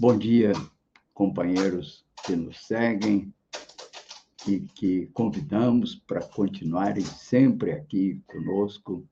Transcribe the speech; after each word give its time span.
Bom 0.00 0.18
dia, 0.18 0.52
companheiros 1.12 2.02
que 2.24 2.34
nos 2.34 2.66
seguem 2.66 3.32
e 4.48 4.60
que 4.60 5.06
convidamos 5.08 5.94
para 5.94 6.26
continuarem 6.26 7.04
sempre 7.04 7.72
aqui 7.72 8.20
conosco, 8.26 9.06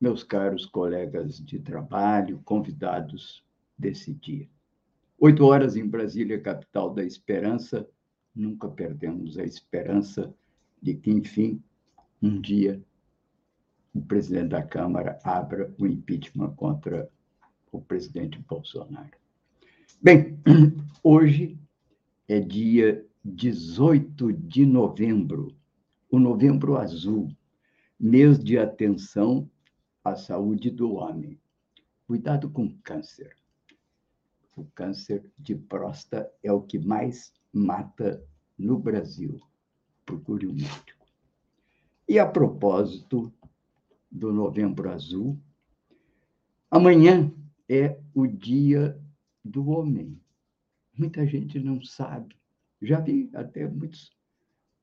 meus 0.00 0.24
caros 0.24 0.66
colegas 0.66 1.38
de 1.38 1.60
trabalho, 1.60 2.42
convidados 2.44 3.44
desse 3.78 4.12
dia. 4.12 4.48
Oito 5.20 5.44
horas 5.44 5.76
em 5.76 5.86
Brasília, 5.86 6.40
capital 6.40 6.92
da 6.92 7.04
esperança, 7.04 7.88
nunca 8.34 8.68
perdemos 8.68 9.38
a 9.38 9.44
esperança 9.44 10.34
de 10.82 10.94
que, 10.94 11.12
enfim, 11.12 11.62
um 12.20 12.40
dia 12.40 12.82
o 13.94 14.02
presidente 14.02 14.48
da 14.48 14.62
Câmara 14.62 15.20
abra 15.22 15.72
o 15.78 15.86
impeachment 15.86 16.52
contra 16.56 17.08
o 17.70 17.80
presidente 17.80 18.38
Bolsonaro. 18.40 19.21
Bem, 20.04 20.36
hoje 21.00 21.56
é 22.26 22.40
dia 22.40 23.06
18 23.24 24.32
de 24.32 24.66
novembro, 24.66 25.56
o 26.10 26.18
Novembro 26.18 26.76
Azul, 26.76 27.28
mês 28.00 28.42
de 28.42 28.58
atenção 28.58 29.48
à 30.02 30.16
saúde 30.16 30.72
do 30.72 30.94
homem. 30.94 31.38
Cuidado 32.04 32.50
com 32.50 32.76
câncer. 32.82 33.36
O 34.56 34.64
câncer 34.74 35.30
de 35.38 35.54
próstata 35.54 36.28
é 36.42 36.50
o 36.50 36.62
que 36.62 36.80
mais 36.80 37.32
mata 37.52 38.20
no 38.58 38.80
Brasil. 38.80 39.40
Procure 40.04 40.48
um 40.48 40.52
médico. 40.52 41.06
E 42.08 42.18
a 42.18 42.26
propósito 42.26 43.32
do 44.10 44.32
Novembro 44.32 44.90
Azul, 44.90 45.38
amanhã 46.68 47.32
é 47.68 47.96
o 48.12 48.26
dia 48.26 49.00
do 49.44 49.68
homem. 49.68 50.20
Muita 50.96 51.26
gente 51.26 51.58
não 51.58 51.82
sabe. 51.82 52.36
Já 52.80 53.00
vi 53.00 53.30
até 53.34 53.66
muitos 53.68 54.10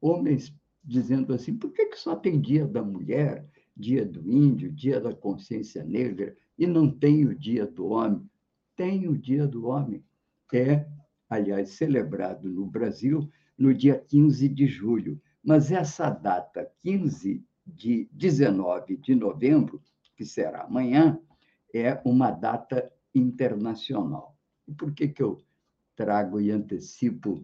homens 0.02 0.54
dizendo 0.84 1.34
assim: 1.34 1.56
por 1.56 1.72
que, 1.72 1.88
que 1.88 1.98
só 1.98 2.16
tem 2.16 2.40
dia 2.40 2.68
da 2.68 2.82
mulher, 2.82 3.48
dia 3.76 4.06
do 4.06 4.30
índio, 4.30 4.72
dia 4.72 5.00
da 5.00 5.14
consciência 5.14 5.84
negra 5.84 6.36
e 6.58 6.66
não 6.66 6.90
tem 6.90 7.26
o 7.26 7.36
dia 7.36 7.66
do 7.66 7.88
homem? 7.88 8.30
Tem 8.76 9.08
o 9.08 9.18
dia 9.18 9.46
do 9.48 9.68
homem. 9.68 10.04
É, 10.54 10.88
aliás, 11.30 11.72
celebrado 11.72 12.50
no 12.50 12.66
Brasil 12.66 13.30
no 13.58 13.74
dia 13.74 14.00
15 14.00 14.48
de 14.50 14.66
julho. 14.66 15.22
Mas 15.44 15.72
essa 15.72 16.10
data, 16.10 16.72
15 16.82 17.44
de 17.66 18.10
19 18.12 18.98
de 18.98 19.14
novembro, 19.14 19.82
que 20.16 20.26
será 20.26 20.64
amanhã, 20.64 21.20
é 21.74 22.02
uma 22.06 22.32
data 22.32 22.92
internacional. 23.14 24.39
E 24.70 24.72
por 24.72 24.94
que, 24.94 25.08
que 25.08 25.24
eu 25.24 25.42
trago 25.96 26.40
e 26.40 26.52
antecipo 26.52 27.44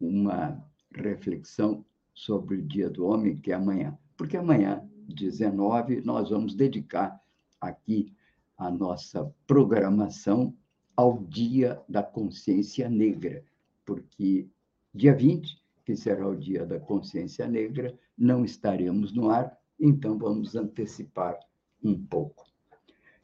uma 0.00 0.58
reflexão 0.90 1.84
sobre 2.14 2.56
o 2.56 2.62
Dia 2.62 2.88
do 2.88 3.04
Homem, 3.04 3.36
que 3.36 3.52
é 3.52 3.54
amanhã? 3.54 3.96
Porque 4.16 4.38
amanhã, 4.38 4.82
19, 5.06 6.00
nós 6.00 6.30
vamos 6.30 6.54
dedicar 6.54 7.22
aqui 7.60 8.10
a 8.56 8.70
nossa 8.70 9.30
programação 9.46 10.56
ao 10.96 11.22
Dia 11.24 11.78
da 11.86 12.02
Consciência 12.02 12.88
Negra, 12.88 13.44
porque 13.84 14.48
dia 14.94 15.14
20, 15.14 15.62
que 15.84 15.94
será 15.94 16.26
o 16.26 16.34
Dia 16.34 16.64
da 16.64 16.80
Consciência 16.80 17.46
Negra, 17.46 17.94
não 18.16 18.46
estaremos 18.46 19.12
no 19.12 19.28
ar, 19.28 19.54
então 19.78 20.16
vamos 20.16 20.56
antecipar 20.56 21.38
um 21.84 22.02
pouco. 22.02 22.46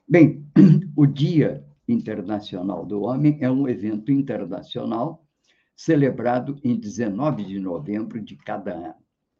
Bem, 0.06 0.44
o 0.94 1.06
Dia 1.06 1.66
Internacional 1.88 2.86
do 2.86 3.02
Homem 3.02 3.38
é 3.40 3.50
um 3.50 3.68
evento 3.68 4.12
internacional 4.12 5.26
celebrado 5.74 6.60
em 6.62 6.78
19 6.78 7.44
de 7.44 7.58
novembro 7.58 8.20
de 8.20 8.36
cada 8.36 8.72
ano. 8.72 8.94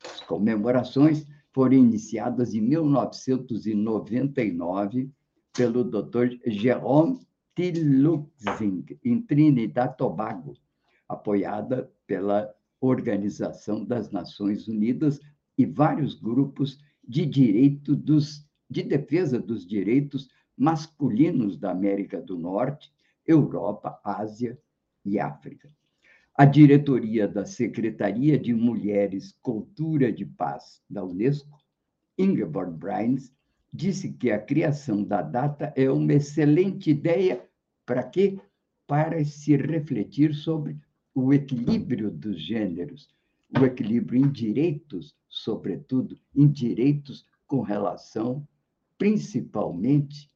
As 0.04 0.20
comemorações 0.22 1.24
foram 1.52 1.76
iniciadas 1.76 2.52
em 2.54 2.60
1999 2.60 5.08
pelo 5.52 5.84
Dr. 5.84 6.38
Jerome 6.46 7.20
Tiluxing, 7.54 8.84
em 9.04 9.20
Trinidad 9.20 9.94
Tobago, 9.96 10.54
apoiada 11.08 11.88
pela 12.06 12.52
Organização 12.80 13.84
das 13.84 14.10
Nações 14.10 14.66
Unidas 14.66 15.20
e 15.56 15.64
vários 15.66 16.18
grupos 16.18 16.80
de 17.06 17.24
direito 17.26 17.94
dos, 17.94 18.44
de 18.68 18.82
defesa 18.82 19.38
dos 19.38 19.64
direitos 19.66 20.28
masculinos 20.56 21.56
da 21.56 21.70
América 21.70 22.20
do 22.20 22.38
Norte, 22.38 22.92
Europa, 23.26 24.00
Ásia 24.04 24.58
e 25.04 25.18
África. 25.18 25.70
A 26.34 26.44
diretoria 26.44 27.28
da 27.28 27.44
Secretaria 27.44 28.38
de 28.38 28.54
Mulheres, 28.54 29.36
Cultura 29.42 30.12
de 30.12 30.24
Paz 30.24 30.82
da 30.88 31.04
Unesco, 31.04 31.58
Ingeborg 32.18 32.72
Brains, 32.76 33.32
disse 33.72 34.12
que 34.12 34.30
a 34.30 34.38
criação 34.38 35.02
da 35.02 35.22
data 35.22 35.72
é 35.76 35.90
uma 35.90 36.14
excelente 36.14 36.90
ideia 36.90 37.46
para 37.84 38.02
quê? 38.02 38.38
Para 38.86 39.24
se 39.24 39.56
refletir 39.56 40.34
sobre 40.34 40.78
o 41.14 41.32
equilíbrio 41.32 42.10
dos 42.10 42.40
gêneros, 42.40 43.08
o 43.58 43.64
equilíbrio 43.64 44.24
em 44.24 44.30
direitos, 44.30 45.14
sobretudo 45.28 46.18
em 46.34 46.48
direitos 46.48 47.26
com 47.46 47.60
relação 47.60 48.46
principalmente 49.02 50.30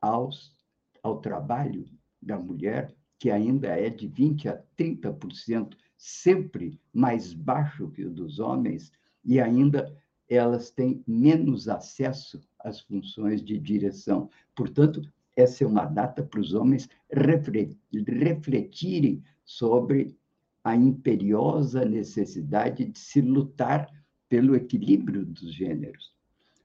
aos, 0.00 0.54
ao 1.02 1.20
trabalho 1.20 1.84
da 2.20 2.38
mulher, 2.38 2.94
que 3.18 3.30
ainda 3.30 3.68
é 3.68 3.90
de 3.90 4.08
20% 4.08 4.48
a 4.48 4.62
30%, 4.76 5.76
sempre 5.96 6.78
mais 6.92 7.32
baixo 7.32 7.90
que 7.90 8.04
o 8.04 8.10
dos 8.10 8.38
homens, 8.38 8.92
e 9.24 9.40
ainda 9.40 9.96
elas 10.28 10.70
têm 10.70 11.02
menos 11.06 11.68
acesso 11.68 12.40
às 12.60 12.80
funções 12.80 13.42
de 13.42 13.58
direção. 13.58 14.30
Portanto, 14.54 15.02
essa 15.36 15.64
é 15.64 15.66
uma 15.66 15.84
data 15.84 16.22
para 16.22 16.40
os 16.40 16.54
homens 16.54 16.88
refletirem 17.10 19.22
sobre 19.44 20.16
a 20.62 20.76
imperiosa 20.76 21.84
necessidade 21.84 22.84
de 22.84 22.98
se 22.98 23.20
lutar 23.20 23.90
pelo 24.28 24.54
equilíbrio 24.54 25.24
dos 25.24 25.52
gêneros. 25.54 26.14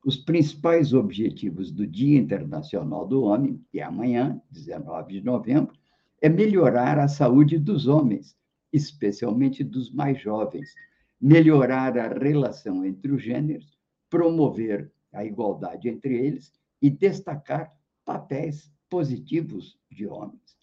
Os 0.05 0.17
principais 0.17 0.93
objetivos 0.93 1.71
do 1.71 1.87
Dia 1.87 2.19
Internacional 2.19 3.07
do 3.07 3.23
Homem, 3.23 3.63
que 3.71 3.79
é 3.79 3.83
amanhã, 3.83 4.41
19 4.51 5.13
de 5.13 5.23
novembro, 5.23 5.73
é 6.21 6.27
melhorar 6.27 6.99
a 6.99 7.07
saúde 7.07 7.57
dos 7.57 7.87
homens, 7.87 8.35
especialmente 8.71 9.63
dos 9.63 9.89
mais 9.93 10.21
jovens, 10.21 10.73
melhorar 11.21 11.97
a 11.97 12.09
relação 12.09 12.83
entre 12.83 13.13
os 13.13 13.23
gêneros, 13.23 13.77
promover 14.09 14.91
a 15.13 15.23
igualdade 15.23 15.87
entre 15.87 16.15
eles 16.15 16.51
e 16.81 16.89
destacar 16.89 17.73
papéis 18.03 18.69
positivos 18.89 19.79
de 19.89 20.05
homens. 20.05 20.57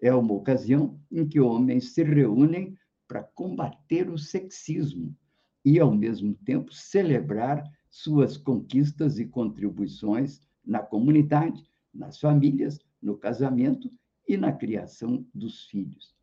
É 0.00 0.14
uma 0.14 0.32
ocasião 0.32 0.98
em 1.12 1.28
que 1.28 1.38
homens 1.38 1.92
se 1.92 2.02
reúnem 2.02 2.78
para 3.06 3.22
combater 3.22 4.08
o 4.08 4.16
sexismo 4.16 5.14
e, 5.62 5.78
ao 5.78 5.94
mesmo 5.94 6.32
tempo, 6.32 6.72
celebrar 6.72 7.62
suas 7.96 8.36
conquistas 8.36 9.18
e 9.18 9.24
contribuições 9.24 10.42
na 10.64 10.80
comunidade, 10.80 11.64
nas 11.94 12.20
famílias, 12.20 12.78
no 13.00 13.16
casamento 13.16 13.90
e 14.28 14.36
na 14.36 14.52
criação 14.52 15.24
dos 15.34 15.64
filhos. 15.64 16.14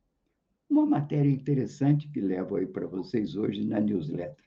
Uma 0.69 0.85
matéria 0.85 1.31
interessante 1.31 2.07
que 2.09 2.21
levo 2.21 2.57
aí 2.57 2.67
para 2.67 2.85
vocês 2.85 3.35
hoje 3.35 3.65
na 3.65 3.79
newsletter. 3.79 4.45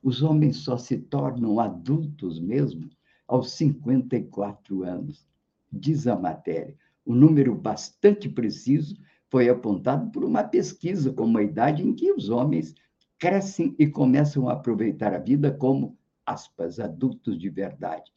Os 0.00 0.22
homens 0.22 0.58
só 0.58 0.78
se 0.78 0.98
tornam 0.98 1.58
adultos 1.58 2.38
mesmo 2.38 2.88
aos 3.26 3.50
54 3.54 4.84
anos, 4.84 5.26
diz 5.72 6.06
a 6.06 6.14
matéria. 6.14 6.76
Um 7.04 7.14
número 7.14 7.56
bastante 7.56 8.28
preciso 8.28 8.96
foi 9.28 9.48
apontado 9.48 10.12
por 10.12 10.24
uma 10.24 10.44
pesquisa 10.44 11.12
como 11.12 11.38
a 11.38 11.42
idade 11.42 11.82
em 11.82 11.92
que 11.92 12.12
os 12.12 12.28
homens 12.28 12.72
crescem 13.18 13.74
e 13.80 13.86
começam 13.88 14.48
a 14.48 14.52
aproveitar 14.52 15.12
a 15.12 15.18
vida 15.18 15.50
como 15.50 15.97
aspas, 16.32 16.78
adultos 16.78 17.38
de 17.38 17.48
verdade. 17.48 18.12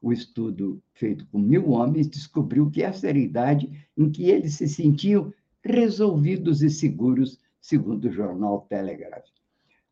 O 0.00 0.12
estudo 0.12 0.82
feito 0.92 1.26
com 1.26 1.38
mil 1.38 1.70
homens 1.70 2.08
descobriu 2.08 2.70
que 2.70 2.82
essa 2.82 3.08
era 3.08 3.18
a 3.18 3.20
idade 3.20 3.88
em 3.96 4.10
que 4.10 4.30
eles 4.30 4.54
se 4.54 4.68
sentiam 4.68 5.32
resolvidos 5.64 6.62
e 6.62 6.70
seguros, 6.70 7.40
segundo 7.60 8.04
o 8.06 8.12
jornal 8.12 8.66
Telegraph. 8.68 9.24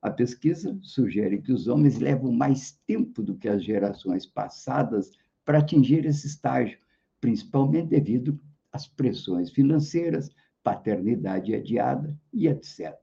A 0.01 0.11
pesquisa 0.11 0.79
sugere 0.83 1.41
que 1.41 1.53
os 1.53 1.67
homens 1.67 1.99
levam 1.99 2.31
mais 2.31 2.73
tempo 2.87 3.23
do 3.23 3.35
que 3.35 3.49
as 3.49 3.65
gerações 3.65 4.27
passadas 4.27 5.11
para 5.45 5.59
atingir 5.59 6.05
esse 6.05 6.27
estágio, 6.27 6.79
principalmente 7.21 7.89
devido 7.89 8.39
às 8.71 8.87
pressões 8.87 9.51
financeiras, 9.51 10.31
paternidade 10.63 11.55
adiada 11.55 12.15
e 12.33 12.47
etc. 12.47 12.95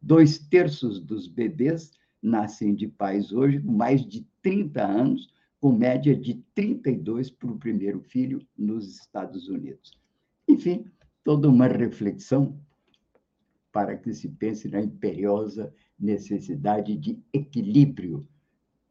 Dois 0.00 0.38
terços 0.38 1.00
dos 1.00 1.26
bebês 1.26 1.90
nascem 2.24 2.74
de 2.74 2.88
pais 2.88 3.32
hoje 3.32 3.60
com 3.60 3.72
mais 3.72 4.04
de 4.04 4.26
30 4.42 4.82
anos, 4.82 5.28
com 5.60 5.72
média 5.72 6.16
de 6.16 6.42
32 6.54 7.30
para 7.30 7.50
o 7.50 7.58
primeiro 7.58 8.00
filho 8.00 8.44
nos 8.56 8.98
Estados 8.98 9.48
Unidos. 9.48 9.92
Enfim, 10.48 10.86
toda 11.22 11.48
uma 11.48 11.66
reflexão 11.66 12.58
para 13.70 13.96
que 13.96 14.12
se 14.12 14.28
pense 14.28 14.68
na 14.68 14.80
imperiosa 14.80 15.72
necessidade 15.98 16.96
de 16.96 17.18
equilíbrio 17.32 18.26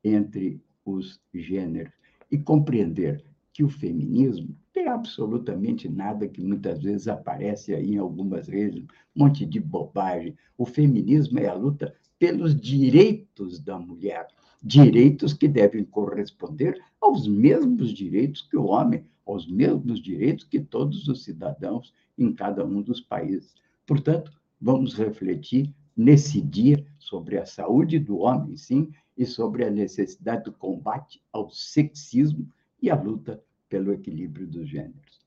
entre 0.04 0.62
os 0.86 1.22
gêneros 1.34 1.94
e 2.32 2.38
compreender 2.38 3.24
que 3.54 3.64
o 3.64 3.70
feminismo 3.70 4.56
tem 4.74 4.88
absolutamente 4.88 5.88
nada 5.88 6.28
que 6.28 6.42
muitas 6.42 6.82
vezes 6.82 7.08
aparece 7.08 7.74
aí 7.74 7.94
em 7.94 7.98
algumas 7.98 8.48
redes, 8.48 8.84
um 9.16 9.24
monte 9.24 9.46
de 9.46 9.60
bobagem. 9.60 10.36
O 10.58 10.66
feminismo 10.66 11.40
é 11.40 11.48
a 11.48 11.54
luta 11.54 11.96
pelos 12.20 12.60
direitos 12.60 13.60
da 13.60 13.78
mulher, 13.78 14.28
direitos 14.62 15.34
que 15.34 15.48
devem 15.48 15.84
corresponder 15.84 16.82
aos 17.02 17.28
mesmos 17.28 17.94
direitos 17.94 18.42
que 18.42 18.56
o 18.56 18.66
homem, 18.66 19.06
aos 19.26 19.48
mesmos 19.48 20.02
direitos 20.02 20.46
que 20.46 20.60
todos 20.60 21.08
os 21.08 21.24
cidadãos 21.24 21.94
em 22.18 22.32
cada 22.34 22.66
um 22.66 22.82
dos 22.82 23.02
países. 23.02 23.54
Portanto, 23.86 24.32
vamos 24.60 24.94
refletir 24.94 25.74
nesse 25.96 26.42
dia 26.42 26.86
sobre 26.98 27.38
a 27.38 27.46
saúde 27.46 28.00
do 28.00 28.20
homem, 28.20 28.58
sim, 28.58 28.92
e 29.18 29.26
sobre 29.26 29.64
a 29.64 29.70
necessidade 29.70 30.46
do 30.46 30.52
combate 30.52 31.22
ao 31.32 31.50
sexismo 31.52 32.50
e 32.82 32.90
a 32.90 33.00
luta 33.00 33.44
pelo 33.70 33.94
equilíbrio 33.94 34.48
dos 34.48 34.68
gêneros. 34.68 35.22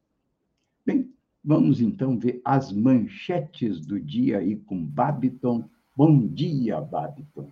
Bem, 0.84 1.12
vamos 1.44 1.80
então 1.80 2.18
ver 2.18 2.40
as 2.44 2.72
manchetes 2.72 3.86
do 3.86 4.00
dia 4.00 4.38
aí 4.38 4.56
com 4.56 4.84
Babiton. 4.84 5.68
Bom 5.96 6.26
dia, 6.26 6.78
Babiton. 6.78 7.50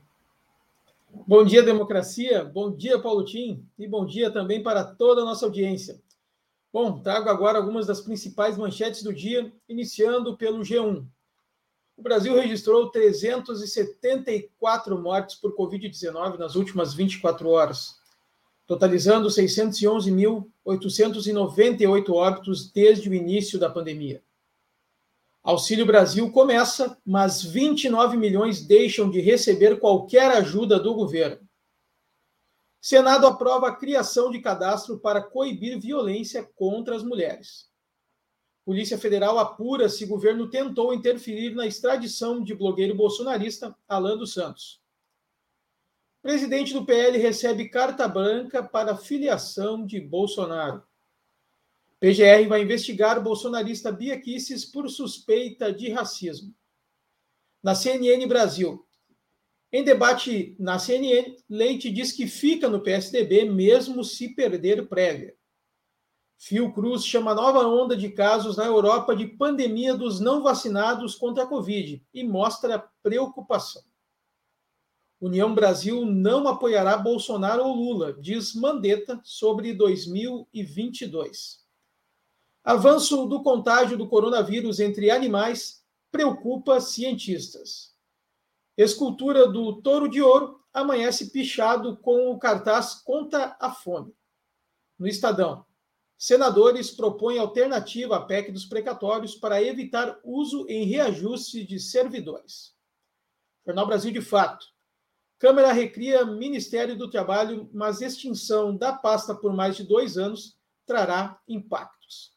Bom 1.27 1.47
dia, 1.47 1.63
democracia. 1.63 2.45
Bom 2.45 2.77
dia, 2.77 2.99
Paulo 2.99 3.25
Tim. 3.25 3.67
E 3.79 3.89
bom 3.89 4.05
dia 4.05 4.31
também 4.31 4.63
para 4.63 4.85
toda 4.85 5.23
a 5.23 5.25
nossa 5.25 5.47
audiência. 5.47 5.99
Bom, 6.71 7.01
trago 7.01 7.31
agora 7.31 7.57
algumas 7.57 7.87
das 7.87 8.03
principais 8.03 8.59
manchetes 8.59 9.03
do 9.03 9.15
dia, 9.15 9.51
iniciando 9.67 10.37
pelo 10.37 10.61
G1. 10.61 11.07
O 11.97 12.03
Brasil 12.03 12.35
registrou 12.35 12.91
374 12.91 15.01
mortes 15.01 15.37
por 15.37 15.57
Covid-19 15.57 16.37
nas 16.37 16.55
últimas 16.55 16.93
24 16.93 17.49
horas, 17.49 17.99
totalizando 18.67 19.29
611.898 19.29 22.11
óbitos 22.11 22.71
desde 22.71 23.09
o 23.09 23.15
início 23.15 23.59
da 23.59 23.71
pandemia. 23.71 24.23
Auxílio 25.45 25.85
Brasil 25.85 26.33
começa, 26.33 26.99
mas 27.05 27.43
29 27.43 28.17
milhões 28.17 28.67
deixam 28.67 29.11
de 29.11 29.21
receber 29.21 29.79
qualquer 29.79 30.31
ajuda 30.31 30.81
do 30.81 30.95
governo. 30.95 31.47
Senado 32.81 33.27
aprova 33.27 33.69
a 33.69 33.77
criação 33.77 34.31
de 34.31 34.41
cadastro 34.41 34.99
para 34.99 35.23
coibir 35.23 35.79
violência 35.79 36.43
contra 36.43 36.97
as 36.97 37.03
mulheres. 37.03 37.71
Polícia 38.65 38.97
Federal 38.97 39.39
apura 39.39 39.91
se 39.91 40.07
governo 40.07 40.49
tentou 40.49 40.95
interferir 40.95 41.55
na 41.55 41.67
extradição 41.67 42.43
de 42.43 42.55
blogueiro 42.55 42.95
bolsonarista 42.95 43.77
Alan 43.87 44.17
dos 44.17 44.33
Santos. 44.33 44.81
Presidente 46.23 46.73
do 46.73 46.87
PL 46.87 47.19
recebe 47.19 47.69
carta 47.69 48.09
branca 48.09 48.63
para 48.63 48.97
filiação 48.97 49.85
de 49.85 50.01
Bolsonaro. 50.01 50.83
PGR 52.05 52.47
vai 52.47 52.61
investigar 52.61 53.19
o 53.19 53.23
bolsonarista 53.23 53.91
Bia 53.91 54.21
Kicis 54.21 54.63
por 54.63 54.91
suspeita 54.91 55.73
de 55.73 55.89
racismo. 55.89 56.55
Na 57.63 57.75
CNN 57.75 58.27
Brasil. 58.27 58.87
Em 59.73 59.83
debate 59.83 60.55
na 60.59 60.79
CNN, 60.79 61.35
Leite 61.49 61.91
diz 61.91 62.13
que 62.13 62.27
fica 62.27 62.69
no 62.69 62.83
PSDB 62.83 63.47
mesmo 63.47 64.05
se 64.05 64.29
perder 64.35 64.87
prévia. 64.87 65.35
Fiocruz 66.37 67.07
chama 67.07 67.35
nova 67.35 67.67
onda 67.67 67.97
de 67.97 68.11
casos 68.11 68.59
na 68.59 68.67
Europa 68.67 69.17
de 69.17 69.27
pandemia 69.27 69.95
dos 69.95 70.21
não 70.21 70.43
vacinados 70.43 71.15
contra 71.15 71.45
a 71.45 71.47
Covid 71.47 72.07
e 72.13 72.23
mostra 72.23 72.87
preocupação. 73.03 73.83
União 75.19 75.55
Brasil 75.55 76.05
não 76.05 76.47
apoiará 76.49 76.99
Bolsonaro 76.99 77.65
ou 77.65 77.75
Lula, 77.75 78.13
diz 78.13 78.55
Mandetta 78.55 79.19
sobre 79.25 79.73
2022. 79.73 81.64
Avanço 82.65 83.27
do 83.27 83.43
contágio 83.43 83.99
do 83.99 84.09
coronavírus 84.09 84.81
entre 84.81 85.11
animais 85.11 85.85
preocupa 86.11 86.81
cientistas. 86.81 87.95
Escultura 88.75 89.47
do 89.47 89.83
Touro 89.83 90.09
de 90.09 90.23
Ouro 90.23 90.65
amanhece 90.73 91.31
pichado 91.31 91.99
com 91.99 92.31
o 92.31 92.39
cartaz 92.39 92.95
Contra 92.95 93.55
a 93.61 93.71
Fome. 93.71 94.17
No 94.99 95.07
Estadão, 95.07 95.67
Senadores 96.17 96.91
propõem 96.91 97.39
alternativa 97.39 98.17
à 98.17 98.21
PEC 98.23 98.51
dos 98.51 98.65
precatórios 98.65 99.35
para 99.35 99.63
evitar 99.63 100.19
uso 100.25 100.65
em 100.67 100.87
reajuste 100.87 101.65
de 101.65 101.79
servidores. 101.79 102.75
Jornal 103.67 103.87
Brasil 103.87 104.11
de 104.11 104.23
Fato. 104.23 104.67
Câmara 105.39 105.71
recria 105.71 106.25
Ministério 106.25 106.97
do 106.97 107.11
Trabalho, 107.11 107.69
mas 107.75 108.01
extinção 108.01 108.75
da 108.75 108.91
pasta 108.93 109.35
por 109.35 109.53
mais 109.53 109.77
de 109.77 109.85
dois 109.85 110.17
anos 110.17 110.57
trará 110.87 111.39
impactos. 111.47 112.34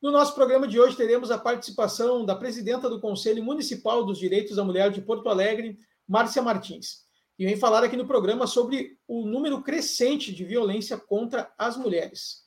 No 0.00 0.12
nosso 0.12 0.32
programa 0.32 0.68
de 0.68 0.78
hoje, 0.78 0.96
teremos 0.96 1.28
a 1.28 1.36
participação 1.36 2.24
da 2.24 2.36
presidenta 2.36 2.88
do 2.88 3.00
Conselho 3.00 3.42
Municipal 3.42 4.04
dos 4.04 4.16
Direitos 4.16 4.54
da 4.54 4.62
Mulher 4.62 4.92
de 4.92 5.00
Porto 5.00 5.28
Alegre, 5.28 5.76
Márcia 6.06 6.40
Martins, 6.40 7.04
e 7.36 7.44
vem 7.44 7.56
falar 7.56 7.82
aqui 7.82 7.96
no 7.96 8.06
programa 8.06 8.46
sobre 8.46 8.96
o 9.08 9.26
número 9.26 9.60
crescente 9.60 10.32
de 10.32 10.44
violência 10.44 10.96
contra 10.96 11.52
as 11.58 11.76
mulheres. 11.76 12.44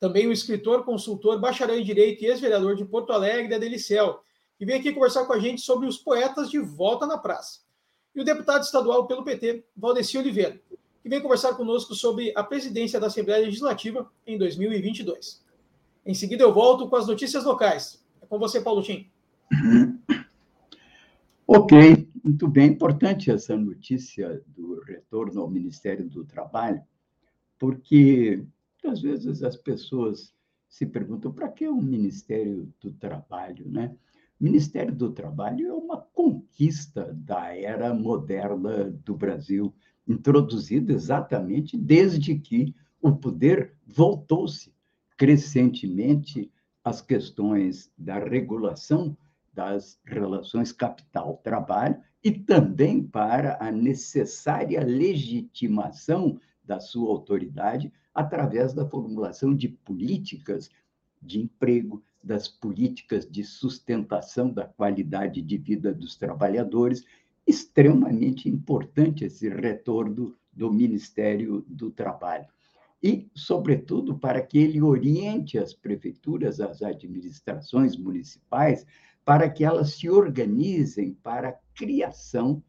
Também 0.00 0.26
o 0.26 0.32
escritor, 0.32 0.84
consultor, 0.84 1.38
bacharel 1.38 1.78
em 1.78 1.84
Direito 1.84 2.24
e 2.24 2.26
ex-vereador 2.26 2.74
de 2.74 2.84
Porto 2.84 3.12
Alegre, 3.12 3.54
Adelicel, 3.54 4.20
que 4.58 4.66
vem 4.66 4.80
aqui 4.80 4.92
conversar 4.92 5.24
com 5.24 5.32
a 5.32 5.38
gente 5.38 5.60
sobre 5.60 5.86
os 5.86 5.98
poetas 5.98 6.50
de 6.50 6.58
volta 6.58 7.06
na 7.06 7.16
praça. 7.16 7.60
E 8.12 8.20
o 8.20 8.24
deputado 8.24 8.64
estadual 8.64 9.06
pelo 9.06 9.22
PT, 9.22 9.64
Valdeci 9.76 10.18
Oliveira, 10.18 10.60
que 11.00 11.08
vem 11.08 11.22
conversar 11.22 11.54
conosco 11.54 11.94
sobre 11.94 12.32
a 12.34 12.42
presidência 12.42 12.98
da 12.98 13.06
Assembleia 13.06 13.44
Legislativa 13.44 14.10
em 14.26 14.36
2022. 14.36 15.46
Em 16.08 16.14
seguida, 16.14 16.42
eu 16.42 16.54
volto 16.54 16.88
com 16.88 16.96
as 16.96 17.06
notícias 17.06 17.44
locais. 17.44 18.02
É 18.22 18.24
com 18.24 18.38
você, 18.38 18.62
Paulo 18.62 18.82
Tim. 18.82 19.10
Ok, 21.46 22.08
muito 22.24 22.48
bem. 22.48 22.70
Importante 22.70 23.30
essa 23.30 23.54
notícia 23.54 24.42
do 24.46 24.80
retorno 24.80 25.42
ao 25.42 25.50
Ministério 25.50 26.08
do 26.08 26.24
Trabalho, 26.24 26.82
porque 27.58 28.42
às 28.86 29.02
vezes 29.02 29.42
as 29.42 29.54
pessoas 29.54 30.32
se 30.66 30.86
perguntam 30.86 31.30
para 31.30 31.48
que 31.48 31.68
o 31.68 31.76
Ministério 31.76 32.72
do 32.80 32.90
Trabalho, 32.90 33.68
né? 33.68 33.94
O 34.40 34.44
Ministério 34.44 34.94
do 34.94 35.10
Trabalho 35.10 35.68
é 35.68 35.74
uma 35.74 35.98
conquista 35.98 37.12
da 37.12 37.54
era 37.54 37.92
moderna 37.92 38.90
do 39.04 39.14
Brasil, 39.14 39.74
introduzida 40.06 40.90
exatamente 40.90 41.76
desde 41.76 42.38
que 42.38 42.74
o 43.02 43.14
poder 43.14 43.74
voltou-se 43.86 44.72
crescentemente 45.18 46.50
às 46.84 47.02
questões 47.02 47.92
da 47.98 48.18
regulação 48.18 49.14
das 49.52 49.98
relações 50.06 50.70
capital-trabalho 50.70 52.00
e 52.22 52.30
também 52.30 53.02
para 53.02 53.58
a 53.60 53.72
necessária 53.72 54.80
legitimação 54.84 56.40
da 56.64 56.78
sua 56.78 57.10
autoridade 57.10 57.92
através 58.14 58.72
da 58.72 58.88
formulação 58.88 59.54
de 59.54 59.68
políticas 59.68 60.70
de 61.20 61.40
emprego, 61.40 62.02
das 62.22 62.46
políticas 62.46 63.28
de 63.28 63.42
sustentação 63.42 64.50
da 64.50 64.66
qualidade 64.66 65.42
de 65.42 65.58
vida 65.58 65.92
dos 65.92 66.16
trabalhadores. 66.16 67.04
Extremamente 67.44 68.48
importante 68.48 69.24
esse 69.24 69.48
retorno 69.48 70.36
do 70.52 70.72
Ministério 70.72 71.64
do 71.66 71.90
Trabalho. 71.90 72.46
E, 73.02 73.30
sobretudo, 73.34 74.18
para 74.18 74.42
que 74.42 74.58
ele 74.58 74.82
oriente 74.82 75.56
as 75.58 75.72
prefeituras, 75.72 76.60
as 76.60 76.82
administrações 76.82 77.96
municipais, 77.96 78.84
para 79.24 79.48
que 79.48 79.64
elas 79.64 79.94
se 79.94 80.08
organizem 80.10 81.12
para 81.22 81.50
a 81.50 81.58
criação, 81.74 82.62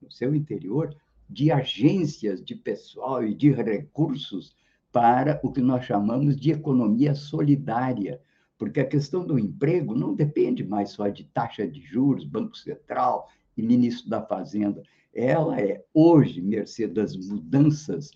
no 0.00 0.10
seu 0.10 0.34
interior, 0.34 0.94
de 1.28 1.50
agências 1.50 2.42
de 2.42 2.54
pessoal 2.54 3.24
e 3.24 3.34
de 3.34 3.50
recursos 3.50 4.54
para 4.92 5.40
o 5.42 5.50
que 5.50 5.60
nós 5.60 5.84
chamamos 5.84 6.36
de 6.36 6.52
economia 6.52 7.14
solidária, 7.14 8.20
porque 8.56 8.80
a 8.80 8.86
questão 8.86 9.26
do 9.26 9.38
emprego 9.38 9.94
não 9.94 10.14
depende 10.14 10.64
mais 10.64 10.90
só 10.90 11.08
de 11.08 11.24
taxa 11.24 11.66
de 11.66 11.80
juros, 11.80 12.24
Banco 12.24 12.56
Central 12.56 13.28
e 13.56 13.62
ministro 13.62 14.08
da 14.08 14.22
Fazenda. 14.22 14.82
Ela 15.12 15.60
é, 15.60 15.84
hoje, 15.92 16.40
mercê 16.40 16.86
das 16.86 17.16
mudanças 17.16 18.12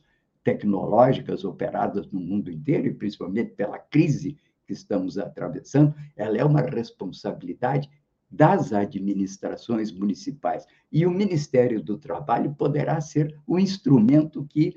tecnológicas 0.48 1.44
operadas 1.44 2.10
no 2.10 2.18
mundo 2.18 2.50
inteiro, 2.50 2.86
e 2.86 2.94
principalmente 2.94 3.50
pela 3.50 3.78
crise 3.78 4.38
que 4.66 4.72
estamos 4.72 5.18
atravessando, 5.18 5.94
ela 6.16 6.38
é 6.38 6.44
uma 6.44 6.62
responsabilidade 6.62 7.90
das 8.30 8.72
administrações 8.72 9.92
municipais. 9.92 10.66
E 10.90 11.04
o 11.04 11.10
Ministério 11.10 11.82
do 11.82 11.98
Trabalho 11.98 12.54
poderá 12.54 12.98
ser 12.98 13.38
o 13.46 13.58
instrumento 13.58 14.46
que 14.46 14.74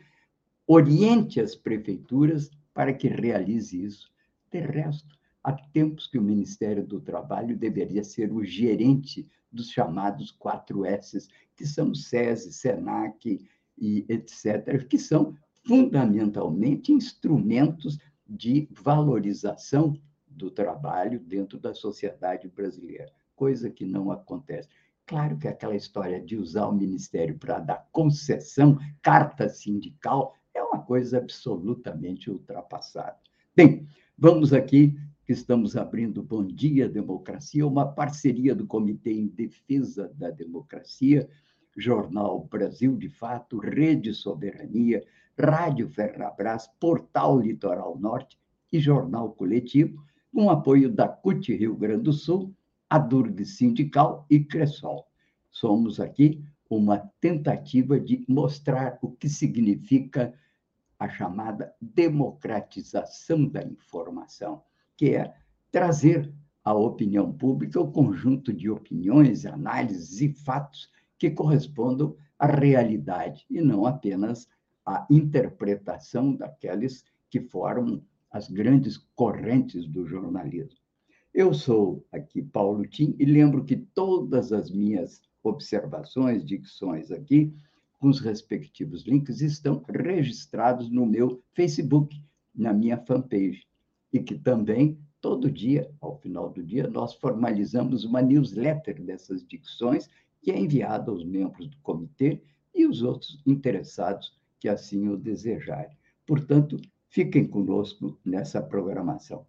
oriente 0.67 1.39
as 1.39 1.55
prefeituras 1.55 2.51
para 2.73 2.93
que 2.93 3.07
realize 3.07 3.81
isso. 3.81 4.11
De 4.51 4.59
resto, 4.59 5.17
há 5.41 5.53
tempos 5.53 6.05
que 6.05 6.17
o 6.17 6.21
Ministério 6.21 6.85
do 6.85 6.99
Trabalho 6.99 7.55
deveria 7.55 8.03
ser 8.03 8.33
o 8.33 8.43
gerente 8.43 9.25
dos 9.49 9.69
chamados 9.69 10.37
4S, 10.37 11.29
que 11.55 11.65
são 11.65 11.95
SESI, 11.95 12.51
SENAC 12.51 13.47
e 13.77 14.05
etc., 14.09 14.85
que 14.85 14.97
são 14.97 15.33
fundamentalmente 15.63 16.91
instrumentos 16.91 17.99
de 18.27 18.67
valorização 18.71 19.93
do 20.27 20.49
trabalho 20.49 21.19
dentro 21.19 21.59
da 21.59 21.73
sociedade 21.73 22.47
brasileira, 22.47 23.11
coisa 23.35 23.69
que 23.69 23.85
não 23.85 24.11
acontece. 24.11 24.69
Claro 25.05 25.37
que 25.37 25.47
aquela 25.47 25.75
história 25.75 26.21
de 26.21 26.37
usar 26.37 26.67
o 26.67 26.75
ministério 26.75 27.37
para 27.37 27.59
dar 27.59 27.87
concessão, 27.91 28.79
carta 29.01 29.49
sindical, 29.49 30.35
é 30.53 30.63
uma 30.63 30.81
coisa 30.81 31.17
absolutamente 31.17 32.29
ultrapassada. 32.29 33.17
Bem, 33.55 33.85
vamos 34.17 34.53
aqui, 34.53 34.97
que 35.25 35.33
estamos 35.33 35.75
abrindo 35.75 36.23
Bom 36.23 36.45
Dia 36.45 36.87
Democracia, 36.87 37.67
uma 37.67 37.85
parceria 37.85 38.55
do 38.55 38.65
Comitê 38.65 39.11
em 39.11 39.27
Defesa 39.27 40.11
da 40.15 40.29
Democracia, 40.29 41.29
Jornal 41.77 42.45
Brasil 42.45 42.97
de 42.97 43.09
Fato, 43.09 43.57
Rede 43.57 44.13
Soberania, 44.13 45.03
Rádio 45.39 45.89
Ferrabras, 45.89 46.67
Portal 46.79 47.39
Litoral 47.39 47.97
Norte 47.97 48.39
e 48.71 48.79
Jornal 48.79 49.31
Coletivo, 49.31 50.03
com 50.33 50.49
apoio 50.49 50.89
da 50.89 51.07
CUT 51.07 51.53
Rio 51.55 51.75
Grande 51.75 52.03
do 52.03 52.13
Sul, 52.13 52.53
a 52.89 52.97
Durg 52.97 53.43
Sindical 53.45 54.25
e 54.29 54.39
Cressol. 54.39 55.05
Somos 55.49 55.99
aqui 55.99 56.43
uma 56.69 56.97
tentativa 57.19 57.99
de 57.99 58.23
mostrar 58.27 58.97
o 59.01 59.11
que 59.11 59.27
significa 59.27 60.33
a 60.97 61.09
chamada 61.09 61.73
democratização 61.81 63.47
da 63.47 63.63
informação, 63.63 64.63
que 64.95 65.15
é 65.15 65.33
trazer 65.71 66.31
à 66.63 66.73
opinião 66.73 67.33
pública 67.33 67.79
o 67.81 67.91
conjunto 67.91 68.53
de 68.53 68.69
opiniões, 68.69 69.45
análises 69.45 70.21
e 70.21 70.29
fatos 70.29 70.89
que 71.17 71.31
correspondam 71.31 72.15
à 72.37 72.45
realidade 72.45 73.45
e 73.49 73.61
não 73.61 73.85
apenas 73.85 74.47
à 74.85 75.05
interpretação 75.09 76.35
daqueles 76.35 77.05
que 77.29 77.39
formam 77.39 78.03
as 78.31 78.49
grandes 78.49 78.97
correntes 79.15 79.87
do 79.87 80.05
jornalismo. 80.05 80.79
Eu 81.33 81.53
sou 81.53 82.05
aqui 82.11 82.41
Paulo 82.41 82.85
Tim 82.85 83.15
e 83.17 83.25
lembro 83.25 83.63
que 83.63 83.77
todas 83.77 84.51
as 84.51 84.69
minhas 84.69 85.21
observações, 85.43 86.45
dicções 86.45 87.11
aqui, 87.11 87.53
com 87.99 88.09
os 88.09 88.19
respectivos 88.19 89.03
links, 89.03 89.41
estão 89.41 89.83
registrados 89.87 90.89
no 90.89 91.05
meu 91.05 91.41
Facebook, 91.53 92.21
na 92.53 92.73
minha 92.73 92.97
fanpage. 92.97 93.65
E 94.11 94.19
que 94.19 94.37
também, 94.37 94.97
todo 95.21 95.51
dia, 95.51 95.89
ao 96.01 96.17
final 96.19 96.49
do 96.49 96.63
dia, 96.63 96.87
nós 96.87 97.13
formalizamos 97.13 98.03
uma 98.03 98.21
newsletter 98.21 99.01
dessas 99.01 99.45
dicções, 99.45 100.09
que 100.41 100.51
é 100.51 100.59
enviada 100.59 101.11
aos 101.11 101.23
membros 101.23 101.67
do 101.67 101.77
comitê 101.77 102.41
e 102.73 102.85
os 102.85 103.03
outros 103.03 103.41
interessados 103.45 104.37
que 104.61 104.69
assim 104.69 105.09
o 105.09 105.17
desejarem. 105.17 105.97
Portanto, 106.25 106.79
fiquem 107.09 107.45
conosco 107.45 108.17
nessa 108.23 108.61
programação. 108.61 109.45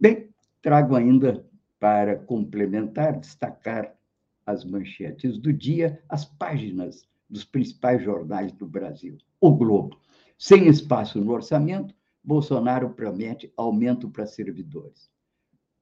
Bem, 0.00 0.30
trago 0.62 0.96
ainda 0.96 1.46
para 1.78 2.16
complementar, 2.16 3.20
destacar 3.20 3.94
as 4.46 4.64
manchetes 4.64 5.36
do 5.36 5.52
dia, 5.52 6.02
as 6.08 6.24
páginas 6.24 7.06
dos 7.28 7.44
principais 7.44 8.02
jornais 8.02 8.50
do 8.52 8.66
Brasil. 8.66 9.18
O 9.38 9.54
Globo. 9.54 10.00
Sem 10.38 10.66
espaço 10.66 11.20
no 11.20 11.32
orçamento, 11.32 11.94
Bolsonaro 12.24 12.88
promete 12.90 13.52
aumento 13.54 14.08
para 14.08 14.26
servidores. 14.26 15.10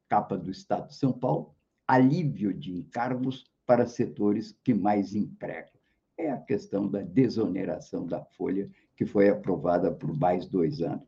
Capa 0.09 0.37
do 0.37 0.51
Estado 0.51 0.89
de 0.89 0.97
São 0.97 1.13
Paulo, 1.13 1.55
alívio 1.87 2.53
de 2.53 2.73
encargos 2.73 3.45
para 3.65 3.87
setores 3.87 4.59
que 4.65 4.75
mais 4.75 5.15
empregam. 5.15 5.76
É 6.19 6.31
a 6.31 6.39
questão 6.39 6.89
da 6.89 7.03
desoneração 7.03 8.07
da 8.07 8.25
folha, 8.25 8.71
que 8.97 9.05
foi 9.05 9.29
aprovada 9.29 9.93
por 9.93 10.17
mais 10.17 10.47
dois 10.47 10.81
anos. 10.81 11.07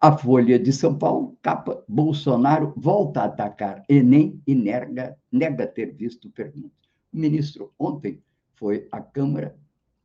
A 0.00 0.16
Folha 0.16 0.58
de 0.58 0.72
São 0.72 0.96
Paulo, 0.96 1.36
capa, 1.42 1.84
Bolsonaro 1.86 2.72
volta 2.74 3.20
a 3.20 3.24
atacar 3.24 3.84
Enem 3.86 4.40
e 4.46 4.54
nega, 4.54 5.14
nega 5.30 5.66
ter 5.66 5.94
visto 5.94 6.30
perguntas. 6.30 6.88
O 7.12 7.18
ministro 7.18 7.74
ontem 7.78 8.22
foi 8.54 8.88
à 8.90 9.00
Câmara, 9.00 9.58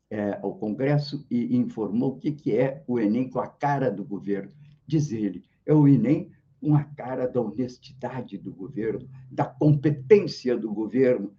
é, 0.09 0.39
ao 0.41 0.55
Congresso, 0.55 1.25
e 1.31 1.55
informou 1.55 2.11
o 2.11 2.17
que, 2.17 2.31
que 2.31 2.57
é 2.57 2.83
o 2.87 2.99
Enem 2.99 3.29
com 3.29 3.39
a 3.39 3.47
cara 3.47 3.89
do 3.89 4.03
governo. 4.03 4.51
Diz 4.85 5.11
ele, 5.11 5.45
é 5.65 5.73
o 5.73 5.87
Enem 5.87 6.29
com 6.59 6.75
a 6.75 6.83
cara 6.83 7.27
da 7.27 7.39
honestidade 7.39 8.37
do 8.37 8.51
governo, 8.51 9.07
da 9.31 9.45
competência 9.45 10.57
do 10.57 10.73
governo 10.73 11.31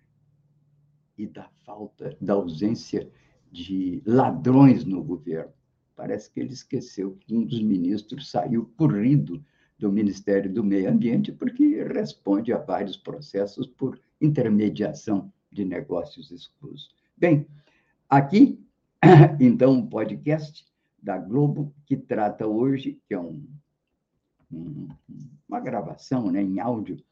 e 1.18 1.26
da 1.26 1.49
falta, 1.64 2.16
da 2.20 2.35
ausência 2.35 3.11
de 3.50 4.02
ladrões 4.04 4.85
no 4.85 5.02
governo. 5.02 5.52
Parece 5.94 6.30
que 6.30 6.40
ele 6.40 6.52
esqueceu 6.52 7.16
que 7.20 7.35
um 7.35 7.44
dos 7.44 7.62
ministros 7.62 8.30
saiu 8.30 8.70
corrido 8.76 9.42
do 9.78 9.90
Ministério 9.90 10.52
do 10.52 10.62
Meio 10.62 10.90
Ambiente 10.90 11.32
porque 11.32 11.82
responde 11.85 12.52
a 12.52 12.58
vários 12.58 12.96
processos 12.96 13.66
por 13.66 14.00
intermediação 14.20 15.32
de 15.50 15.64
negócios 15.64 16.30
exclusos. 16.30 16.94
Bem, 17.16 17.46
aqui, 18.08 18.62
então, 19.40 19.73
um 19.73 19.87
podcast 19.87 20.66
da 21.02 21.18
Globo 21.18 21.73
que 21.87 21.96
trata 21.96 22.46
hoje, 22.46 23.00
que 23.06 23.14
é 23.14 23.18
um, 23.18 23.46
um, 24.52 24.88
uma 25.49 25.61
gravação 25.61 26.30
né, 26.30 26.42
em 26.42 26.61
áudio, 26.61 27.02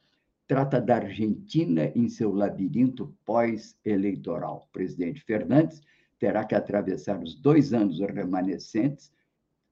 trata 0.47 0.81
da 0.81 0.97
Argentina 0.97 1.91
em 1.95 2.09
seu 2.09 2.33
labirinto 2.33 3.17
pós-eleitoral. 3.25 4.67
O 4.69 4.73
presidente 4.73 5.23
Fernandes 5.23 5.83
terá 6.19 6.45
que 6.45 6.55
atravessar 6.55 7.23
os 7.23 7.35
dois 7.35 7.73
anos 7.73 7.99
remanescentes 8.01 9.13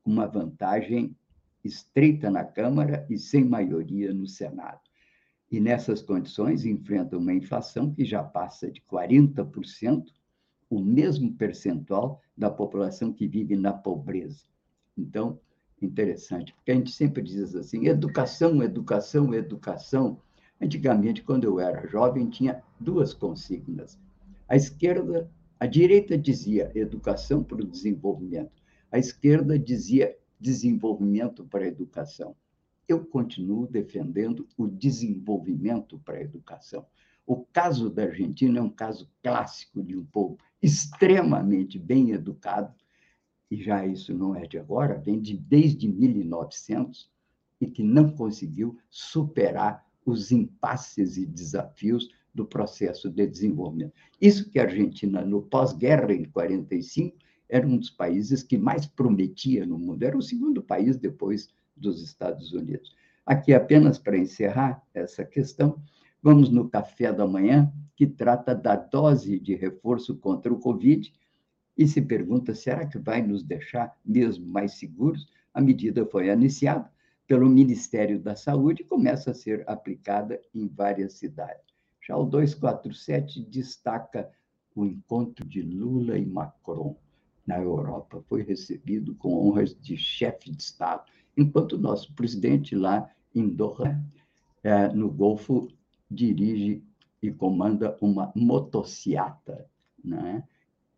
com 0.03 0.11
uma 0.11 0.27
vantagem 0.27 1.17
estreita 1.65 2.31
na 2.31 2.45
Câmara 2.45 3.07
e 3.09 3.19
sem 3.19 3.45
maioria 3.45 4.13
no 4.13 4.27
Senado. 4.27 4.81
E 5.51 5.61
nessas 5.61 6.03
condições 6.03 6.65
enfrenta 6.65 7.19
uma 7.19 7.33
inflação 7.33 7.93
que 7.93 8.05
já 8.05 8.23
passa 8.23 8.71
de 8.71 8.81
40%, 8.81 10.07
o 10.71 10.81
mesmo 10.81 11.35
percentual 11.35 12.21
da 12.37 12.51
população 12.51 13.13
que 13.13 13.29
vive 13.29 13.55
na 13.55 13.73
pobreza. 13.73 14.45
Então, 14.97 15.39
interessante, 15.81 16.55
porque 16.55 16.71
a 16.71 16.75
gente 16.75 16.93
sempre 16.93 17.23
diz 17.23 17.55
assim: 17.55 17.87
educação, 17.87 18.63
educação, 18.63 19.35
educação. 19.35 20.19
Antigamente, 20.63 21.23
quando 21.23 21.45
eu 21.45 21.59
era 21.59 21.87
jovem, 21.89 22.31
tinha 22.31 22.63
duas 22.79 23.13
consignas. 23.13 23.99
A 24.49 24.55
esquerda 24.55 25.29
a 25.63 25.67
direita 25.67 26.19
dizia 26.19 26.73
educação 26.75 27.45
para 27.45 27.63
o 27.63 27.65
desenvolvimento, 27.65 28.61
a 28.91 28.99
esquerda 28.99 29.57
dizia 29.57 30.19
desenvolvimento 30.41 31.45
para 31.45 31.63
a 31.63 31.69
educação. 31.69 32.35
Eu 32.89 33.07
continuo 33.07 33.69
defendendo 33.69 34.49
o 34.59 34.67
desenvolvimento 34.67 36.01
para 36.01 36.19
a 36.19 36.21
educação. 36.21 36.85
O 37.25 37.45
caso 37.45 37.89
da 37.89 38.03
Argentina 38.03 38.59
é 38.59 38.63
um 38.63 38.69
caso 38.69 39.09
clássico 39.23 39.81
de 39.85 39.97
um 39.97 40.05
povo 40.05 40.37
extremamente 40.61 41.79
bem 41.79 42.11
educado, 42.11 42.75
e 43.49 43.63
já 43.63 43.87
isso 43.87 44.13
não 44.13 44.35
é 44.35 44.49
de 44.49 44.59
agora, 44.59 44.99
vem 44.99 45.21
de, 45.21 45.37
desde 45.37 45.87
1900, 45.87 47.09
e 47.61 47.69
que 47.69 47.85
não 47.85 48.11
conseguiu 48.11 48.77
superar 48.91 49.87
os 50.05 50.33
impasses 50.33 51.17
e 51.17 51.27
desafios 51.27 52.09
do 52.35 52.45
processo 52.45 53.11
de 53.11 53.27
desenvolvimento. 53.27 53.93
Isso 54.21 54.49
que 54.51 54.59
a 54.59 54.65
Argentina, 54.65 55.25
no 55.25 55.43
pós-guerra, 55.43 56.13
em 56.13 56.25
45, 56.25 57.17
era 57.49 57.67
um 57.67 57.77
dos 57.77 57.91
países 57.91 58.43
que 58.43 58.57
mais 58.57 58.87
prometia 58.87 59.67
no 59.67 59.79
mundo, 59.79 60.03
era 60.03 60.17
o 60.17 60.23
segundo 60.23 60.63
país 60.63 60.97
depois 60.97 61.49
dos 61.77 62.03
Estados 62.03 62.53
Unidos. 62.53 62.95
Aqui, 63.27 63.53
apenas 63.53 63.99
para 63.99 64.17
encerrar 64.17 64.83
essa 64.95 65.25
questão, 65.25 65.81
vamos 66.23 66.49
no 66.49 66.69
café 66.69 67.13
da 67.13 67.27
manhã, 67.27 67.73
que 67.95 68.07
trata 68.07 68.55
da 68.55 68.75
dose 68.75 69.39
de 69.39 69.55
reforço 69.55 70.17
contra 70.17 70.53
o 70.53 70.59
Covid, 70.59 71.13
e 71.77 71.87
se 71.87 72.03
pergunta: 72.03 72.55
será 72.55 72.87
que 72.87 72.99
vai 72.99 73.23
nos 73.23 73.43
deixar 73.43 73.97
mesmo 74.05 74.47
mais 74.47 74.73
seguros? 74.73 75.29
A 75.55 75.61
medida 75.61 76.05
foi 76.07 76.31
anunciada 76.31 76.92
pelo 77.33 77.49
Ministério 77.49 78.21
da 78.21 78.37
Saúde 78.37 78.83
e 78.83 78.85
começa 78.85 79.31
a 79.31 79.35
ser 79.35 79.65
aplicada 79.67 80.39
em 80.55 80.69
várias 80.69 81.15
cidades. 81.15 81.65
Já 82.07 82.15
o 82.15 82.27
247 82.27 83.41
destaca 83.41 84.31
o 84.77 84.85
encontro 84.85 85.43
de 85.49 85.63
Lula 85.63 86.19
e 86.19 86.27
Macron 86.27 86.95
na 87.47 87.59
Europa. 87.59 88.23
Foi 88.29 88.43
recebido 88.43 89.15
com 89.15 89.49
honras 89.49 89.75
de 89.75 89.97
chefe 89.97 90.51
de 90.51 90.63
Estado, 90.63 91.05
enquanto 91.35 91.73
o 91.73 91.79
nosso 91.79 92.13
presidente 92.13 92.75
lá 92.75 93.11
em 93.35 93.49
Doha, 93.49 93.99
é, 94.63 94.89
no 94.89 95.11
Golfo, 95.11 95.69
dirige 96.11 96.85
e 97.23 97.31
comanda 97.31 97.97
uma 98.03 98.31
motociata, 98.37 99.65
né? 100.05 100.45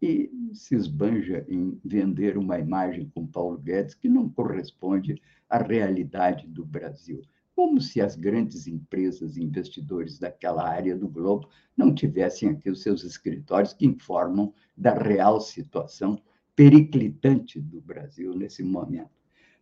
E 0.01 0.31
se 0.53 0.75
esbanja 0.75 1.45
em 1.49 1.79
vender 1.85 2.37
uma 2.37 2.59
imagem 2.59 3.11
com 3.15 3.27
Paulo 3.27 3.59
Guedes 3.59 3.95
que 3.95 4.09
não 4.09 4.29
corresponde 4.29 5.21
à 5.49 5.59
realidade 5.59 6.47
do 6.47 6.65
Brasil. 6.65 7.23
Como 7.55 7.81
se 7.81 8.01
as 8.01 8.17
grandes 8.17 8.67
empresas 8.67 9.37
investidores 9.37 10.19
daquela 10.19 10.69
área 10.69 10.97
do 10.97 11.09
globo 11.09 11.49
não 11.77 11.95
tivessem 11.95 12.51
aqui 12.51 12.69
os 12.69 12.83
seus 12.83 13.05
escritórios 13.05 13.73
que 13.73 13.87
informam 13.87 14.53
da 14.77 14.93
real 14.93 15.41
situação 15.41 16.21
periclitante 16.57 17.61
do 17.61 17.81
Brasil 17.81 18.35
nesse 18.35 18.63
momento. 18.63 19.11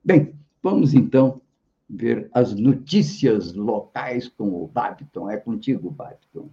Bem, 0.05 0.35
vamos 0.63 0.95
então 0.95 1.41
ver 1.89 2.29
as 2.33 2.55
notícias 2.55 3.53
locais 3.53 4.29
com 4.29 4.63
o 4.63 4.67
Babiton. 4.67 5.31
É 5.31 5.37
contigo, 5.37 5.91
Babiton. 5.91 6.51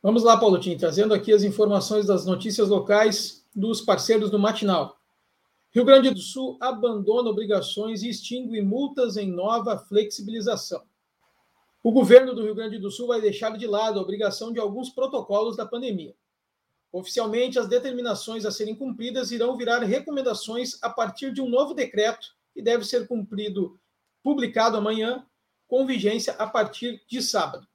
Vamos 0.00 0.22
lá, 0.22 0.36
Paulo 0.36 0.60
Tim, 0.60 0.78
trazendo 0.78 1.12
aqui 1.12 1.32
as 1.32 1.42
informações 1.42 2.06
das 2.06 2.24
notícias 2.24 2.68
locais 2.68 3.44
dos 3.52 3.80
parceiros 3.80 4.30
do 4.30 4.38
Matinal. 4.38 4.96
Rio 5.72 5.84
Grande 5.84 6.10
do 6.10 6.20
Sul 6.20 6.56
abandona 6.60 7.28
obrigações 7.28 8.04
e 8.04 8.08
extingue 8.08 8.62
multas 8.62 9.16
em 9.16 9.28
nova 9.28 9.76
flexibilização. 9.76 10.84
O 11.82 11.90
governo 11.90 12.32
do 12.32 12.44
Rio 12.44 12.54
Grande 12.54 12.78
do 12.78 12.92
Sul 12.92 13.08
vai 13.08 13.20
deixar 13.20 13.58
de 13.58 13.66
lado 13.66 13.98
a 13.98 14.02
obrigação 14.02 14.52
de 14.52 14.60
alguns 14.60 14.88
protocolos 14.88 15.56
da 15.56 15.66
pandemia. 15.66 16.14
Oficialmente, 16.92 17.58
as 17.58 17.68
determinações 17.68 18.44
a 18.44 18.52
serem 18.52 18.76
cumpridas 18.76 19.32
irão 19.32 19.56
virar 19.56 19.80
recomendações 19.80 20.78
a 20.80 20.88
partir 20.88 21.32
de 21.32 21.40
um 21.40 21.48
novo 21.48 21.74
decreto 21.74 22.36
que 22.54 22.62
deve 22.62 22.84
ser 22.84 23.08
cumprido, 23.08 23.78
publicado 24.22 24.76
amanhã, 24.76 25.26
com 25.66 25.84
vigência 25.84 26.34
a 26.34 26.46
partir 26.46 27.02
de 27.08 27.20
sábado. 27.20 27.67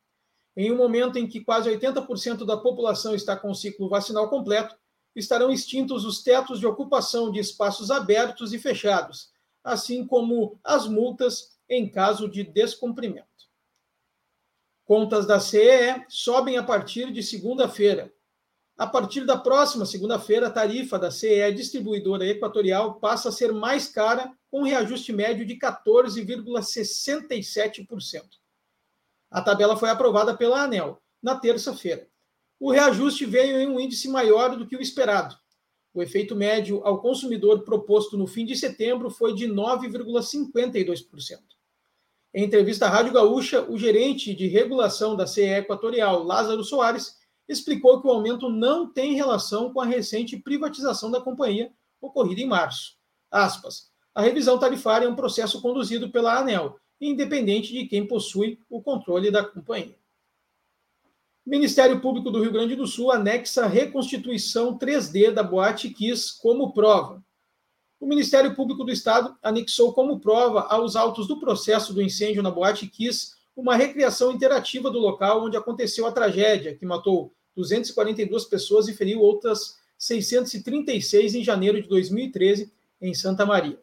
Em 0.55 0.71
um 0.71 0.77
momento 0.77 1.17
em 1.17 1.27
que 1.27 1.41
quase 1.41 1.69
80% 1.69 2.45
da 2.45 2.55
população 2.55 3.15
está 3.15 3.35
com 3.35 3.49
o 3.49 3.55
ciclo 3.55 3.89
vacinal 3.89 4.29
completo, 4.29 4.77
estarão 5.15 5.51
extintos 5.51 6.05
os 6.05 6.23
tetos 6.23 6.59
de 6.59 6.67
ocupação 6.67 7.31
de 7.31 7.39
espaços 7.39 7.91
abertos 7.91 8.53
e 8.53 8.59
fechados, 8.59 9.31
assim 9.63 10.05
como 10.05 10.59
as 10.63 10.87
multas 10.87 11.57
em 11.69 11.89
caso 11.89 12.27
de 12.27 12.43
descumprimento. 12.43 13.27
Contas 14.85 15.25
da 15.25 15.39
CEE 15.39 16.03
sobem 16.09 16.57
a 16.57 16.63
partir 16.63 17.09
de 17.11 17.23
segunda-feira. 17.23 18.13
A 18.77 18.85
partir 18.85 19.25
da 19.25 19.37
próxima 19.37 19.85
segunda-feira, 19.85 20.47
a 20.47 20.51
tarifa 20.51 20.99
da 20.99 21.09
CEE 21.09 21.53
Distribuidora 21.53 22.25
Equatorial 22.25 22.95
passa 22.95 23.29
a 23.29 23.31
ser 23.31 23.53
mais 23.53 23.87
cara, 23.87 24.29
com 24.51 24.59
um 24.61 24.63
reajuste 24.63 25.13
médio 25.13 25.45
de 25.45 25.55
14,67%. 25.55 28.42
A 29.33 29.41
tabela 29.41 29.75
foi 29.75 29.89
aprovada 29.89 30.37
pela 30.37 30.61
ANEL 30.61 31.01
na 31.19 31.35
terça-feira. 31.35 32.07
O 32.59 32.69
reajuste 32.71 33.25
veio 33.25 33.59
em 33.59 33.67
um 33.67 33.79
índice 33.79 34.07
maior 34.07 34.55
do 34.55 34.67
que 34.67 34.77
o 34.77 34.81
esperado. 34.81 35.35
O 35.91 36.03
efeito 36.03 36.35
médio 36.35 36.85
ao 36.85 37.01
consumidor 37.01 37.63
proposto 37.63 38.15
no 38.15 38.27
fim 38.27 38.45
de 38.45 38.55
setembro 38.55 39.09
foi 39.09 39.33
de 39.33 39.47
9,52%. 39.47 41.39
Em 42.31 42.43
entrevista 42.43 42.85
à 42.85 42.89
Rádio 42.89 43.11
Gaúcha, 43.11 43.63
o 43.67 43.75
gerente 43.75 44.35
de 44.35 44.45
regulação 44.45 45.15
da 45.15 45.25
CE 45.25 45.41
Equatorial, 45.41 46.21
Lázaro 46.21 46.63
Soares, 46.63 47.15
explicou 47.49 48.01
que 48.01 48.07
o 48.07 48.11
aumento 48.11 48.49
não 48.49 48.87
tem 48.87 49.15
relação 49.15 49.73
com 49.73 49.81
a 49.81 49.85
recente 49.85 50.37
privatização 50.37 51.09
da 51.09 51.19
companhia 51.19 51.71
ocorrida 51.99 52.41
em 52.41 52.47
março. 52.47 52.97
Aspas. 53.31 53.91
A 54.13 54.21
revisão 54.21 54.59
tarifária 54.59 55.07
é 55.07 55.09
um 55.09 55.15
processo 55.15 55.59
conduzido 55.59 56.11
pela 56.11 56.37
ANEL 56.37 56.79
independente 57.09 57.73
de 57.73 57.85
quem 57.85 58.05
possui 58.05 58.59
o 58.69 58.81
controle 58.81 59.31
da 59.31 59.43
companhia. 59.43 59.95
O 61.45 61.49
Ministério 61.49 61.99
Público 61.99 62.31
do 62.31 62.41
Rio 62.41 62.51
Grande 62.51 62.75
do 62.75 62.87
Sul 62.87 63.11
anexa 63.11 63.65
a 63.65 63.67
reconstituição 63.67 64.77
3D 64.77 65.31
da 65.31 65.43
Boate 65.43 65.89
Kiss 65.89 66.39
como 66.41 66.71
prova. 66.71 67.23
O 67.99 68.07
Ministério 68.07 68.55
Público 68.55 68.83
do 68.83 68.91
Estado 68.91 69.35
anexou 69.41 69.93
como 69.93 70.19
prova 70.19 70.61
aos 70.61 70.95
autos 70.95 71.27
do 71.27 71.39
processo 71.39 71.93
do 71.93 72.01
incêndio 72.01 72.41
na 72.41 72.51
Boate 72.51 72.87
Kiss 72.87 73.33
uma 73.55 73.75
recriação 73.75 74.31
interativa 74.31 74.89
do 74.89 74.99
local 74.99 75.45
onde 75.45 75.57
aconteceu 75.57 76.07
a 76.07 76.11
tragédia, 76.11 76.75
que 76.75 76.85
matou 76.85 77.33
242 77.55 78.45
pessoas 78.45 78.87
e 78.87 78.93
feriu 78.93 79.19
outras 79.19 79.77
636 79.97 81.35
em 81.35 81.43
janeiro 81.43 81.81
de 81.81 81.87
2013 81.87 82.71
em 83.01 83.13
Santa 83.13 83.45
Maria 83.45 83.79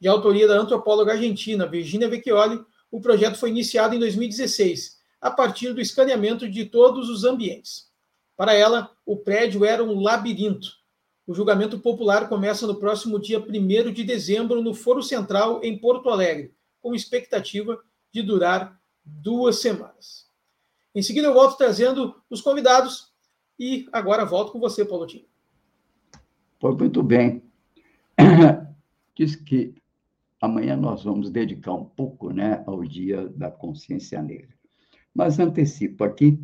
de 0.00 0.08
autoria 0.08 0.46
da 0.46 0.58
antropóloga 0.58 1.12
argentina 1.12 1.66
Virginia 1.66 2.08
Vecchioli, 2.08 2.64
o 2.90 3.00
projeto 3.00 3.36
foi 3.36 3.50
iniciado 3.50 3.94
em 3.94 3.98
2016, 3.98 4.98
a 5.20 5.30
partir 5.30 5.72
do 5.72 5.80
escaneamento 5.80 6.48
de 6.48 6.64
todos 6.64 7.08
os 7.08 7.24
ambientes. 7.24 7.88
Para 8.36 8.54
ela, 8.54 8.90
o 9.04 9.16
prédio 9.16 9.64
era 9.64 9.82
um 9.82 10.00
labirinto. 10.00 10.68
O 11.26 11.34
julgamento 11.34 11.78
popular 11.78 12.28
começa 12.28 12.66
no 12.66 12.76
próximo 12.76 13.18
dia 13.18 13.38
1 13.38 13.92
de 13.92 14.04
dezembro 14.04 14.62
no 14.62 14.72
Foro 14.72 15.02
Central, 15.02 15.60
em 15.62 15.76
Porto 15.76 16.08
Alegre, 16.08 16.54
com 16.80 16.94
expectativa 16.94 17.78
de 18.12 18.22
durar 18.22 18.80
duas 19.04 19.60
semanas. 19.60 20.26
Em 20.94 21.02
seguida, 21.02 21.26
eu 21.26 21.34
volto 21.34 21.56
trazendo 21.56 22.14
os 22.30 22.40
convidados 22.40 23.12
e 23.58 23.88
agora 23.92 24.24
volto 24.24 24.52
com 24.52 24.60
você, 24.60 24.84
Paulo 24.84 25.06
Tinho. 25.06 25.26
Foi 26.60 26.74
muito 26.74 27.02
bem. 27.02 27.42
Diz 29.14 29.36
que 29.36 29.74
Amanhã 30.40 30.76
nós 30.76 31.02
vamos 31.02 31.30
dedicar 31.30 31.74
um 31.74 31.84
pouco 31.84 32.32
né, 32.32 32.62
ao 32.66 32.84
Dia 32.84 33.28
da 33.28 33.50
Consciência 33.50 34.22
Negra. 34.22 34.54
Mas 35.12 35.38
antecipo 35.38 36.04
aqui 36.04 36.40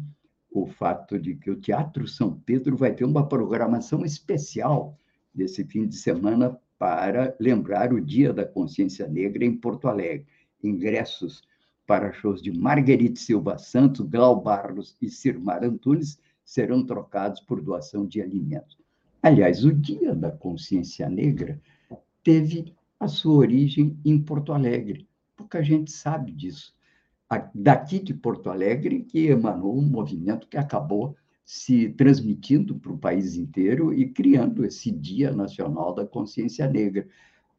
o 0.50 0.66
fato 0.66 1.18
de 1.18 1.35
que 1.37 1.50
o 1.50 1.61
Teatro 1.61 2.07
São 2.09 2.40
Pedro 2.40 2.76
vai 2.76 2.92
ter 2.92 3.04
uma 3.04 3.28
programação 3.28 4.04
especial 4.04 4.98
desse 5.33 5.64
fim 5.64 5.87
de 5.87 5.96
semana 5.96 6.59
para 6.78 7.37
lembrar 7.38 7.92
o 7.92 8.00
Dia 8.00 8.33
da 8.33 8.44
Consciência 8.44 9.07
Negra 9.07 9.44
em 9.44 9.57
Porto 9.57 9.88
Alegre. 9.88 10.26
Ingressos 10.62 11.42
para 11.87 12.12
shows 12.12 12.42
de 12.42 12.50
Marguerite 12.50 13.20
Silva 13.20 13.59
Santos, 13.59 14.07
Glau 14.07 14.40
Barros 14.40 14.96
e 15.00 15.09
Cirmar 15.09 15.62
Antunes 15.62 16.18
serão 16.44 16.85
trocados 16.85 17.40
por 17.40 17.61
doação 17.61 18.07
de 18.07 18.20
alimentos. 18.20 18.78
Aliás, 19.22 19.64
o 19.64 19.72
Dia 19.72 20.14
da 20.14 20.30
Consciência 20.30 21.09
Negra 21.09 21.61
teve 22.22 22.74
a 22.98 23.09
sua 23.09 23.37
origem 23.37 23.98
em 24.04 24.18
Porto 24.20 24.52
Alegre. 24.52 25.09
Pouca 25.37 25.62
gente 25.62 25.90
sabe 25.90 26.33
disso. 26.33 26.74
Daqui 27.54 27.98
de 27.98 28.14
Porto 28.14 28.50
Alegre 28.50 29.02
que 29.02 29.26
emanou 29.26 29.76
um 29.76 29.83
movimento 29.83 30.46
que 30.46 30.57
acabou 30.57 31.16
se 31.44 31.90
transmitindo 31.90 32.78
para 32.78 32.92
o 32.92 32.98
país 32.98 33.37
inteiro 33.37 33.92
e 33.92 34.09
criando 34.09 34.64
esse 34.64 34.90
Dia 34.90 35.30
Nacional 35.30 35.94
da 35.94 36.07
Consciência 36.07 36.66
Negra. 36.68 37.07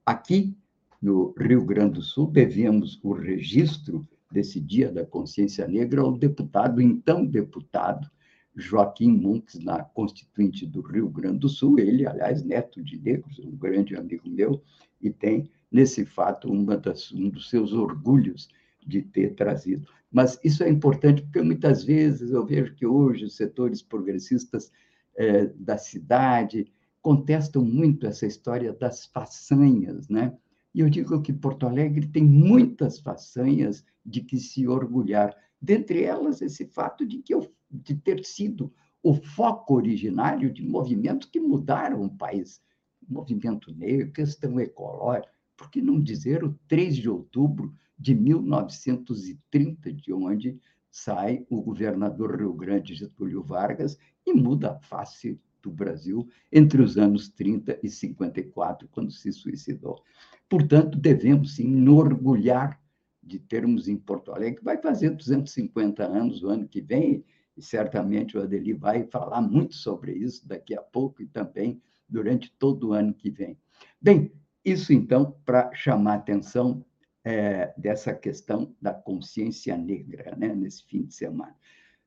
Aqui, 0.06 0.58
no 1.02 1.36
Rio 1.38 1.64
Grande 1.64 1.96
do 1.96 2.02
Sul, 2.02 2.32
devemos 2.32 3.00
o 3.04 3.14
registro 3.14 4.08
desse 4.32 4.60
Dia 4.60 4.92
da 4.92 5.06
Consciência 5.06 5.68
Negra 5.68 6.02
ao 6.02 6.18
deputado, 6.18 6.82
então 6.82 7.26
deputado, 7.26 8.10
Joaquim 8.56 9.12
Monks, 9.12 9.60
na 9.60 9.84
Constituinte 9.84 10.66
do 10.66 10.82
Rio 10.82 11.10
Grande 11.10 11.40
do 11.40 11.50
Sul, 11.50 11.78
ele, 11.78 12.08
aliás, 12.08 12.44
neto 12.44 12.82
de 12.82 12.98
negros, 12.98 13.38
um 13.40 13.52
grande 13.52 13.96
amigo 13.96 14.28
meu, 14.30 14.64
e 15.02 15.10
tem, 15.10 15.50
nesse 15.72 16.06
fato, 16.06 16.50
das, 16.78 17.12
um 17.12 17.30
dos 17.30 17.50
seus 17.50 17.74
orgulhos 17.74 18.48
de 18.86 19.02
ter 19.02 19.36
trazido. 19.36 19.88
Mas 20.12 20.40
isso 20.44 20.64
é 20.64 20.70
importante 20.70 21.22
porque 21.24 21.42
muitas 21.42 21.84
vezes 21.84 22.32
eu 22.32 22.46
vejo 22.46 22.74
que 22.76 22.86
hoje 22.86 23.26
os 23.26 23.36
setores 23.36 23.82
progressistas 23.82 24.72
é, 25.18 25.48
da 25.48 25.78
cidade 25.78 26.72
contestam 27.02 27.64
muito 27.64 28.08
essa 28.08 28.26
história 28.26 28.74
das 28.74 29.06
façanhas, 29.06 30.08
né? 30.10 30.36
E 30.74 30.82
eu 30.82 30.90
digo 30.90 31.22
que 31.22 31.32
Porto 31.32 31.66
Alegre 31.68 32.08
tem 32.08 32.24
muitas 32.24 33.00
façanhas 33.00 33.86
de 34.06 34.22
que 34.22 34.38
se 34.38 34.68
orgulhar. 34.68 35.36
Dentre 35.62 36.04
elas, 36.04 36.42
esse 36.42 36.66
fato 36.66 37.06
de, 37.06 37.20
que 37.20 37.34
eu, 37.34 37.50
de 37.72 37.96
ter 37.96 38.26
sido 38.26 38.74
o 39.02 39.14
foco 39.14 39.76
originário 39.76 40.52
de 40.52 40.64
movimentos 40.64 41.30
que 41.30 41.40
mudaram 41.40 42.04
o 42.04 42.10
país 42.10 42.60
movimento 43.08 43.74
negro, 43.74 44.12
questão 44.12 44.60
ecológica, 44.60 45.32
por 45.58 45.70
que 45.70 45.82
não 45.82 46.02
dizer 46.02 46.44
o 46.44 46.58
3 46.68 46.98
de 46.98 47.10
outubro 47.10 47.74
de 47.98 48.14
1930, 48.14 49.94
de 49.94 50.14
onde 50.14 50.60
sai 50.92 51.46
o 51.50 51.62
governador 51.62 52.38
Rio 52.38 52.54
Grande 52.54 52.94
Getúlio 52.94 53.42
Vargas 53.42 53.98
e 54.26 54.34
muda 54.34 54.72
a 54.72 54.80
face 54.80 55.40
do 55.62 55.72
Brasil 55.72 56.28
entre 56.52 56.82
os 56.82 56.98
anos 56.98 57.30
30 57.30 57.80
e 57.82 57.90
54, 57.90 58.88
quando 58.90 59.12
se 59.12 59.32
suicidou. 59.32 60.02
Portanto, 60.48 60.98
devemos 60.98 61.56
sim 61.56 61.68
nos 61.68 61.98
orgulhar 61.98 62.80
de 63.22 63.40
termos 63.40 63.88
em 63.88 63.98
Porto 63.98 64.32
Alegre, 64.32 64.64
vai 64.64 64.78
fazer 64.78 65.10
250 65.10 66.06
anos 66.06 66.44
o 66.44 66.50
ano 66.50 66.68
que 66.68 66.82
vem, 66.82 67.26
e 67.58 67.62
certamente 67.62 68.38
o 68.38 68.42
Adeli 68.42 68.74
vai 68.74 69.04
falar 69.08 69.42
muito 69.42 69.74
sobre 69.74 70.14
isso 70.14 70.48
daqui 70.48 70.76
a 70.76 70.82
pouco 70.82 71.24
e 71.24 71.26
também 71.26 71.82
durante 72.08 72.52
todo 72.58 72.90
o 72.90 72.94
ano 72.94 73.14
que 73.14 73.30
vem. 73.30 73.58
Bem, 74.02 74.32
isso 74.64 74.94
então 74.94 75.36
para 75.46 75.74
chamar 75.74 76.14
a 76.14 76.16
atenção 76.16 76.86
é, 77.24 77.74
dessa 77.78 78.14
questão 78.14 78.76
da 78.82 78.94
consciência 78.94 79.76
negra, 79.76 80.36
né, 80.36 80.54
nesse 80.54 80.84
fim 80.86 81.04
de 81.04 81.14
semana. 81.14 81.56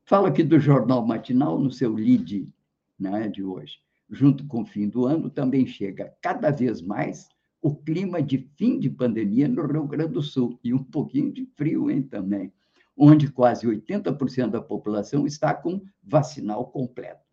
Falo 0.04 0.26
aqui 0.26 0.42
do 0.42 0.58
Jornal 0.58 1.04
Matinal, 1.06 1.58
no 1.58 1.70
seu 1.70 1.92
lead 1.92 2.52
né, 2.98 3.28
de 3.28 3.42
hoje. 3.42 3.78
Junto 4.10 4.46
com 4.46 4.62
o 4.62 4.66
fim 4.66 4.88
do 4.88 5.04
ano, 5.04 5.28
também 5.28 5.66
chega 5.66 6.14
cada 6.22 6.50
vez 6.50 6.80
mais 6.80 7.28
o 7.60 7.74
clima 7.74 8.22
de 8.22 8.38
fim 8.56 8.78
de 8.78 8.88
pandemia 8.88 9.48
no 9.48 9.66
Rio 9.66 9.86
Grande 9.86 10.12
do 10.12 10.22
Sul, 10.22 10.58
e 10.62 10.72
um 10.72 10.82
pouquinho 10.82 11.32
de 11.32 11.44
frio 11.56 11.90
hein, 11.90 12.02
também, 12.02 12.52
onde 12.96 13.30
quase 13.30 13.66
80% 13.66 14.50
da 14.50 14.62
população 14.62 15.26
está 15.26 15.52
com 15.52 15.82
vacinal 16.02 16.66
completo. 16.70 17.27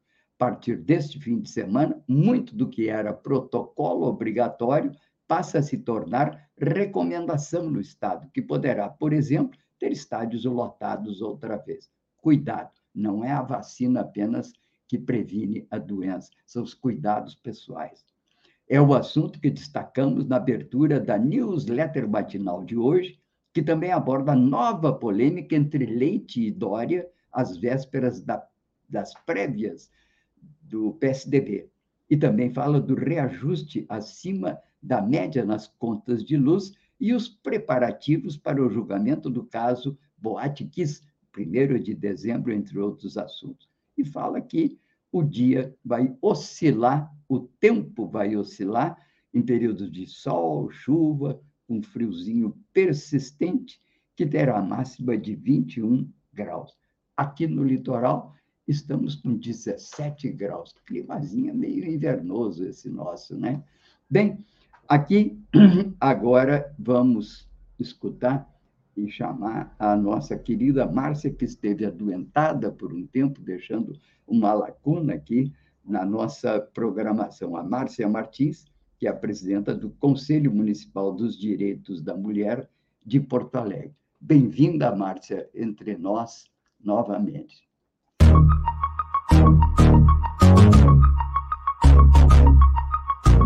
A 0.46 0.50
partir 0.50 0.78
deste 0.78 1.20
fim 1.20 1.40
de 1.40 1.50
semana, 1.50 2.00
muito 2.08 2.56
do 2.56 2.70
que 2.70 2.88
era 2.88 3.12
protocolo 3.12 4.06
obrigatório 4.06 4.92
passa 5.28 5.58
a 5.58 5.64
se 5.64 5.80
tornar 5.80 6.52
recomendação 6.56 7.68
no 7.68 7.82
Estado, 7.82 8.30
que 8.32 8.44
poderá, 8.44 8.88
por 8.88 9.12
exemplo, 9.12 9.58
ter 9.80 9.92
estádios 9.92 10.46
lotados 10.46 11.20
outra 11.20 11.58
vez. 11.58 11.90
Cuidado, 12.18 12.70
não 12.94 13.26
é 13.26 13.32
a 13.32 13.42
vacina 13.42 14.02
apenas 14.02 14.54
que 14.88 15.00
previne 15.00 15.66
a 15.72 15.80
doença, 15.80 16.30
são 16.46 16.62
os 16.62 16.76
cuidados 16.76 17.34
pessoais 17.34 18.06
é 18.68 18.80
o 18.80 18.94
assunto 18.94 19.40
que 19.40 19.50
destacamos 19.50 20.28
na 20.28 20.38
abertura 20.38 21.00
da 21.00 21.18
newsletter 21.18 22.08
matinal 22.08 22.64
de 22.64 22.76
hoje, 22.76 23.20
que 23.54 23.64
também 23.64 23.92
aborda 23.92 24.34
a 24.34 24.36
nova 24.36 24.94
polêmica 24.94 25.56
entre 25.56 25.86
Leite 25.86 26.42
e 26.42 26.52
Dória 26.52 27.08
às 27.32 27.58
vésperas 27.58 28.22
da, 28.22 28.44
das 28.90 29.14
prévias 29.26 29.90
do 30.66 30.94
PSDB. 30.94 31.70
E 32.10 32.18
também 32.18 32.54
fala 32.54 32.80
do 32.80 32.96
reajuste 32.96 33.86
acima 33.90 34.60
da 34.82 35.02
média 35.02 35.44
nas 35.44 35.68
contas 35.68 36.24
de 36.24 36.38
luz 36.38 36.74
e 37.00 37.14
os 37.14 37.28
preparativos 37.28 38.38
para 38.38 38.64
o 38.64 38.70
julgamento 38.70 39.30
do 39.30 39.44
caso 39.44 39.98
Boate 40.18 40.66
Kiss, 40.66 41.02
1 41.38 41.80
de 41.80 41.94
dezembro, 41.94 42.54
entre 42.54 42.80
outros 42.80 43.18
assuntos. 43.18 43.68
E 43.98 44.06
fala 44.06 44.42
que 44.42 44.78
o 45.12 45.24
dia 45.24 45.76
vai 45.84 46.16
oscilar, 46.22 47.12
o 47.28 47.40
tempo 47.40 48.08
vai 48.08 48.36
oscilar 48.36 48.98
em 49.34 49.42
períodos 49.42 49.92
de 49.92 50.08
sol, 50.08 50.70
chuva, 50.72 51.42
um 51.68 51.82
friozinho 51.82 52.56
persistente, 52.72 53.82
que 54.16 54.26
terá 54.26 54.62
máxima 54.62 55.18
de 55.18 55.36
21 55.36 56.10
graus. 56.34 56.74
Aqui 57.18 57.48
no 57.48 57.64
litoral, 57.64 58.34
estamos 58.68 59.16
com 59.16 59.36
17 59.36 60.32
graus. 60.32 60.74
Climazinho 60.86 61.54
meio 61.54 61.86
invernoso 61.86 62.66
esse 62.66 62.90
nosso, 62.90 63.38
né? 63.38 63.64
Bem, 64.10 64.44
aqui 64.88 65.40
agora 66.00 66.74
vamos 66.78 67.48
escutar 67.80 68.50
e 68.96 69.10
chamar 69.10 69.76
a 69.78 69.96
nossa 69.96 70.38
querida 70.38 70.86
Márcia, 70.86 71.32
que 71.32 71.46
esteve 71.46 71.86
adoentada 71.86 72.72
por 72.72 72.94
um 72.94 73.06
tempo, 73.06 73.42
deixando 73.42 74.00
uma 74.26 74.54
lacuna 74.54 75.16
aqui 75.16 75.52
na 75.84 76.06
nossa 76.06 76.60
programação. 76.60 77.58
A 77.58 77.64
Márcia 77.64 78.08
Martins, 78.08 78.66
que 78.98 79.06
é 79.06 79.10
a 79.10 79.16
presidenta 79.16 79.76
do 79.76 79.90
Conselho 79.90 80.52
Municipal 80.52 81.14
dos 81.14 81.38
Direitos 81.38 82.02
da 82.02 82.16
Mulher 82.16 82.70
de 83.06 83.20
Porto 83.20 83.56
Alegre. 83.56 83.94
Bem-vinda, 84.20 84.96
Márcia, 84.96 85.50
entre 85.54 85.98
nós 85.98 86.46
novamente. 86.82 87.68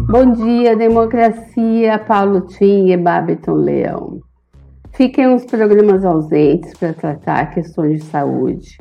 Bom 0.09 0.31
dia, 0.31 0.75
democracia, 0.75 1.99
Paulo 1.99 2.41
Tim 2.41 2.89
e 2.89 2.97
Babiton 2.97 3.53
Leão. 3.53 4.19
Fiquem 4.91 5.27
uns 5.27 5.45
programas 5.45 6.03
ausentes 6.03 6.73
para 6.77 6.93
tratar 6.93 7.51
questões 7.53 7.99
de 7.99 8.05
saúde. 8.05 8.77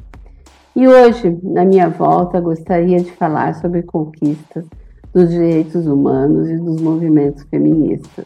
E 0.74 0.88
hoje, 0.88 1.38
na 1.42 1.66
minha 1.66 1.90
volta, 1.90 2.40
gostaria 2.40 2.98
de 2.98 3.12
falar 3.12 3.54
sobre 3.56 3.82
conquistas 3.82 4.64
dos 5.12 5.28
direitos 5.28 5.86
humanos 5.86 6.48
e 6.48 6.56
dos 6.56 6.80
movimentos 6.80 7.42
feministas. 7.50 8.24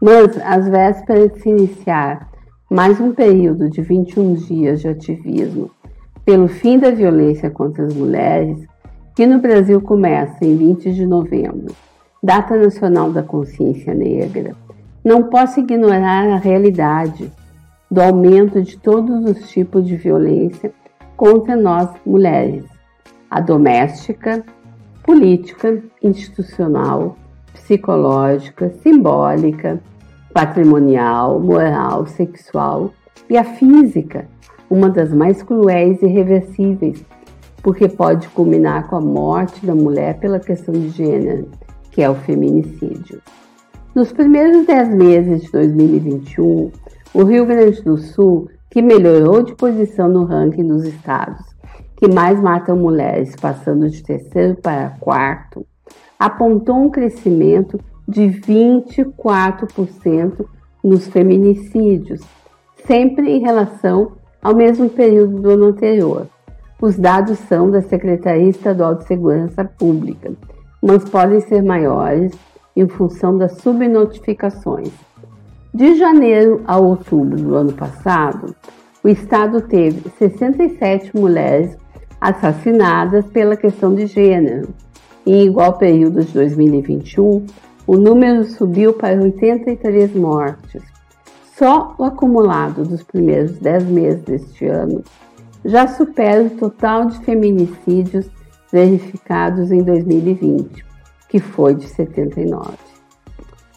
Mas, 0.00 0.38
às 0.44 0.68
vésperas 0.68 1.32
de 1.32 1.40
se 1.40 1.48
iniciar 1.48 2.30
mais 2.70 3.00
um 3.00 3.12
período 3.12 3.68
de 3.68 3.82
21 3.82 4.34
dias 4.34 4.80
de 4.80 4.88
ativismo 4.88 5.70
pelo 6.24 6.48
fim 6.48 6.78
da 6.78 6.90
violência 6.90 7.50
contra 7.50 7.84
as 7.84 7.94
mulheres, 7.94 8.66
que 9.14 9.26
no 9.26 9.38
Brasil 9.38 9.80
começa 9.80 10.44
em 10.44 10.56
20 10.56 10.92
de 10.92 11.06
novembro, 11.06 11.74
Data 12.22 12.56
Nacional 12.56 13.12
da 13.12 13.22
Consciência 13.22 13.94
Negra, 13.94 14.54
não 15.04 15.24
posso 15.24 15.60
ignorar 15.60 16.28
a 16.28 16.36
realidade 16.36 17.32
do 17.90 18.00
aumento 18.00 18.62
de 18.62 18.78
todos 18.78 19.24
os 19.24 19.48
tipos 19.50 19.86
de 19.86 19.96
violência 19.96 20.72
contra 21.16 21.56
nós 21.56 21.90
mulheres: 22.04 22.64
a 23.30 23.40
doméstica, 23.40 24.44
política, 25.02 25.82
institucional, 26.02 27.16
psicológica, 27.52 28.70
simbólica, 28.82 29.80
patrimonial, 30.32 31.40
moral, 31.40 32.06
sexual 32.06 32.92
e 33.28 33.36
a 33.36 33.44
física, 33.44 34.28
uma 34.70 34.88
das 34.88 35.12
mais 35.12 35.42
cruéis 35.42 36.00
e 36.00 36.06
irreversíveis, 36.06 37.04
porque 37.62 37.88
pode 37.88 38.28
culminar 38.28 38.88
com 38.88 38.96
a 38.96 39.00
morte 39.00 39.66
da 39.66 39.74
mulher 39.74 40.18
pela 40.18 40.38
questão 40.38 40.72
de 40.72 40.88
gênero, 40.90 41.48
que 41.90 42.00
é 42.00 42.08
o 42.08 42.14
feminicídio. 42.14 43.20
Nos 43.94 44.12
primeiros 44.12 44.66
10 44.66 44.94
meses 44.94 45.42
de 45.42 45.50
2021, 45.50 46.70
o 47.12 47.24
Rio 47.24 47.44
Grande 47.44 47.82
do 47.82 47.98
Sul, 47.98 48.48
que 48.70 48.80
melhorou 48.80 49.42
de 49.42 49.54
posição 49.54 50.08
no 50.08 50.24
ranking 50.24 50.66
dos 50.66 50.84
estados 50.84 51.50
que 52.00 52.08
mais 52.08 52.40
matam 52.40 52.76
mulheres, 52.76 53.36
passando 53.36 53.90
de 53.90 54.02
terceiro 54.02 54.56
para 54.56 54.96
quarto, 54.98 55.66
apontou 56.18 56.76
um 56.76 56.88
crescimento 56.88 57.78
de 58.08 58.22
24% 58.22 60.46
nos 60.82 61.06
feminicídios, 61.08 62.22
sempre 62.86 63.30
em 63.30 63.40
relação 63.40 64.12
ao 64.42 64.54
mesmo 64.54 64.88
período 64.88 65.40
do 65.40 65.50
ano 65.50 65.66
anterior. 65.66 66.26
Os 66.80 66.96
dados 66.96 67.38
são 67.40 67.70
da 67.70 67.82
Secretaria 67.82 68.48
Estadual 68.48 68.94
de 68.94 69.04
Segurança 69.04 69.64
Pública, 69.64 70.32
mas 70.82 71.04
podem 71.04 71.40
ser 71.40 71.62
maiores 71.62 72.32
em 72.74 72.88
função 72.88 73.36
das 73.36 73.58
subnotificações. 73.58 74.90
De 75.72 75.94
janeiro 75.94 76.62
a 76.66 76.78
outubro 76.78 77.36
do 77.36 77.54
ano 77.54 77.72
passado, 77.72 78.54
o 79.04 79.08
Estado 79.08 79.60
teve 79.60 80.10
67 80.18 81.16
mulheres 81.16 81.76
assassinadas 82.20 83.26
pela 83.26 83.56
questão 83.56 83.94
de 83.94 84.06
gênero. 84.06 84.68
Em 85.26 85.46
igual 85.46 85.78
período 85.78 86.24
de 86.24 86.32
2021, 86.32 87.46
o 87.86 87.96
número 87.96 88.44
subiu 88.44 88.92
para 88.92 89.20
83 89.20 90.14
mortes. 90.14 90.89
Só 91.60 91.94
o 91.98 92.04
acumulado 92.04 92.84
dos 92.84 93.02
primeiros 93.02 93.58
10 93.58 93.84
meses 93.84 94.22
deste 94.22 94.64
ano 94.64 95.04
já 95.62 95.86
supera 95.86 96.42
o 96.42 96.48
total 96.48 97.04
de 97.04 97.18
feminicídios 97.18 98.30
verificados 98.72 99.70
em 99.70 99.82
2020, 99.82 100.82
que 101.28 101.38
foi 101.38 101.74
de 101.74 101.86
79. 101.86 102.78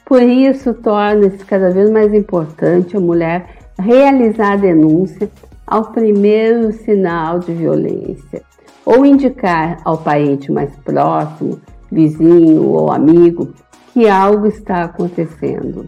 Por 0.06 0.22
isso, 0.22 0.74
torna-se 0.76 1.44
cada 1.44 1.72
vez 1.72 1.92
mais 1.92 2.14
importante 2.14 2.96
a 2.96 3.02
mulher 3.02 3.50
realizar 3.78 4.54
a 4.54 4.56
denúncia 4.56 5.30
ao 5.68 5.92
primeiro 5.92 6.72
sinal 6.72 7.40
de 7.40 7.54
violência 7.54 8.44
ou 8.86 9.06
indicar 9.06 9.80
ao 9.84 9.98
parente 9.98 10.50
mais 10.50 10.74
próximo, 10.86 11.60
vizinho 11.92 12.64
ou 12.66 12.94
amigo, 12.94 13.54
que 13.94 14.08
algo 14.08 14.48
está 14.48 14.84
acontecendo. 14.84 15.86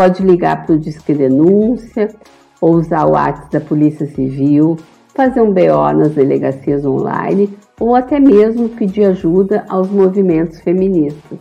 Pode 0.00 0.22
ligar 0.22 0.64
para 0.64 0.76
o 0.76 0.78
Disque 0.78 1.12
Denúncia 1.12 2.08
ou 2.58 2.76
usar 2.76 3.04
o 3.04 3.10
WhatsApp 3.10 3.52
da 3.52 3.60
Polícia 3.60 4.06
Civil, 4.06 4.78
fazer 5.14 5.42
um 5.42 5.52
BO 5.52 5.92
nas 5.94 6.14
delegacias 6.14 6.86
online 6.86 7.54
ou 7.78 7.94
até 7.94 8.18
mesmo 8.18 8.70
pedir 8.70 9.04
ajuda 9.04 9.62
aos 9.68 9.90
movimentos 9.90 10.58
feministas. 10.62 11.38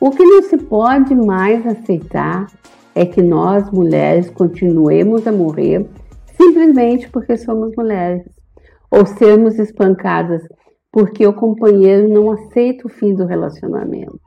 O 0.00 0.10
que 0.10 0.24
não 0.24 0.42
se 0.44 0.56
pode 0.56 1.14
mais 1.14 1.66
aceitar 1.66 2.46
é 2.94 3.04
que 3.04 3.20
nós, 3.20 3.70
mulheres, 3.70 4.30
continuemos 4.30 5.26
a 5.26 5.32
morrer 5.32 5.86
simplesmente 6.34 7.10
porque 7.10 7.36
somos 7.36 7.76
mulheres, 7.76 8.22
ou 8.90 9.04
sermos 9.04 9.58
espancadas 9.58 10.40
porque 10.90 11.26
o 11.26 11.34
companheiro 11.34 12.08
não 12.08 12.30
aceita 12.30 12.86
o 12.86 12.90
fim 12.90 13.12
do 13.12 13.26
relacionamento, 13.26 14.18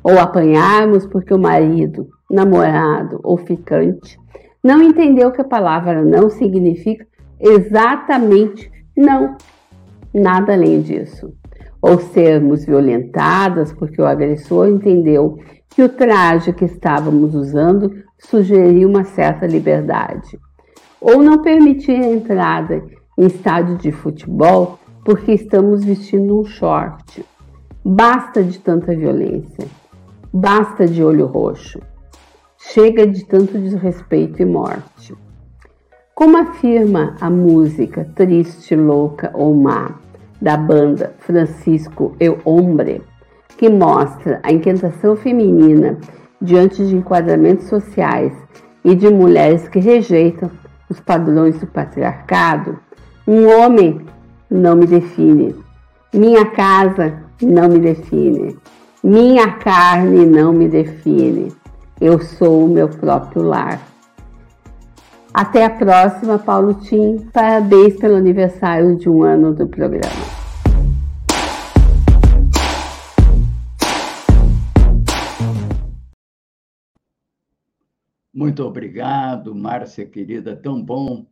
ou 0.00 0.16
apanharmos 0.16 1.04
porque 1.08 1.34
o 1.34 1.38
marido 1.40 2.06
namorado 2.34 3.20
ou 3.22 3.36
ficante, 3.36 4.18
não 4.62 4.82
entendeu 4.82 5.30
que 5.30 5.40
a 5.40 5.44
palavra 5.44 6.02
não 6.02 6.28
significa 6.28 7.06
exatamente 7.38 8.70
não, 8.96 9.36
nada 10.12 10.52
além 10.54 10.80
disso. 10.80 11.32
Ou 11.80 11.98
sermos 11.98 12.64
violentadas 12.64 13.72
porque 13.72 14.00
o 14.00 14.06
agressor 14.06 14.68
entendeu 14.68 15.38
que 15.68 15.82
o 15.82 15.88
traje 15.88 16.52
que 16.52 16.64
estávamos 16.64 17.34
usando 17.34 17.92
sugeria 18.18 18.88
uma 18.88 19.04
certa 19.04 19.46
liberdade. 19.46 20.38
Ou 21.00 21.22
não 21.22 21.42
permitir 21.42 22.00
a 22.00 22.10
entrada 22.10 22.82
em 23.18 23.26
estádio 23.26 23.76
de 23.76 23.92
futebol 23.92 24.78
porque 25.04 25.32
estamos 25.32 25.84
vestindo 25.84 26.40
um 26.40 26.44
short. 26.44 27.24
Basta 27.84 28.42
de 28.42 28.58
tanta 28.58 28.96
violência. 28.96 29.66
Basta 30.32 30.86
de 30.86 31.04
olho 31.04 31.26
roxo. 31.26 31.78
Chega 32.72 33.06
de 33.06 33.24
tanto 33.26 33.58
desrespeito 33.58 34.42
e 34.42 34.44
morte. 34.44 35.14
Como 36.14 36.36
afirma 36.36 37.14
a 37.20 37.28
música 37.30 38.08
Triste, 38.16 38.74
Louca 38.74 39.30
ou 39.34 39.54
Má 39.54 40.00
da 40.40 40.56
banda 40.56 41.14
Francisco 41.18 42.16
Eu 42.18 42.38
Hombre, 42.44 43.02
que 43.58 43.68
mostra 43.68 44.40
a 44.42 44.50
inquietação 44.50 45.14
feminina 45.14 45.98
diante 46.40 46.84
de 46.84 46.96
enquadramentos 46.96 47.68
sociais 47.68 48.32
e 48.82 48.94
de 48.94 49.08
mulheres 49.08 49.68
que 49.68 49.78
rejeitam 49.78 50.50
os 50.88 50.98
padrões 50.98 51.60
do 51.60 51.66
patriarcado, 51.66 52.78
um 53.28 53.46
homem 53.46 54.00
não 54.50 54.74
me 54.74 54.86
define, 54.86 55.54
minha 56.12 56.46
casa 56.46 57.14
não 57.40 57.68
me 57.68 57.78
define, 57.78 58.56
minha 59.02 59.52
carne 59.52 60.26
não 60.26 60.52
me 60.52 60.66
define. 60.66 61.52
Eu 62.00 62.20
sou 62.20 62.64
o 62.64 62.68
meu 62.68 62.88
próprio 62.88 63.42
lar. 63.42 63.80
Até 65.32 65.64
a 65.64 65.70
próxima, 65.70 66.38
Paulo 66.38 66.74
Tim. 66.74 67.18
Parabéns 67.32 67.96
pelo 67.96 68.16
aniversário 68.16 68.96
de 68.96 69.08
um 69.08 69.22
ano 69.22 69.54
do 69.54 69.68
programa. 69.68 70.44
Muito 78.32 78.64
obrigado, 78.64 79.54
Márcia 79.54 80.04
querida. 80.04 80.56
Tão 80.56 80.82
bom 80.82 81.24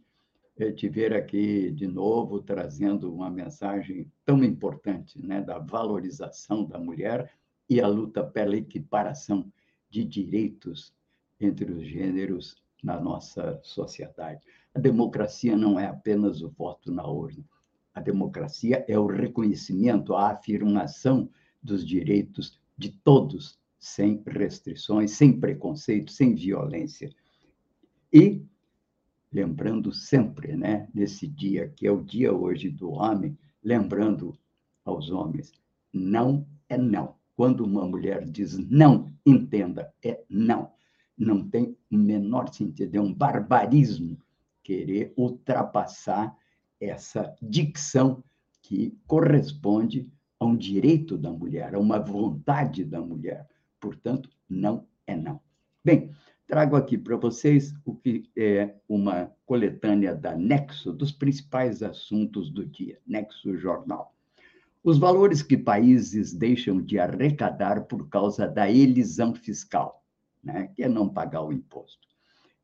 eh, 0.57 0.71
te 0.71 0.89
ver 0.89 1.13
aqui 1.13 1.73
de 1.73 1.89
novo, 1.89 2.41
trazendo 2.41 3.13
uma 3.13 3.29
mensagem 3.29 4.11
tão 4.25 4.45
importante 4.45 5.21
né, 5.21 5.41
da 5.41 5.59
valorização 5.59 6.65
da 6.65 6.79
mulher 6.79 7.29
e 7.69 7.81
a 7.81 7.89
luta 7.89 8.23
pela 8.23 8.57
equiparação 8.57 9.51
de 9.93 10.05
direitos 10.05 10.91
entre 11.39 11.71
os 11.71 11.87
gêneros 11.87 12.57
na 12.83 12.99
nossa 12.99 13.61
sociedade. 13.63 14.41
A 14.75 14.81
democracia 14.81 15.55
não 15.55 15.79
é 15.79 15.87
apenas 15.87 16.41
o 16.41 16.49
voto 16.49 16.91
na 16.91 17.07
urna. 17.07 17.45
A 17.95 18.01
democracia 18.01 18.85
é 18.89 18.99
o 18.99 19.07
reconhecimento, 19.07 20.15
a 20.15 20.31
afirmação 20.31 21.29
dos 21.63 21.87
direitos 21.87 22.59
de 22.77 22.91
todos, 22.91 23.61
sem 23.79 24.23
restrições, 24.27 25.11
sem 25.11 25.39
preconceito, 25.39 26.11
sem 26.11 26.35
violência. 26.35 27.11
E 28.11 28.43
lembrando 29.31 29.93
sempre, 29.93 30.57
né, 30.57 30.89
nesse 30.95 31.29
dia 31.29 31.69
que 31.69 31.87
é 31.87 31.93
o 31.93 32.03
dia 32.03 32.33
hoje 32.33 32.71
do 32.71 32.91
homem, 32.93 33.37
lembrando 33.63 34.35
aos 34.85 35.11
homens, 35.11 35.53
não 35.93 36.47
é 36.69 36.79
não. 36.79 37.15
Quando 37.37 37.65
uma 37.65 37.87
mulher 37.87 38.25
diz 38.25 38.57
não, 38.57 39.12
entenda, 39.25 39.93
é 40.05 40.23
não. 40.29 40.73
Não 41.17 41.49
tem 41.49 41.77
o 41.91 41.97
menor 41.97 42.53
sentido, 42.53 42.97
é 42.97 43.01
um 43.01 43.13
barbarismo 43.13 44.19
querer 44.63 45.13
ultrapassar 45.17 46.37
essa 46.81 47.35
dicção 47.41 48.23
que 48.63 48.97
corresponde 49.07 50.09
a 50.39 50.45
um 50.45 50.57
direito 50.57 51.17
da 51.17 51.31
mulher, 51.31 51.75
a 51.75 51.79
uma 51.79 51.99
vontade 51.99 52.85
da 52.85 53.01
mulher. 53.01 53.47
Portanto, 53.81 54.31
não 54.49 54.87
é 55.07 55.17
não. 55.17 55.41
Bem, 55.85 56.11
trago 56.47 56.77
aqui 56.77 56.97
para 56.97 57.17
vocês 57.17 57.75
o 57.85 57.95
que 57.95 58.31
é 58.37 58.77
uma 58.89 59.33
coletânea 59.45 60.15
da 60.15 60.37
Nexo 60.37 60.93
dos 60.93 61.13
principais 61.13 61.83
assuntos 61.83 62.51
do 62.51 62.65
dia, 62.65 62.99
Nexo 63.07 63.57
Jornal. 63.57 64.15
Os 64.85 64.99
valores 64.99 65.43
que 65.43 65.57
países 65.57 66.33
deixam 66.33 66.83
de 66.83 66.99
arrecadar 66.99 67.85
por 67.85 68.09
causa 68.09 68.49
da 68.49 68.69
elisão 68.69 69.33
fiscal, 69.33 70.05
né, 70.43 70.73
que 70.75 70.83
é 70.83 70.89
não 70.89 71.09
pagar 71.09 71.43
o 71.43 71.53
imposto. 71.53 72.09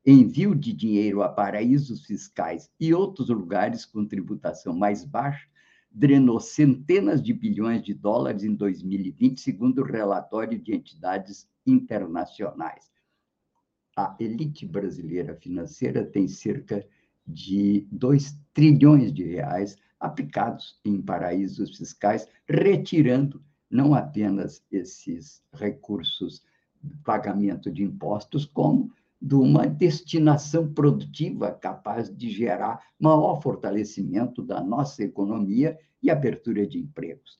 Envio 0.05 0.53
de 0.53 0.73
dinheiro 0.73 1.21
a 1.23 1.29
paraísos 1.29 2.05
fiscais 2.05 2.69
e 2.77 2.93
outros 2.93 3.29
lugares 3.29 3.85
com 3.85 4.05
tributação 4.05 4.73
mais 4.73 5.05
baixa 5.05 5.47
drenou 5.89 6.41
centenas 6.41 7.21
de 7.21 7.33
bilhões 7.33 7.81
de 7.81 7.93
dólares 7.93 8.43
em 8.43 8.53
2020, 8.53 9.39
segundo 9.39 9.79
o 9.79 9.85
relatório 9.85 10.59
de 10.59 10.75
entidades 10.75 11.47
internacionais. 11.65 12.91
A 13.97 14.15
elite 14.19 14.65
brasileira 14.65 15.35
financeira 15.35 16.05
tem 16.05 16.27
cerca 16.27 16.85
de 17.25 17.87
2 17.91 18.37
trilhões 18.53 19.13
de 19.13 19.23
reais 19.23 19.77
aplicados 19.99 20.79
em 20.85 21.01
paraísos 21.01 21.77
fiscais, 21.77 22.27
retirando 22.47 23.43
não 23.69 23.93
apenas 23.93 24.63
esses 24.71 25.43
recursos 25.53 26.43
de 26.81 26.95
pagamento 26.97 27.71
de 27.71 27.83
impostos, 27.83 28.45
como 28.45 28.91
de 29.21 29.35
uma 29.35 29.67
destinação 29.67 30.73
produtiva 30.73 31.51
capaz 31.51 32.09
de 32.15 32.29
gerar 32.29 32.81
maior 32.97 33.41
fortalecimento 33.41 34.41
da 34.41 34.63
nossa 34.63 35.03
economia 35.03 35.77
e 36.01 36.09
abertura 36.09 36.65
de 36.65 36.79
empregos. 36.79 37.37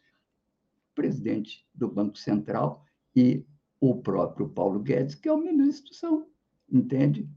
O 0.91 0.95
presidente 0.95 1.65
do 1.73 1.87
Banco 1.87 2.17
Central 2.17 2.83
e 3.15 3.45
o 3.79 3.95
próprio 3.95 4.49
Paulo 4.49 4.79
Guedes, 4.79 5.15
que 5.15 5.29
é 5.29 5.33
o 5.33 5.37
ministro, 5.37 5.93
são, 5.93 6.27
entende? 6.69 7.29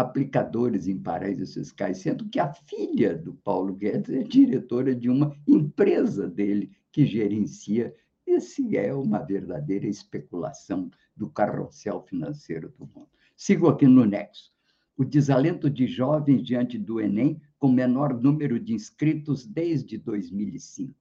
Aplicadores 0.00 0.88
em 0.88 0.98
paraísos 0.98 1.52
fiscais, 1.52 1.98
sendo 1.98 2.26
que 2.28 2.40
a 2.40 2.52
filha 2.52 3.14
do 3.14 3.34
Paulo 3.34 3.74
Guedes 3.74 4.10
é 4.10 4.22
diretora 4.22 4.94
de 4.94 5.10
uma 5.10 5.36
empresa 5.46 6.26
dele 6.26 6.70
que 6.90 7.04
gerencia. 7.04 7.94
Esse 8.26 8.76
é 8.78 8.94
uma 8.94 9.18
verdadeira 9.18 9.86
especulação 9.86 10.90
do 11.14 11.28
carrossel 11.28 12.02
financeiro 12.08 12.72
do 12.78 12.86
mundo. 12.86 13.08
Sigo 13.36 13.68
aqui 13.68 13.86
no 13.86 14.06
Nexo. 14.06 14.50
O 14.96 15.04
desalento 15.04 15.68
de 15.68 15.86
jovens 15.86 16.42
diante 16.42 16.78
do 16.78 16.98
Enem, 17.00 17.40
com 17.58 17.70
menor 17.70 18.14
número 18.14 18.58
de 18.58 18.72
inscritos 18.72 19.46
desde 19.46 19.98
2005. 19.98 20.94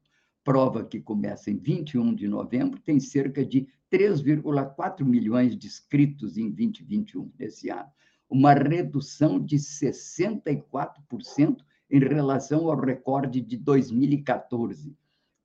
Prova 0.43 0.83
que 0.83 0.99
começa 0.99 1.49
em 1.49 1.57
21 1.57 2.13
de 2.15 2.27
novembro, 2.27 2.79
tem 2.79 2.99
cerca 2.99 3.45
de 3.45 3.67
3,4 3.91 5.05
milhões 5.05 5.57
de 5.57 5.67
inscritos 5.67 6.37
em 6.37 6.49
2021, 6.49 7.31
nesse 7.37 7.69
ano 7.69 7.89
uma 8.29 8.53
redução 8.53 9.43
de 9.43 9.55
64% 9.55 11.57
em 11.89 11.99
relação 11.99 12.69
ao 12.69 12.79
recorde 12.79 13.41
de 13.41 13.57
2014. 13.57 14.95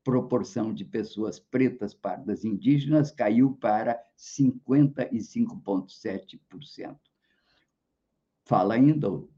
Proporção 0.04 0.74
de 0.74 0.84
pessoas 0.84 1.40
pretas, 1.40 1.94
pardas 1.94 2.44
indígenas 2.44 3.10
caiu 3.10 3.54
para 3.54 3.98
55,7%. 4.18 6.98
Fala 8.44 8.74
ainda 8.74 9.10
o, 9.10 9.30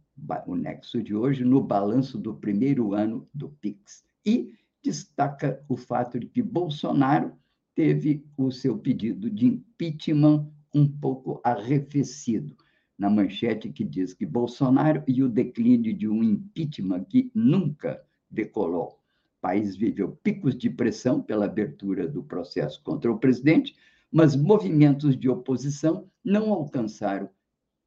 o 0.46 0.56
nexo 0.56 1.00
de 1.00 1.14
hoje 1.14 1.44
no 1.44 1.62
balanço 1.62 2.18
do 2.18 2.34
primeiro 2.34 2.94
ano 2.94 3.28
do 3.32 3.48
PIX 3.48 4.04
e 4.24 4.52
destaca 4.82 5.64
o 5.68 5.76
fato 5.76 6.18
de 6.18 6.26
que 6.26 6.42
Bolsonaro 6.42 7.32
teve 7.76 8.26
o 8.36 8.50
seu 8.50 8.76
pedido 8.76 9.30
de 9.30 9.46
impeachment 9.46 10.50
um 10.74 10.88
pouco 10.88 11.40
arrefecido 11.44 12.56
na 12.98 13.10
manchete 13.10 13.70
que 13.70 13.84
diz 13.84 14.14
que 14.14 14.24
Bolsonaro 14.24 15.02
e 15.06 15.22
o 15.22 15.28
declínio 15.28 15.92
de 15.92 16.08
um 16.08 16.22
impeachment 16.22 17.04
que 17.04 17.30
nunca 17.34 18.02
decolou. 18.30 18.98
O 19.38 19.40
país 19.40 19.76
viveu 19.76 20.12
picos 20.22 20.56
de 20.56 20.70
pressão 20.70 21.22
pela 21.22 21.44
abertura 21.44 22.08
do 22.08 22.22
processo 22.22 22.82
contra 22.82 23.12
o 23.12 23.18
presidente, 23.18 23.76
mas 24.10 24.34
movimentos 24.34 25.18
de 25.18 25.28
oposição 25.28 26.10
não 26.24 26.52
alcançaram 26.52 27.28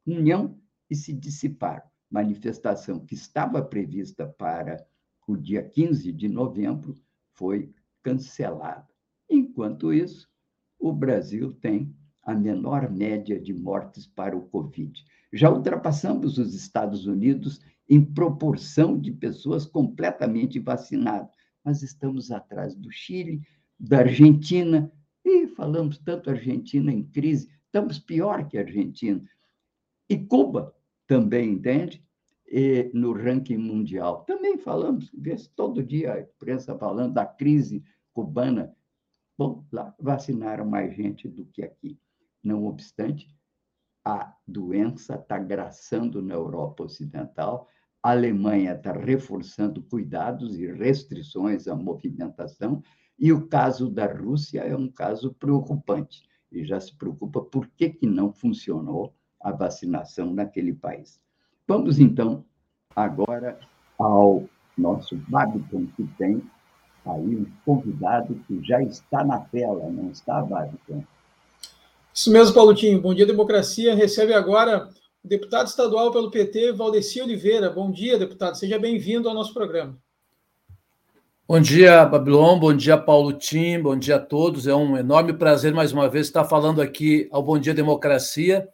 união 0.05 0.57
e 0.89 0.95
se 0.95 1.13
dissiparam. 1.13 1.87
Manifestação 2.09 2.99
que 2.99 3.13
estava 3.13 3.61
prevista 3.61 4.27
para 4.27 4.85
o 5.27 5.37
dia 5.37 5.63
15 5.63 6.11
de 6.11 6.27
novembro 6.27 6.95
foi 7.33 7.71
cancelada. 8.01 8.87
Enquanto 9.29 9.93
isso, 9.93 10.27
o 10.79 10.91
Brasil 10.91 11.53
tem 11.53 11.95
a 12.23 12.33
menor 12.33 12.91
média 12.91 13.39
de 13.39 13.53
mortes 13.53 14.05
para 14.07 14.35
o 14.35 14.47
Covid. 14.49 15.03
Já 15.31 15.49
ultrapassamos 15.51 16.37
os 16.37 16.53
Estados 16.53 17.05
Unidos 17.05 17.61
em 17.87 18.03
proporção 18.03 18.99
de 18.99 19.11
pessoas 19.11 19.65
completamente 19.65 20.59
vacinadas, 20.59 21.29
mas 21.63 21.81
estamos 21.81 22.31
atrás 22.31 22.75
do 22.75 22.91
Chile, 22.91 23.41
da 23.79 23.99
Argentina, 23.99 24.91
e 25.25 25.47
falamos 25.47 25.97
tanto 25.97 26.29
Argentina 26.29 26.91
em 26.91 27.03
crise, 27.03 27.49
estamos 27.65 27.99
pior 27.99 28.47
que 28.47 28.57
a 28.57 28.61
Argentina. 28.61 29.23
E 30.09 30.17
Cuba 30.17 30.75
também, 31.07 31.51
entende? 31.51 32.03
E 32.47 32.89
no 32.93 33.13
ranking 33.13 33.57
mundial. 33.57 34.23
Também 34.25 34.57
falamos, 34.57 35.11
vê 35.13 35.35
todo 35.55 35.83
dia 35.83 36.13
a 36.13 36.21
imprensa 36.21 36.77
falando 36.77 37.13
da 37.13 37.25
crise 37.25 37.83
cubana. 38.13 38.75
Bom, 39.37 39.65
lá 39.71 39.95
vacinaram 39.99 40.65
mais 40.65 40.95
gente 40.95 41.27
do 41.27 41.45
que 41.45 41.61
aqui. 41.61 41.97
Não 42.43 42.65
obstante, 42.65 43.27
a 44.03 44.33
doença 44.47 45.15
está 45.15 45.37
graçando 45.37 46.21
na 46.21 46.33
Europa 46.33 46.83
Ocidental, 46.83 47.67
a 48.01 48.11
Alemanha 48.11 48.73
está 48.73 48.93
reforçando 48.93 49.83
cuidados 49.83 50.57
e 50.57 50.71
restrições 50.71 51.67
à 51.67 51.75
movimentação, 51.75 52.81
e 53.17 53.33
o 53.33 53.47
caso 53.47 53.89
da 53.89 54.05
Rússia 54.05 54.61
é 54.61 54.75
um 54.75 54.89
caso 54.89 55.33
preocupante, 55.33 56.23
e 56.51 56.63
já 56.65 56.79
se 56.79 56.95
preocupa 56.95 57.41
por 57.41 57.67
que, 57.67 57.89
que 57.89 58.07
não 58.07 58.31
funcionou 58.31 59.13
a 59.41 59.51
vacinação 59.51 60.33
naquele 60.33 60.73
país. 60.73 61.21
Vamos, 61.67 61.99
então, 61.99 62.45
agora 62.95 63.59
ao 63.97 64.49
nosso 64.77 65.15
Babiton, 65.27 65.85
que 65.87 66.07
tem 66.17 66.41
aí 67.05 67.35
um 67.35 67.45
convidado 67.65 68.35
que 68.47 68.63
já 68.63 68.81
está 68.81 69.23
na 69.23 69.41
tela, 69.41 69.89
não 69.89 70.09
está, 70.09 70.41
Babiton? 70.41 71.03
Isso 72.19 72.33
mesmo, 72.33 72.53
Paulotinho. 72.53 72.99
Bom 72.99 73.13
dia, 73.13 73.25
democracia. 73.25 73.95
Recebe 73.95 74.33
agora 74.33 74.89
o 75.23 75.27
deputado 75.29 75.67
estadual 75.67 76.11
pelo 76.11 76.29
PT, 76.29 76.73
Valdeci 76.73 77.21
Oliveira. 77.21 77.69
Bom 77.69 77.89
dia, 77.89 78.19
deputado. 78.19 78.57
Seja 78.57 78.77
bem-vindo 78.77 79.29
ao 79.29 79.33
nosso 79.33 79.53
programa. 79.53 79.97
Bom 81.47 81.61
dia, 81.61 82.03
Babilon. 82.03 82.59
Bom 82.59 82.73
dia, 82.73 82.97
Paulo 82.97 83.31
Tim. 83.31 83.79
Bom 83.81 83.97
dia 83.97 84.17
a 84.17 84.19
todos. 84.19 84.67
É 84.67 84.75
um 84.75 84.97
enorme 84.97 85.31
prazer, 85.31 85.73
mais 85.73 85.93
uma 85.93 86.09
vez, 86.09 86.27
estar 86.27 86.43
falando 86.43 86.81
aqui 86.81 87.29
ao 87.31 87.41
Bom 87.41 87.57
Dia 87.57 87.73
Democracia. 87.73 88.67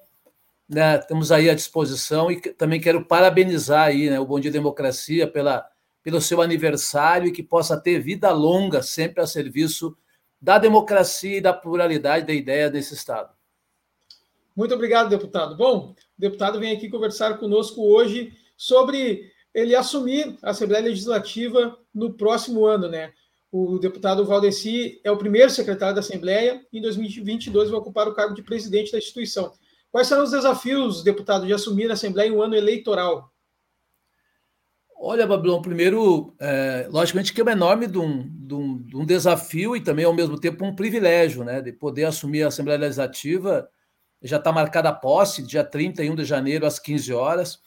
Né, 0.68 0.98
temos 0.98 1.32
aí 1.32 1.48
à 1.48 1.54
disposição 1.54 2.32
e 2.32 2.42
também 2.42 2.82
quero 2.82 3.06
parabenizar 3.06 3.90
aí, 3.90 4.10
né, 4.10 4.20
o 4.20 4.26
Bom 4.26 4.40
Dia 4.40 4.50
Democracia 4.50 5.28
pela, 5.28 5.64
pelo 6.02 6.20
seu 6.20 6.42
aniversário 6.42 7.28
e 7.28 7.32
que 7.32 7.44
possa 7.44 7.80
ter 7.80 8.00
vida 8.00 8.32
longa 8.32 8.82
sempre 8.82 9.22
a 9.22 9.28
serviço 9.28 9.96
da 10.42 10.58
democracia 10.58 11.38
e 11.38 11.42
da 11.42 11.54
pluralidade 11.54 12.26
da 12.26 12.34
ideia 12.34 12.72
desse 12.72 12.96
Estado. 12.96 13.35
Muito 14.56 14.74
obrigado, 14.74 15.10
deputado. 15.10 15.58
Bom, 15.58 15.92
o 15.92 16.22
deputado 16.22 16.60
vem 16.60 16.72
aqui 16.72 16.90
conversar 16.90 17.38
conosco 17.38 17.82
hoje 17.82 18.34
sobre 18.56 19.30
ele 19.54 19.76
assumir 19.76 20.38
a 20.42 20.52
Assembleia 20.52 20.84
Legislativa 20.84 21.78
no 21.94 22.14
próximo 22.14 22.66
ano, 22.66 22.88
né? 22.88 23.12
O 23.52 23.80
deputado 23.80 24.26
Valdeci 24.26 25.00
é 25.04 25.12
o 25.12 25.18
primeiro 25.18 25.50
secretário 25.50 25.96
da 25.96 26.02
Assembleia 26.02 26.62
e 26.74 26.78
em 26.78 26.82
2022 26.82 27.70
vai 27.70 27.80
ocupar 27.80 28.08
o 28.08 28.14
cargo 28.14 28.34
de 28.34 28.44
presidente 28.44 28.92
da 28.92 28.98
instituição. 28.98 29.54
Quais 29.92 30.08
serão 30.08 30.24
os 30.24 30.32
desafios, 30.32 31.04
deputado, 31.04 31.46
de 31.46 31.54
assumir 31.54 31.90
a 31.90 31.94
Assembleia 31.94 32.28
em 32.28 32.34
um 32.34 32.42
ano 32.42 32.56
eleitoral? 32.56 33.32
Olha, 34.98 35.28
Babilão, 35.28 35.62
primeiro, 35.62 36.34
é, 36.40 36.88
logicamente 36.90 37.34
que 37.34 37.40
é 37.40 37.44
um 37.44 37.50
enorme 37.50 37.88
de 37.88 37.98
um, 37.98 38.28
de, 38.30 38.54
um, 38.54 38.78
de 38.82 38.98
um, 38.98 39.06
desafio 39.06 39.76
e 39.76 39.82
também, 39.82 40.04
ao 40.04 40.14
mesmo 40.14 40.40
tempo, 40.40 40.66
um 40.66 40.76
privilégio, 40.76 41.44
né? 41.44 41.62
De 41.62 41.72
poder 41.72 42.06
assumir 42.06 42.44
a 42.44 42.48
Assembleia 42.48 42.80
Legislativa. 42.80 43.70
Já 44.26 44.38
está 44.38 44.52
marcada 44.52 44.90
a 44.90 44.94
posse, 44.94 45.42
dia 45.42 45.64
31 45.64 46.16
de 46.16 46.26
janeiro, 46.26 46.66
às 46.66 46.80
15 46.80 47.14
horas. 47.14 47.60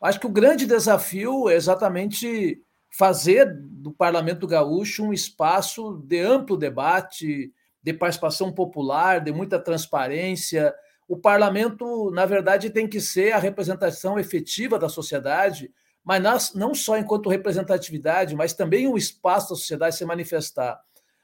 Acho 0.00 0.20
que 0.20 0.26
o 0.26 0.32
grande 0.32 0.66
desafio 0.66 1.48
é 1.48 1.54
exatamente 1.54 2.60
fazer 2.90 3.46
do 3.52 3.92
Parlamento 3.92 4.46
Gaúcho 4.46 5.04
um 5.04 5.12
espaço 5.12 6.02
de 6.04 6.20
amplo 6.20 6.56
debate, 6.56 7.52
de 7.82 7.92
participação 7.92 8.52
popular, 8.52 9.20
de 9.20 9.32
muita 9.32 9.58
transparência. 9.58 10.74
O 11.08 11.16
parlamento, 11.16 12.10
na 12.10 12.26
verdade, 12.26 12.70
tem 12.70 12.86
que 12.86 13.00
ser 13.00 13.32
a 13.32 13.38
representação 13.38 14.18
efetiva 14.18 14.78
da 14.78 14.88
sociedade 14.88 15.70
mas 16.04 16.52
não 16.54 16.74
só 16.74 16.98
enquanto 16.98 17.30
representatividade, 17.30 18.34
mas 18.34 18.52
também 18.52 18.88
um 18.88 18.96
espaço 18.96 19.50
da 19.50 19.56
sociedade 19.56 19.96
se 19.96 20.04
manifestar. 20.04 20.80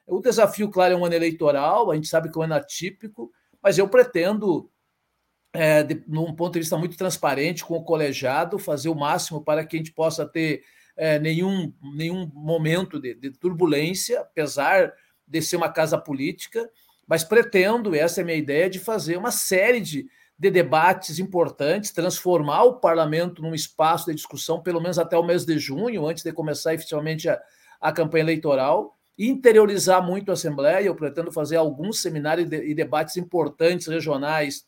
O 0.06 0.20
desafio, 0.20 0.70
claro, 0.70 0.94
é 0.94 0.96
um 0.96 1.04
ano 1.04 1.14
eleitoral, 1.14 1.90
a 1.90 1.94
gente 1.94 2.08
sabe 2.08 2.30
que 2.30 2.38
é 2.38 2.40
um 2.40 2.44
ano 2.44 2.54
atípico, 2.54 3.30
mas 3.62 3.76
eu 3.76 3.88
pretendo, 3.88 4.70
é, 5.52 5.82
de, 5.82 6.02
num 6.06 6.34
ponto 6.34 6.54
de 6.54 6.60
vista 6.60 6.76
muito 6.76 6.96
transparente, 6.96 7.64
com 7.64 7.74
o 7.74 7.84
colegiado, 7.84 8.58
fazer 8.58 8.88
o 8.88 8.94
máximo 8.94 9.42
para 9.42 9.64
que 9.64 9.76
a 9.76 9.78
gente 9.78 9.92
possa 9.92 10.26
ter 10.26 10.62
é, 10.96 11.18
nenhum, 11.18 11.72
nenhum 11.96 12.30
momento 12.34 13.00
de, 13.00 13.14
de 13.14 13.30
turbulência, 13.30 14.20
apesar 14.20 14.92
de 15.26 15.42
ser 15.42 15.56
uma 15.56 15.68
casa 15.70 15.96
política, 15.96 16.68
mas 17.06 17.24
pretendo, 17.24 17.94
essa 17.94 18.20
é 18.20 18.22
a 18.22 18.24
minha 18.24 18.36
ideia, 18.36 18.68
de 18.68 18.78
fazer 18.78 19.16
uma 19.16 19.30
série 19.30 19.80
de, 19.80 20.06
de 20.38 20.50
debates 20.50 21.18
importantes, 21.18 21.90
transformar 21.90 22.64
o 22.64 22.74
parlamento 22.74 23.40
num 23.40 23.54
espaço 23.54 24.06
de 24.06 24.14
discussão, 24.14 24.62
pelo 24.62 24.80
menos 24.80 24.98
até 24.98 25.16
o 25.16 25.24
mês 25.24 25.44
de 25.44 25.58
junho, 25.58 26.06
antes 26.06 26.22
de 26.22 26.32
começar 26.32 26.74
efetivamente 26.74 27.28
a, 27.28 27.40
a 27.80 27.92
campanha 27.92 28.24
eleitoral, 28.24 28.98
interiorizar 29.18 30.04
muito 30.04 30.30
a 30.30 30.34
Assembleia. 30.34 30.84
Eu 30.84 30.94
pretendo 30.94 31.32
fazer 31.32 31.56
alguns 31.56 32.00
seminários 32.02 32.46
e, 32.46 32.50
de, 32.50 32.70
e 32.70 32.74
debates 32.74 33.16
importantes 33.16 33.86
regionais 33.86 34.67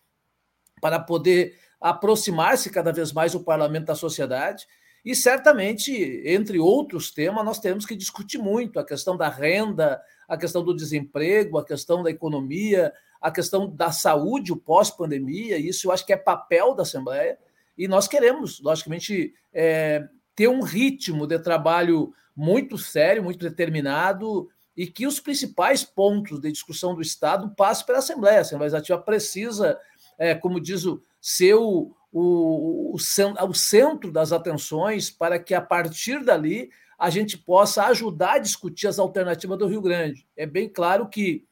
para 0.80 0.98
poder 0.98 1.58
aproximar-se 1.80 2.70
cada 2.70 2.92
vez 2.92 3.12
mais 3.12 3.34
o 3.34 3.44
parlamento 3.44 3.86
da 3.86 3.94
sociedade. 3.94 4.66
E 5.04 5.14
certamente, 5.14 5.92
entre 6.26 6.58
outros 6.58 7.10
temas, 7.10 7.44
nós 7.44 7.58
temos 7.58 7.86
que 7.86 7.96
discutir 7.96 8.38
muito 8.38 8.78
a 8.78 8.84
questão 8.84 9.16
da 9.16 9.28
renda, 9.28 10.00
a 10.28 10.36
questão 10.36 10.62
do 10.62 10.76
desemprego, 10.76 11.58
a 11.58 11.64
questão 11.64 12.02
da 12.02 12.10
economia, 12.10 12.92
a 13.20 13.30
questão 13.30 13.68
da 13.68 13.90
saúde, 13.92 14.52
o 14.52 14.56
pós-pandemia, 14.56 15.58
isso 15.58 15.86
eu 15.86 15.92
acho 15.92 16.06
que 16.06 16.12
é 16.12 16.16
papel 16.16 16.74
da 16.74 16.82
Assembleia, 16.82 17.38
e 17.76 17.88
nós 17.88 18.06
queremos, 18.06 18.60
logicamente, 18.60 19.34
é, 19.52 20.06
ter 20.34 20.48
um 20.48 20.62
ritmo 20.62 21.26
de 21.26 21.38
trabalho 21.38 22.12
muito 22.36 22.78
sério, 22.78 23.22
muito 23.22 23.38
determinado, 23.38 24.48
e 24.76 24.86
que 24.86 25.06
os 25.06 25.20
principais 25.20 25.84
pontos 25.84 26.40
de 26.40 26.50
discussão 26.50 26.94
do 26.94 27.02
Estado 27.02 27.54
passem 27.54 27.84
pela 27.84 27.98
Assembleia. 27.98 28.38
A 28.38 28.40
Assembleia 28.40 28.70
Legislativa 28.70 28.98
precisa, 28.98 29.78
é, 30.20 30.34
como 30.34 30.60
diz 30.60 30.84
o, 30.84 31.02
ser 31.18 31.54
o, 31.54 31.96
o, 32.12 32.92
o, 32.92 32.94
o 32.94 33.54
centro 33.54 34.12
das 34.12 34.32
atenções 34.32 35.10
para 35.10 35.38
que, 35.38 35.54
a 35.54 35.62
partir 35.62 36.22
dali, 36.22 36.70
a 36.98 37.08
gente 37.08 37.38
possa 37.38 37.86
ajudar 37.86 38.34
a 38.34 38.38
discutir 38.38 38.86
as 38.86 38.98
alternativas 38.98 39.58
do 39.58 39.66
Rio 39.66 39.80
Grande. 39.80 40.28
É 40.36 40.44
bem 40.44 40.68
claro 40.68 41.08
que 41.08 41.46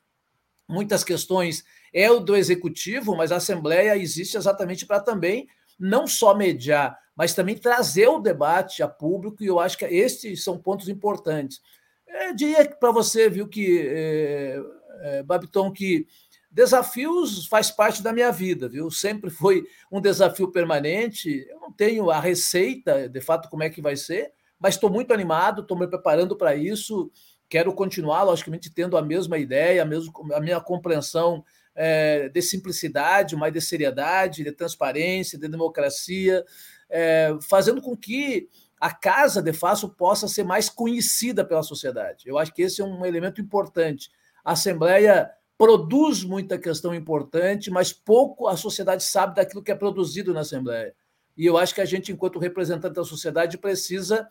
muitas 0.69 1.03
questões 1.03 1.65
é 1.95 2.11
o 2.11 2.21
do 2.21 2.37
executivo, 2.37 3.17
mas 3.17 3.33
a 3.33 3.37
Assembleia 3.37 3.97
existe 3.97 4.37
exatamente 4.37 4.85
para 4.85 5.01
também 5.01 5.49
não 5.79 6.07
só 6.07 6.35
mediar, 6.35 6.99
mas 7.17 7.33
também 7.33 7.57
trazer 7.57 8.09
o 8.09 8.21
debate 8.21 8.83
a 8.83 8.89
público, 8.89 9.43
e 9.43 9.47
eu 9.47 9.59
acho 9.59 9.79
que 9.79 9.87
estes 9.87 10.45
são 10.45 10.59
pontos 10.59 10.91
importantes. 10.91 11.63
Eu 12.07 12.35
diria 12.35 12.69
para 12.69 12.91
você, 12.91 13.31
viu, 13.31 13.49
que, 13.49 13.81
é, 13.89 14.61
é, 15.01 15.23
Babiton, 15.23 15.73
que 15.73 16.07
desafios 16.51 17.47
faz 17.47 17.71
parte 17.71 18.03
da 18.03 18.13
minha 18.13 18.31
vida, 18.31 18.69
viu? 18.69 18.91
Sempre 18.91 19.31
foi 19.31 19.65
um 19.91 20.01
desafio 20.01 20.51
permanente. 20.51 21.47
Eu 21.49 21.61
não 21.61 21.73
tenho 21.73 22.11
a 22.11 22.21
receita, 22.21 23.09
de 23.09 23.21
fato, 23.21 23.49
como 23.49 23.63
é 23.63 23.71
que 23.71 23.83
vai 23.83 23.97
ser, 23.97 24.33
mas 24.59 24.75
estou 24.75 24.91
muito 24.91 25.13
animado, 25.13 25.63
estou 25.63 25.79
me 25.79 25.87
preparando 25.87 26.37
para 26.37 26.55
isso 26.57 27.11
quero 27.49 27.73
continuar, 27.73 28.23
logicamente, 28.25 28.71
tendo 28.71 28.97
a 28.97 29.03
mesma 29.03 29.39
ideia, 29.39 29.83
a, 29.83 29.85
mesma, 29.85 30.13
a 30.35 30.41
minha 30.41 30.61
compreensão 30.61 31.45
é, 31.75 32.29
de 32.29 32.43
simplicidade, 32.43 33.37
mais 33.37 33.53
de 33.53 33.61
seriedade, 33.61 34.45
de 34.45 34.53
transparência, 34.53 35.39
de 35.39 35.49
democracia, 35.49 36.45
é, 36.91 37.37
fazendo 37.49 37.81
com 37.81 37.97
que 37.97 38.49
a 38.81 38.93
casa 38.93 39.43
de 39.43 39.53
fato 39.53 39.89
possa 39.89 40.29
ser 40.29 40.45
mais 40.45 40.69
conhecida 40.69 41.45
pela 41.45 41.63
sociedade. 41.63 42.29
Eu 42.29 42.39
acho 42.39 42.53
que 42.53 42.63
esse 42.63 42.81
é 42.81 42.85
um 42.85 43.05
elemento 43.05 43.41
importante. 43.41 44.11
A 44.45 44.53
Assembleia 44.53 45.31
produz 45.59 46.23
muita 46.23 46.57
questão 46.57 46.95
importante, 46.95 47.69
mas 47.69 47.93
pouco 47.93 48.47
a 48.47 48.57
sociedade 48.57 49.03
sabe 49.03 49.35
daquilo 49.35 49.63
que 49.63 49.73
é 49.73 49.75
produzido 49.75 50.33
na 50.33 50.41
Assembleia. 50.41 50.95
E 51.37 51.45
eu 51.45 51.59
acho 51.59 51.75
que 51.75 51.81
a 51.81 51.85
gente, 51.85 52.13
enquanto 52.13 52.39
representante 52.39 52.95
da 52.95 53.05
sociedade, 53.05 53.59
precisa 53.59 54.29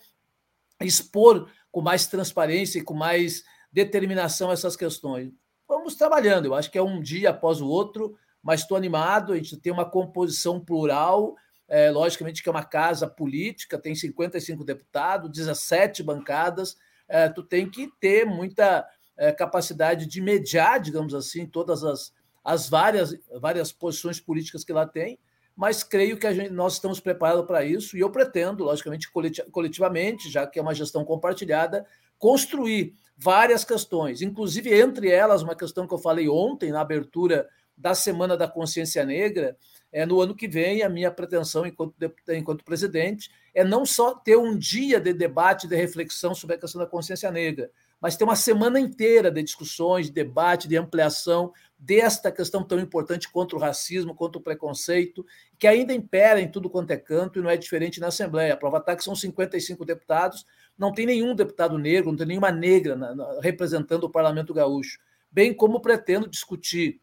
expor 0.82 1.50
com 1.70 1.82
mais 1.82 2.08
transparência 2.08 2.80
e 2.80 2.82
com 2.82 2.94
mais 2.94 3.44
determinação 3.72 4.52
essas 4.52 4.78
questões. 4.78 5.34
Vamos 5.68 5.96
trabalhando, 5.96 6.46
eu 6.46 6.56
acho 6.56 6.72
que 6.72 6.78
é 6.78 6.82
um 6.82 7.02
dia 7.02 7.32
após 7.32 7.60
o 7.60 7.68
outro, 7.68 8.18
mas 8.42 8.62
estou 8.62 8.78
animado, 8.78 9.34
a 9.34 9.36
gente 9.36 9.58
tem 9.58 9.74
uma 9.74 9.90
composição 9.90 10.62
plural, 10.62 11.36
é, 11.68 11.92
logicamente 11.92 12.42
que 12.42 12.48
é 12.48 12.52
uma 12.52 12.64
casa 12.64 13.06
política, 13.06 13.78
tem 13.78 13.94
55 13.94 14.64
deputados, 14.64 15.30
17 15.30 16.02
bancadas, 16.04 16.78
é, 17.10 17.28
tu 17.28 17.44
tem 17.44 17.70
que 17.70 17.90
ter 18.00 18.26
muita 18.26 18.88
é, 19.18 19.32
capacidade 19.32 20.06
de 20.06 20.22
mediar, 20.22 20.80
digamos 20.80 21.14
assim, 21.14 21.46
todas 21.46 21.84
as, 21.84 22.14
as 22.44 22.70
várias, 22.70 23.18
várias 23.42 23.72
posições 23.72 24.20
políticas 24.20 24.64
que 24.64 24.72
lá 24.72 24.86
tem, 24.86 25.20
mas 25.56 25.84
creio 25.84 26.18
que 26.18 26.32
gente, 26.32 26.52
nós 26.52 26.74
estamos 26.74 27.00
preparados 27.00 27.46
para 27.46 27.66
isso 27.66 27.98
e 27.98 28.00
eu 28.00 28.12
pretendo, 28.12 28.64
logicamente, 28.64 29.10
coletivamente, 29.52 30.30
já 30.30 30.46
que 30.46 30.60
é 30.60 30.62
uma 30.62 30.76
gestão 30.76 31.04
compartilhada, 31.04 31.86
construir 32.20 32.94
várias 33.18 33.66
questões, 33.66 34.22
inclusive 34.22 34.72
entre 34.72 35.10
elas 35.10 35.42
uma 35.42 35.56
questão 35.56 35.88
que 35.88 35.94
eu 35.94 35.98
falei 35.98 36.30
ontem 36.30 36.72
na 36.72 36.82
abertura 36.82 37.50
da 37.76 37.96
Semana 37.96 38.38
da 38.38 38.48
Consciência 38.48 39.04
Negra, 39.04 39.58
é, 39.92 40.06
no 40.06 40.20
ano 40.22 40.36
que 40.36 40.48
vem, 40.48 40.84
a 40.84 40.90
minha 40.90 41.12
pretensão 41.12 41.66
enquanto, 41.66 41.96
enquanto 42.30 42.64
presidente 42.64 43.32
é 43.54 43.64
não 43.64 43.86
só 43.86 44.14
ter 44.14 44.38
um 44.38 44.58
dia 44.58 45.00
de 45.00 45.14
debate, 45.14 45.68
de 45.68 45.76
reflexão 45.76 46.36
sobre 46.36 46.56
a 46.56 46.60
questão 46.60 46.80
da 46.80 46.88
consciência 46.88 47.32
negra, 47.32 47.72
mas 48.00 48.16
ter 48.16 48.24
uma 48.24 48.36
semana 48.36 48.80
inteira 48.80 49.32
de 49.32 49.42
discussões, 49.42 50.08
de 50.08 50.12
debate, 50.12 50.68
de 50.68 50.78
ampliação 50.78 51.52
desta 51.78 52.32
questão 52.32 52.64
tão 52.64 52.80
importante 52.80 53.30
contra 53.30 53.58
o 53.58 53.60
racismo, 53.60 54.16
contra 54.16 54.40
o 54.40 54.42
preconceito, 54.42 55.26
que 55.58 55.68
ainda 55.68 55.94
impera 55.94 56.40
em 56.40 56.50
tudo 56.50 56.70
quanto 56.70 56.92
é 56.92 56.98
canto 56.98 57.40
e 57.40 57.42
não 57.42 57.50
é 57.50 57.58
diferente 57.58 58.00
na 58.00 58.08
Assembleia. 58.08 58.54
A 58.54 58.58
prova 58.58 58.78
está 58.78 58.96
que 58.96 59.04
são 59.04 59.16
55 59.16 59.84
deputados, 59.86 60.46
não 60.78 60.94
tem 60.94 61.06
nenhum 61.06 61.36
deputado 61.36 61.78
negro, 61.78 62.12
não 62.12 62.18
tem 62.18 62.28
nenhuma 62.28 62.52
negra 62.52 62.96
na, 62.96 63.16
na, 63.16 63.40
representando 63.42 64.04
o 64.04 64.10
Parlamento 64.10 64.54
Gaúcho. 64.54 65.00
Bem 65.32 65.54
como 65.54 65.82
pretendo 65.82 66.30
discutir 66.30 67.02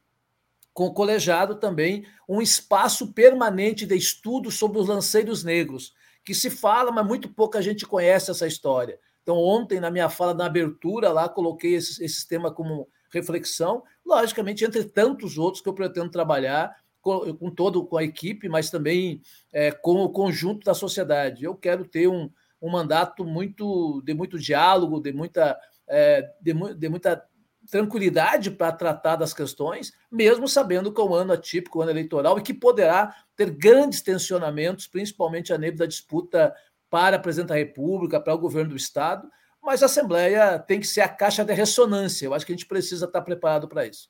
com 0.73 0.87
o 0.87 0.95
colegiado 0.95 1.55
também 1.55 2.05
um 2.29 2.43
espaço 2.43 3.13
permanente 3.13 3.87
de 3.87 3.97
estudo 3.97 4.51
sobre 4.51 4.79
os 4.79 4.89
lanceiros 4.89 5.45
negros, 5.45 5.95
que 6.25 6.35
se 6.35 6.51
fala, 6.51 6.91
mas 6.91 7.07
muito 7.07 7.29
pouca 7.29 7.63
gente 7.63 7.87
conhece 7.87 8.31
essa 8.31 8.47
história. 8.47 8.99
Então, 9.25 9.39
ontem, 9.39 9.81
na 9.81 9.91
minha 9.91 10.11
fala 10.11 10.35
na 10.35 10.45
abertura, 10.45 11.11
lá 11.11 11.31
coloquei 11.31 11.77
esse, 11.77 12.05
esse 12.05 12.29
tema 12.29 12.53
como 12.53 12.87
reflexão, 13.11 13.83
logicamente, 14.05 14.67
entre 14.67 14.85
tantos 14.85 15.39
outros 15.39 15.63
que 15.63 15.69
eu 15.69 15.73
pretendo 15.73 16.11
trabalhar 16.11 16.77
com, 17.01 17.35
com 17.35 17.51
todo 17.51 17.87
com 17.87 17.97
a 17.97 18.05
equipe, 18.05 18.51
mas 18.51 18.69
também 18.69 19.23
é, 19.51 19.73
com 19.73 20.03
o 20.05 20.11
conjunto 20.11 20.63
da 20.63 20.75
sociedade. 20.75 21.43
Eu 21.43 21.55
quero 21.55 21.87
ter 21.87 22.07
um, 22.07 22.31
um 22.61 22.71
mandato 22.71 23.25
muito 23.25 24.03
de 24.05 24.13
muito 24.13 24.39
diálogo, 24.39 25.01
de 25.01 25.13
muita, 25.15 25.59
é, 25.89 26.31
de, 26.43 26.53
de 26.75 26.89
muita 26.91 27.25
tranquilidade 27.71 28.51
para 28.51 28.73
tratar 28.73 29.17
das 29.17 29.33
questões, 29.33 29.91
mesmo 30.13 30.47
sabendo 30.47 30.93
que 30.93 31.01
é 31.01 31.05
um 31.05 31.15
ano 31.15 31.33
atípico, 31.33 31.79
um 31.79 31.83
ano 31.83 31.93
eleitoral, 31.93 32.39
e 32.39 32.43
que 32.43 32.53
poderá 32.53 33.15
ter 33.35 33.49
grandes 33.49 34.03
tensionamentos, 34.03 34.87
principalmente 34.87 35.51
a 35.51 35.57
nível 35.57 35.79
da 35.79 35.87
disputa 35.87 36.55
para 36.95 37.17
a 37.17 37.19
presidente 37.19 37.49
da 37.49 37.57
República, 37.57 38.21
para 38.21 38.33
o 38.33 38.39
governo 38.39 38.71
do 38.71 38.77
Estado, 38.77 39.29
mas 39.61 39.83
a 39.83 39.87
Assembleia 39.87 40.61
tem 40.61 40.79
que 40.79 40.87
ser 40.87 41.01
a 41.01 41.09
caixa 41.09 41.45
de 41.45 41.53
ressonância. 41.53 42.25
Eu 42.25 42.33
acho 42.33 42.47
que 42.47 42.53
a 42.53 42.55
gente 42.55 42.69
precisa 42.69 43.07
estar 43.07 43.21
preparado 43.21 43.67
para 43.67 43.85
isso. 43.85 44.09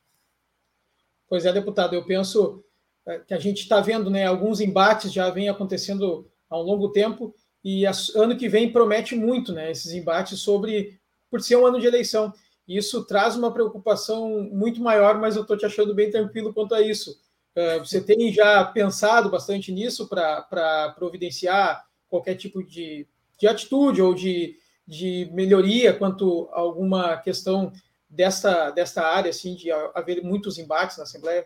Pois 1.27 1.47
é, 1.47 1.53
deputado, 1.55 1.95
eu 1.95 2.05
penso 2.05 2.63
é, 3.07 3.21
que 3.21 3.33
a 3.33 3.39
gente 3.39 3.63
está 3.63 3.81
vendo, 3.81 4.11
né, 4.11 4.27
alguns 4.27 4.61
embates 4.61 5.11
já 5.11 5.31
vêm 5.31 5.49
acontecendo 5.49 6.31
há 6.51 6.59
um 6.59 6.63
longo 6.63 6.91
tempo 6.91 7.35
e 7.65 7.87
ano 7.87 8.37
que 8.37 8.51
vem 8.51 8.71
promete 8.71 9.17
muito, 9.17 9.51
né, 9.51 9.71
esses 9.71 9.95
embates 9.95 10.41
sobre 10.41 11.01
por 11.31 11.41
ser 11.41 11.57
um 11.57 11.65
ano 11.65 11.81
de 11.81 11.87
eleição. 11.87 12.35
Isso 12.69 13.03
traz 13.07 13.35
uma 13.35 13.51
preocupação 13.51 14.47
muito 14.53 14.83
maior, 14.83 15.19
mas 15.19 15.37
eu 15.37 15.43
estou 15.43 15.57
te 15.57 15.65
achando 15.65 15.95
bem 15.95 16.11
tranquilo 16.11 16.53
quanto 16.53 16.75
a 16.75 16.83
isso. 16.83 17.19
É, 17.55 17.79
você 17.79 17.99
tem 17.99 18.31
já 18.31 18.63
pensado 18.63 19.31
bastante 19.31 19.73
nisso 19.73 20.07
para 20.07 20.93
providenciar 20.99 21.83
qualquer 22.15 22.37
tipo 22.37 22.63
de, 22.63 23.09
de 23.41 23.47
atitude 23.49 24.01
ou 24.01 24.15
de, 24.15 24.57
de 24.87 25.29
melhoria 25.33 25.93
quanto 25.93 26.49
a 26.53 26.61
alguma 26.61 27.17
questão 27.17 27.73
desta, 28.09 28.71
desta 28.71 29.03
área, 29.03 29.31
assim, 29.31 29.57
de 29.57 29.73
haver 29.73 30.23
muitos 30.23 30.57
embates 30.57 30.97
na 30.97 31.03
Assembleia? 31.03 31.45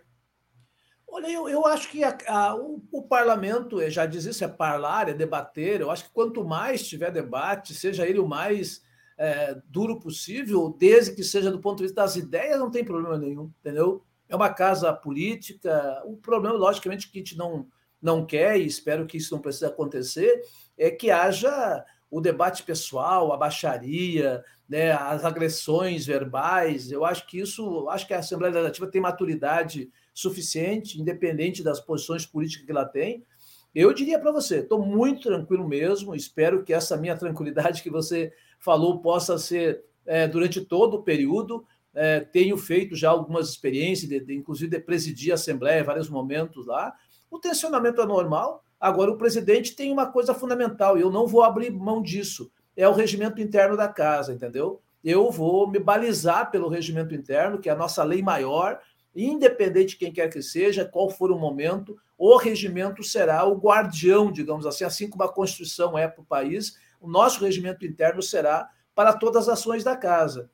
Olha, 1.10 1.26
eu, 1.30 1.48
eu 1.48 1.66
acho 1.66 1.90
que 1.90 2.04
a, 2.04 2.18
a, 2.26 2.54
o, 2.54 2.82
o, 2.92 3.02
parlamento, 3.02 3.80
já 3.88 4.04
diz 4.04 4.26
isso, 4.26 4.44
é 4.44 4.48
parlamentar, 4.48 5.08
é 5.08 5.14
debater. 5.14 5.80
Eu 5.80 5.90
acho 5.90 6.04
que 6.04 6.10
quanto 6.10 6.44
mais 6.44 6.86
tiver 6.86 7.10
debate, 7.10 7.72
seja 7.72 8.06
ele 8.06 8.18
o 8.18 8.28
mais 8.28 8.82
é, 9.16 9.58
duro 9.68 9.98
possível, 9.98 10.76
desde 10.78 11.14
que 11.14 11.24
seja 11.24 11.50
do 11.50 11.60
ponto 11.60 11.78
de 11.78 11.84
vista 11.84 12.02
das 12.02 12.16
ideias, 12.16 12.58
não 12.58 12.70
tem 12.70 12.84
problema 12.84 13.16
nenhum, 13.16 13.50
entendeu? 13.60 14.04
É 14.28 14.36
uma 14.36 14.52
casa 14.52 14.92
política. 14.92 16.02
O 16.04 16.18
problema, 16.18 16.54
logicamente, 16.54 17.10
que 17.10 17.18
a 17.18 17.22
gente 17.22 17.38
não, 17.38 17.66
não 18.00 18.24
quer, 18.24 18.58
e 18.58 18.66
espero 18.66 19.06
que 19.06 19.16
isso 19.16 19.34
não 19.34 19.40
precise 19.40 19.66
acontecer, 19.66 20.42
é 20.76 20.90
que 20.90 21.10
haja 21.10 21.84
o 22.10 22.20
debate 22.20 22.62
pessoal, 22.62 23.32
a 23.32 23.36
baixaria, 23.36 24.42
né, 24.68 24.92
as 24.92 25.24
agressões 25.24 26.06
verbais. 26.06 26.90
Eu 26.90 27.04
acho 27.04 27.26
que 27.26 27.40
isso, 27.40 27.88
acho 27.88 28.06
que 28.06 28.14
a 28.14 28.18
Assembleia 28.18 28.52
Legislativa 28.52 28.86
tem 28.86 29.00
maturidade 29.00 29.90
suficiente, 30.14 31.00
independente 31.00 31.62
das 31.62 31.80
posições 31.80 32.26
políticas 32.26 32.64
que 32.64 32.70
ela 32.70 32.84
tem. 32.84 33.24
Eu 33.74 33.92
diria 33.92 34.18
para 34.18 34.32
você, 34.32 34.60
estou 34.60 34.84
muito 34.84 35.28
tranquilo 35.28 35.66
mesmo. 35.66 36.14
Espero 36.14 36.64
que 36.64 36.72
essa 36.72 36.96
minha 36.96 37.16
tranquilidade 37.16 37.82
que 37.82 37.90
você 37.90 38.32
falou 38.58 39.00
possa 39.00 39.38
ser 39.38 39.84
é, 40.06 40.26
durante 40.26 40.60
todo 40.60 40.94
o 40.94 41.02
período. 41.02 41.64
É, 41.94 42.20
tenho 42.20 42.56
feito 42.56 42.96
já 42.96 43.10
algumas 43.10 43.48
experiências, 43.48 44.08
de, 44.08 44.20
de, 44.20 44.34
inclusive 44.34 44.70
de 44.70 44.80
presidir 44.80 45.32
a 45.32 45.34
Assembleia 45.34 45.80
em 45.80 45.84
vários 45.84 46.08
momentos 46.08 46.66
lá. 46.66 46.94
O 47.30 47.38
tensionamento 47.38 48.00
é 48.00 48.06
normal. 48.06 48.62
Agora, 48.80 49.10
o 49.10 49.18
presidente 49.18 49.74
tem 49.74 49.92
uma 49.92 50.06
coisa 50.06 50.34
fundamental, 50.34 50.96
e 50.96 51.00
eu 51.00 51.10
não 51.10 51.26
vou 51.26 51.42
abrir 51.42 51.70
mão 51.70 52.02
disso: 52.02 52.50
é 52.76 52.88
o 52.88 52.92
regimento 52.92 53.40
interno 53.40 53.76
da 53.76 53.88
casa, 53.88 54.32
entendeu? 54.32 54.80
Eu 55.02 55.30
vou 55.30 55.68
me 55.68 55.78
balizar 55.78 56.50
pelo 56.50 56.68
regimento 56.68 57.14
interno, 57.14 57.58
que 57.58 57.68
é 57.68 57.72
a 57.72 57.76
nossa 57.76 58.02
lei 58.02 58.22
maior, 58.22 58.80
independente 59.14 59.90
de 59.90 59.96
quem 59.96 60.12
quer 60.12 60.28
que 60.28 60.42
seja, 60.42 60.84
qual 60.84 61.10
for 61.10 61.30
o 61.30 61.38
momento, 61.38 61.96
o 62.16 62.36
regimento 62.36 63.02
será 63.02 63.44
o 63.44 63.56
guardião, 63.56 64.30
digamos 64.30 64.66
assim, 64.66 64.84
assim 64.84 65.08
como 65.08 65.22
a 65.22 65.32
Constituição 65.32 65.96
é 65.96 66.06
para 66.08 66.22
o 66.22 66.26
país, 66.26 66.76
o 67.00 67.08
nosso 67.08 67.44
regimento 67.44 67.86
interno 67.86 68.22
será 68.22 68.68
para 68.94 69.12
todas 69.12 69.48
as 69.48 69.58
ações 69.60 69.84
da 69.84 69.96
casa. 69.96 70.50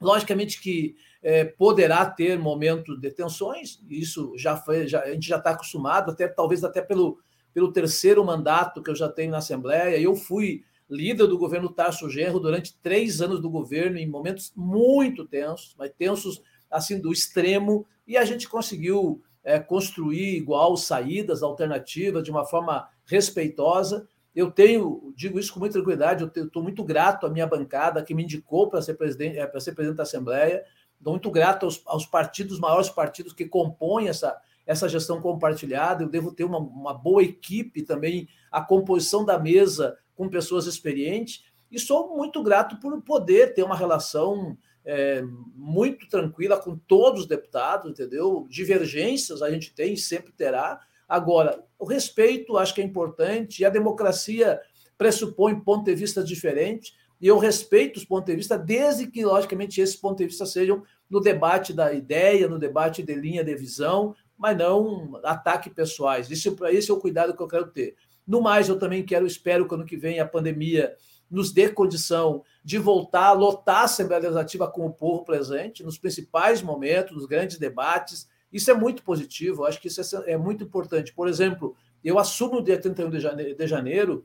Logicamente 0.00 0.60
que 0.60 0.96
é, 1.22 1.44
poderá 1.44 2.04
ter 2.04 2.38
momentos 2.38 3.00
de 3.00 3.10
tensões, 3.10 3.80
isso 3.88 4.34
já 4.36 4.56
foi, 4.56 4.86
já, 4.86 5.00
a 5.00 5.10
gente 5.12 5.26
já 5.26 5.38
está 5.38 5.50
acostumado, 5.50 6.10
até 6.10 6.28
talvez 6.28 6.62
até 6.62 6.82
pelo, 6.82 7.18
pelo 7.52 7.72
terceiro 7.72 8.24
mandato 8.24 8.82
que 8.82 8.90
eu 8.90 8.94
já 8.94 9.08
tenho 9.08 9.30
na 9.30 9.38
Assembleia. 9.38 9.98
Eu 9.98 10.14
fui 10.14 10.64
líder 10.88 11.26
do 11.26 11.38
governo 11.38 11.70
Tarso 11.70 12.10
Genro 12.10 12.38
durante 12.38 12.76
três 12.82 13.22
anos 13.22 13.40
do 13.40 13.48
governo, 13.48 13.96
em 13.96 14.06
momentos 14.06 14.52
muito 14.54 15.24
tensos, 15.24 15.74
mas 15.78 15.92
tensos 15.96 16.42
assim 16.70 17.00
do 17.00 17.12
extremo, 17.12 17.86
e 18.06 18.16
a 18.16 18.24
gente 18.24 18.48
conseguiu 18.48 19.22
é, 19.42 19.58
construir 19.58 20.36
igual 20.36 20.76
saídas 20.76 21.42
alternativas 21.42 22.22
de 22.22 22.30
uma 22.30 22.44
forma 22.44 22.88
respeitosa. 23.06 24.08
Eu 24.34 24.50
tenho, 24.50 25.12
digo 25.14 25.38
isso 25.38 25.52
com 25.52 25.60
muita 25.60 25.74
tranquilidade, 25.74 26.22
eu 26.22 26.44
estou 26.44 26.62
muito 26.62 26.82
grato 26.82 27.26
à 27.26 27.30
minha 27.30 27.46
bancada 27.46 28.02
que 28.02 28.14
me 28.14 28.24
indicou 28.24 28.68
para 28.68 28.82
ser 28.82 28.94
presidente, 28.94 29.38
é, 29.38 29.46
para 29.46 29.60
ser 29.60 29.72
presidente 29.72 29.98
da 29.98 30.02
Assembleia. 30.02 30.64
Estou 30.98 31.12
muito 31.12 31.30
grato 31.30 31.66
aos, 31.66 31.82
aos 31.86 32.06
partidos, 32.06 32.58
maiores 32.58 32.88
partidos 32.88 33.32
que 33.32 33.46
compõem 33.46 34.08
essa, 34.08 34.36
essa 34.66 34.88
gestão 34.88 35.20
compartilhada. 35.20 36.02
Eu 36.02 36.08
devo 36.08 36.32
ter 36.32 36.44
uma, 36.44 36.58
uma 36.58 36.94
boa 36.94 37.22
equipe 37.22 37.82
também, 37.82 38.28
a 38.50 38.60
composição 38.60 39.24
da 39.24 39.38
mesa 39.38 39.96
com 40.16 40.28
pessoas 40.28 40.66
experientes. 40.66 41.44
E 41.70 41.78
sou 41.78 42.16
muito 42.16 42.42
grato 42.42 42.78
por 42.80 43.00
poder 43.02 43.54
ter 43.54 43.62
uma 43.62 43.76
relação 43.76 44.56
é, 44.84 45.22
muito 45.54 46.08
tranquila 46.08 46.60
com 46.60 46.76
todos 46.76 47.22
os 47.22 47.26
deputados, 47.26 47.90
entendeu? 47.90 48.46
Divergências 48.48 49.42
a 49.42 49.50
gente 49.50 49.74
tem, 49.74 49.96
sempre 49.96 50.32
terá. 50.32 50.80
Agora, 51.14 51.64
o 51.78 51.84
respeito 51.84 52.58
acho 52.58 52.74
que 52.74 52.80
é 52.80 52.84
importante, 52.84 53.60
e 53.60 53.64
a 53.64 53.70
democracia 53.70 54.60
pressupõe 54.98 55.60
pontos 55.60 55.84
de 55.84 55.94
vista 55.94 56.24
diferentes, 56.24 56.92
e 57.20 57.28
eu 57.28 57.38
respeito 57.38 57.98
os 57.98 58.04
pontos 58.04 58.26
de 58.26 58.34
vista, 58.34 58.58
desde 58.58 59.06
que, 59.06 59.24
logicamente, 59.24 59.80
esses 59.80 59.94
pontos 59.94 60.18
de 60.18 60.26
vista 60.26 60.44
sejam 60.44 60.82
no 61.08 61.20
debate 61.20 61.72
da 61.72 61.92
ideia, 61.92 62.48
no 62.48 62.58
debate 62.58 63.00
de 63.00 63.14
linha 63.14 63.44
de 63.44 63.54
visão, 63.54 64.12
mas 64.36 64.58
não 64.58 65.20
ataque 65.22 65.70
pessoais. 65.70 66.28
Isso, 66.28 66.56
esse 66.64 66.90
é 66.90 66.94
o 66.94 66.98
cuidado 66.98 67.36
que 67.36 67.40
eu 67.40 67.46
quero 67.46 67.68
ter. 67.68 67.94
No 68.26 68.40
mais, 68.40 68.68
eu 68.68 68.76
também 68.76 69.04
quero, 69.04 69.24
espero 69.24 69.68
que 69.68 69.74
ano 69.76 69.86
que 69.86 69.96
vem 69.96 70.18
a 70.18 70.26
pandemia 70.26 70.96
nos 71.30 71.52
dê 71.52 71.68
condição 71.68 72.42
de 72.64 72.76
voltar 72.76 73.26
a 73.26 73.32
lotar 73.32 73.82
a 73.82 73.84
Assembleia 73.84 74.22
Legislativa 74.22 74.68
com 74.68 74.84
o 74.84 74.92
povo 74.92 75.24
presente, 75.24 75.84
nos 75.84 75.96
principais 75.96 76.60
momentos, 76.60 77.14
nos 77.14 77.26
grandes 77.26 77.56
debates. 77.56 78.28
Isso 78.54 78.70
é 78.70 78.74
muito 78.74 79.02
positivo, 79.02 79.64
acho 79.64 79.80
que 79.80 79.88
isso 79.88 80.00
é, 80.00 80.34
é 80.34 80.36
muito 80.36 80.62
importante. 80.62 81.12
Por 81.12 81.26
exemplo, 81.26 81.74
eu 82.04 82.20
assumo 82.20 82.58
o 82.58 82.62
dia 82.62 82.80
31 82.80 83.10
de 83.10 83.18
janeiro, 83.18 83.56
de 83.56 83.66
janeiro 83.66 84.24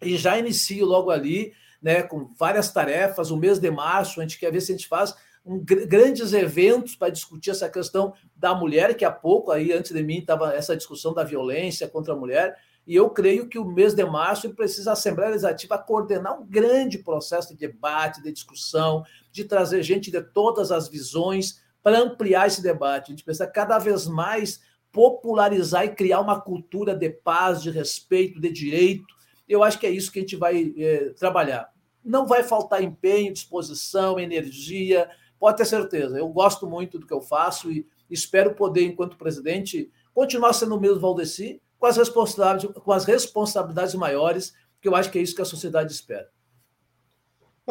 e 0.00 0.16
já 0.16 0.38
inicio 0.38 0.86
logo 0.86 1.10
ali 1.10 1.52
né, 1.82 2.02
com 2.02 2.32
várias 2.38 2.72
tarefas. 2.72 3.30
O 3.30 3.36
mês 3.36 3.58
de 3.58 3.70
março, 3.70 4.20
a 4.20 4.22
gente 4.22 4.38
quer 4.38 4.50
ver 4.50 4.62
se 4.62 4.72
a 4.72 4.74
gente 4.74 4.88
faz 4.88 5.14
um, 5.44 5.62
grandes 5.62 6.32
eventos 6.32 6.96
para 6.96 7.10
discutir 7.10 7.50
essa 7.50 7.68
questão 7.68 8.14
da 8.34 8.54
mulher, 8.54 8.96
que 8.96 9.04
há 9.04 9.12
pouco, 9.12 9.50
aí 9.50 9.70
antes 9.70 9.92
de 9.92 10.02
mim, 10.02 10.20
estava 10.20 10.54
essa 10.54 10.74
discussão 10.74 11.12
da 11.12 11.22
violência 11.22 11.86
contra 11.86 12.14
a 12.14 12.16
mulher. 12.16 12.56
E 12.86 12.96
eu 12.96 13.10
creio 13.10 13.48
que 13.50 13.58
o 13.58 13.66
mês 13.66 13.92
de 13.92 14.04
março 14.06 14.48
precisa 14.54 14.90
a 14.90 14.92
Assembleia 14.94 15.32
Legislativa 15.32 15.76
coordenar 15.76 16.40
um 16.40 16.46
grande 16.46 16.96
processo 16.96 17.50
de 17.50 17.58
debate, 17.58 18.22
de 18.22 18.32
discussão, 18.32 19.04
de 19.30 19.44
trazer 19.44 19.82
gente 19.82 20.10
de 20.10 20.22
todas 20.22 20.72
as 20.72 20.88
visões 20.88 21.60
para 21.82 21.98
ampliar 21.98 22.46
esse 22.46 22.62
debate. 22.62 23.06
A 23.06 23.10
gente 23.10 23.24
precisa 23.24 23.46
cada 23.46 23.78
vez 23.78 24.06
mais 24.06 24.60
popularizar 24.90 25.84
e 25.84 25.94
criar 25.94 26.20
uma 26.20 26.40
cultura 26.40 26.94
de 26.94 27.08
paz, 27.10 27.62
de 27.62 27.70
respeito, 27.70 28.40
de 28.40 28.50
direito, 28.50 29.06
eu 29.48 29.62
acho 29.62 29.78
que 29.78 29.86
é 29.86 29.90
isso 29.90 30.12
que 30.12 30.18
a 30.18 30.22
gente 30.22 30.36
vai 30.36 30.72
é, 30.76 31.10
trabalhar. 31.10 31.72
Não 32.04 32.26
vai 32.26 32.42
faltar 32.42 32.82
empenho, 32.82 33.32
disposição, 33.32 34.18
energia, 34.18 35.10
pode 35.38 35.56
ter 35.56 35.64
certeza. 35.64 36.18
Eu 36.18 36.28
gosto 36.28 36.66
muito 36.66 36.98
do 36.98 37.06
que 37.06 37.12
eu 37.12 37.20
faço 37.20 37.70
e 37.70 37.86
Espero 38.12 38.54
poder, 38.54 38.84
enquanto 38.84 39.16
presidente, 39.16 39.90
continuar 40.12 40.52
sendo 40.52 40.76
o 40.76 40.80
mesmo 40.80 41.00
Valdeci, 41.00 41.62
com 41.78 41.86
as 41.86 41.96
responsabilidades, 41.96 42.70
com 42.70 42.92
as 42.92 43.06
responsabilidades 43.06 43.94
maiores, 43.94 44.54
que 44.82 44.86
eu 44.86 44.94
acho 44.94 45.10
que 45.10 45.18
é 45.18 45.22
isso 45.22 45.34
que 45.34 45.40
a 45.40 45.46
sociedade 45.46 45.90
espera. 45.90 46.28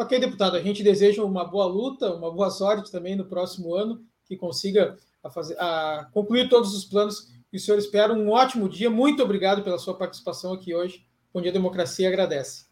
Ok, 0.02 0.18
deputado, 0.18 0.56
a 0.56 0.60
gente 0.60 0.82
deseja 0.82 1.22
uma 1.22 1.44
boa 1.44 1.64
luta, 1.64 2.12
uma 2.12 2.28
boa 2.28 2.50
sorte 2.50 2.90
também 2.90 3.14
no 3.14 3.24
próximo 3.24 3.72
ano, 3.72 4.02
que 4.26 4.36
consiga 4.36 4.96
a 5.22 5.30
fazer, 5.30 5.56
a 5.60 6.08
concluir 6.12 6.48
todos 6.48 6.74
os 6.74 6.84
planos 6.84 7.28
que 7.48 7.56
o 7.56 7.60
senhor 7.60 7.78
espera. 7.78 8.12
Um 8.12 8.28
ótimo 8.28 8.68
dia, 8.68 8.90
muito 8.90 9.22
obrigado 9.22 9.62
pela 9.62 9.78
sua 9.78 9.96
participação 9.96 10.54
aqui 10.54 10.74
hoje. 10.74 11.06
Bom 11.32 11.40
Dia 11.40 11.52
Democracia 11.52 12.08
agradece. 12.08 12.66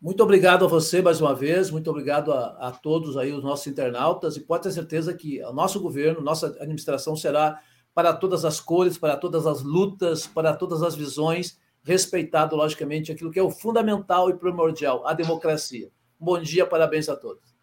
Muito 0.00 0.22
obrigado 0.22 0.64
a 0.64 0.68
você 0.68 1.02
mais 1.02 1.20
uma 1.20 1.34
vez, 1.34 1.72
muito 1.72 1.90
obrigado 1.90 2.32
a, 2.32 2.56
a, 2.68 2.70
todos 2.70 3.16
aí, 3.16 3.32
os 3.32 3.42
nossos 3.42 3.66
internautas, 3.66 4.36
e 4.36 4.40
pode 4.40 4.62
ter 4.62 4.70
certeza 4.70 5.12
que 5.12 5.42
o 5.42 5.52
nosso 5.52 5.80
governo, 5.80 6.20
nossa 6.20 6.46
administração 6.60 7.16
será 7.16 7.60
para 7.92 8.12
todas 8.12 8.44
as 8.44 8.60
cores, 8.60 8.96
para 8.96 9.16
todas 9.16 9.44
as 9.44 9.60
lutas, 9.60 10.24
para 10.24 10.54
todas 10.54 10.84
as 10.84 10.94
visões, 10.94 11.58
respeitado, 11.82 12.54
logicamente, 12.54 13.10
aquilo 13.10 13.32
que 13.32 13.40
é 13.40 13.42
o 13.42 13.50
fundamental 13.50 14.30
e 14.30 14.34
primordial, 14.34 15.04
a 15.04 15.12
democracia. 15.12 15.90
Bom 16.18 16.40
dia, 16.40 16.66
parabéns 16.66 17.08
a 17.08 17.16
todos. 17.16 17.54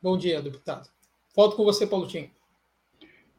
Bom 0.00 0.16
dia, 0.16 0.40
deputado. 0.40 0.88
Volto 1.36 1.56
com 1.56 1.64
você, 1.64 1.86
Paulo 1.86 2.06
Tim. 2.06 2.30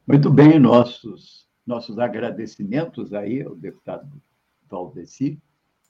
Muito 0.08 0.30
bem, 0.30 0.60
nossos, 0.60 1.48
nossos 1.66 1.98
agradecimentos 1.98 3.14
aí 3.14 3.42
ao 3.42 3.56
deputado 3.56 4.22
Valdeci 4.70 5.42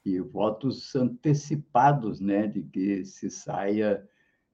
e 0.06 0.20
votos 0.20 0.96
antecipados, 0.96 2.20
né, 2.22 2.48
de 2.48 2.64
que 2.64 3.04
se 3.04 3.30
saia 3.30 4.08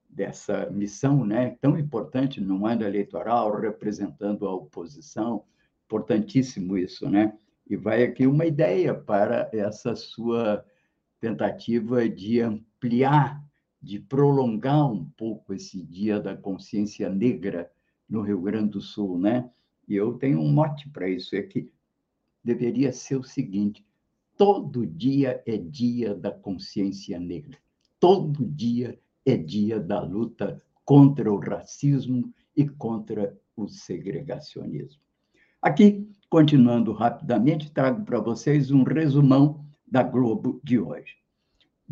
dessa 0.10 0.70
missão, 0.72 1.24
né, 1.24 1.58
tão 1.62 1.78
importante 1.78 2.42
no 2.42 2.66
ano 2.66 2.84
eleitoral, 2.84 3.60
representando 3.60 4.48
a 4.48 4.54
oposição, 4.54 5.44
importantíssimo 5.86 6.78
isso, 6.78 7.08
né? 7.08 7.38
E 7.68 7.76
vai 7.76 8.04
aqui 8.04 8.26
uma 8.26 8.46
ideia 8.46 8.94
para 8.94 9.50
essa 9.54 9.96
sua 9.96 10.66
tentativa 11.20 12.10
de 12.10 12.42
ampliar, 12.42 13.44
de 13.82 14.00
prolongar 14.00 14.92
um 14.92 15.06
pouco 15.06 15.54
esse 15.54 15.82
Dia 15.82 16.20
da 16.20 16.36
Consciência 16.36 17.10
Negra 17.10 17.72
no 18.10 18.22
Rio 18.22 18.42
Grande 18.42 18.72
do 18.72 18.82
Sul, 18.82 19.18
né? 19.18 19.50
E 19.88 19.96
eu 19.96 20.14
tenho 20.14 20.40
um 20.40 20.52
mote 20.52 20.90
para 20.90 21.10
isso, 21.10 21.36
é 21.36 21.42
que 21.42 21.72
deveria 22.44 22.92
ser 22.92 23.16
o 23.16 23.24
seguinte: 23.24 23.86
todo 24.38 24.86
dia 24.86 25.42
é 25.46 25.58
dia 25.58 26.14
da 26.14 26.32
consciência 26.32 27.20
negra. 27.20 27.58
Todo 28.00 28.46
dia 28.46 29.00
é 29.26 29.36
dia 29.36 29.80
da 29.80 30.02
luta 30.02 30.62
contra 30.86 31.32
o 31.32 31.40
racismo 31.40 32.34
e 32.56 32.68
contra 32.68 33.38
o 33.56 33.68
segregacionismo. 33.68 35.02
Aqui, 35.62 36.10
continuando 36.30 36.94
rapidamente, 36.94 37.72
trago 37.72 38.06
para 38.06 38.20
vocês 38.20 38.72
um 38.72 38.84
resumão 38.84 39.66
da 39.86 40.02
Globo 40.04 40.62
de 40.64 40.80
hoje. 40.80 41.18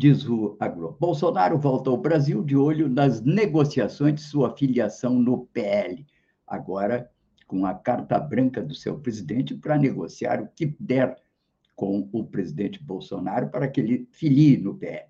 Diz 0.00 0.24
o 0.28 0.56
a 0.60 0.68
Globo: 0.68 0.96
Bolsonaro 1.00 1.58
volta 1.58 1.90
ao 1.90 1.96
Brasil 1.96 2.44
de 2.44 2.54
olho 2.56 2.88
nas 2.88 3.20
negociações 3.20 4.14
de 4.14 4.20
sua 4.20 4.56
filiação 4.56 5.18
no 5.18 5.46
PL. 5.46 6.06
Agora, 6.46 7.10
com 7.48 7.66
a 7.66 7.74
carta 7.74 8.16
branca 8.20 8.62
do 8.62 8.76
seu 8.76 8.96
presidente 9.00 9.56
para 9.56 9.76
negociar 9.76 10.40
o 10.40 10.46
que 10.54 10.66
der 10.78 11.20
com 11.74 12.08
o 12.12 12.24
presidente 12.24 12.80
Bolsonaro 12.80 13.50
para 13.50 13.66
que 13.66 13.80
ele 13.80 14.08
filie 14.12 14.56
no 14.56 14.76
PL. 14.76 15.08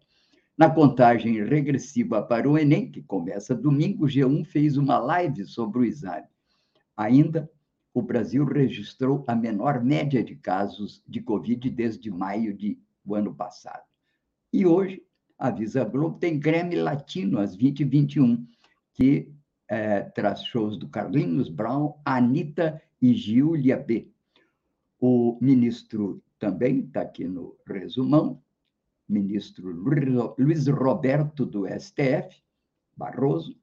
Na 0.56 0.70
contagem 0.70 1.44
regressiva 1.44 2.22
para 2.22 2.48
o 2.48 2.56
Enem, 2.56 2.90
que 2.90 3.02
começa 3.02 3.54
domingo, 3.54 4.06
o 4.06 4.08
G1 4.08 4.42
fez 4.46 4.78
uma 4.78 4.98
live 4.98 5.44
sobre 5.44 5.80
o 5.80 5.84
exame. 5.84 6.28
Ainda, 6.96 7.50
o 7.92 8.00
Brasil 8.00 8.42
registrou 8.46 9.22
a 9.26 9.34
menor 9.34 9.84
média 9.84 10.24
de 10.24 10.34
casos 10.34 11.02
de 11.06 11.20
Covid 11.20 11.68
desde 11.68 12.10
maio 12.10 12.54
de, 12.54 12.80
do 13.04 13.14
ano 13.14 13.34
passado. 13.34 13.87
E 14.52 14.66
hoje, 14.66 15.02
a 15.38 15.50
Visa 15.50 15.84
Globo 15.84 16.18
tem 16.18 16.38
Grêmio 16.38 16.82
Latino 16.82 17.38
às 17.38 17.56
20h21, 17.56 18.46
que 18.94 19.30
é, 19.68 20.00
traz 20.00 20.42
shows 20.44 20.76
do 20.76 20.88
Carlinhos 20.88 21.48
Brown, 21.48 21.94
Anitta 22.04 22.82
e 23.00 23.14
Giulia 23.14 23.76
B. 23.76 24.10
O 24.98 25.38
ministro 25.40 26.22
também 26.38 26.80
está 26.80 27.02
aqui 27.02 27.24
no 27.24 27.56
resumão, 27.66 28.42
ministro 29.08 29.70
Luiz 30.38 30.66
Roberto 30.66 31.46
do 31.46 31.66
STF, 31.66 32.42
Barroso, 32.96 33.56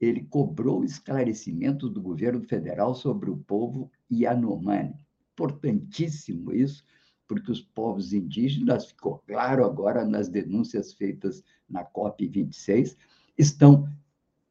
ele 0.00 0.24
cobrou 0.24 0.84
esclarecimentos 0.84 1.90
do 1.90 2.02
governo 2.02 2.42
federal 2.42 2.94
sobre 2.94 3.30
o 3.30 3.36
povo 3.36 3.90
Yanomami. 4.12 4.94
Importantíssimo 5.32 6.52
isso, 6.52 6.84
porque 7.26 7.50
os 7.50 7.60
povos 7.60 8.12
indígenas, 8.12 8.86
ficou 8.86 9.22
claro 9.26 9.64
agora 9.64 10.04
nas 10.04 10.28
denúncias 10.28 10.92
feitas 10.92 11.42
na 11.68 11.84
COP26, 11.84 12.96
estão 13.36 13.88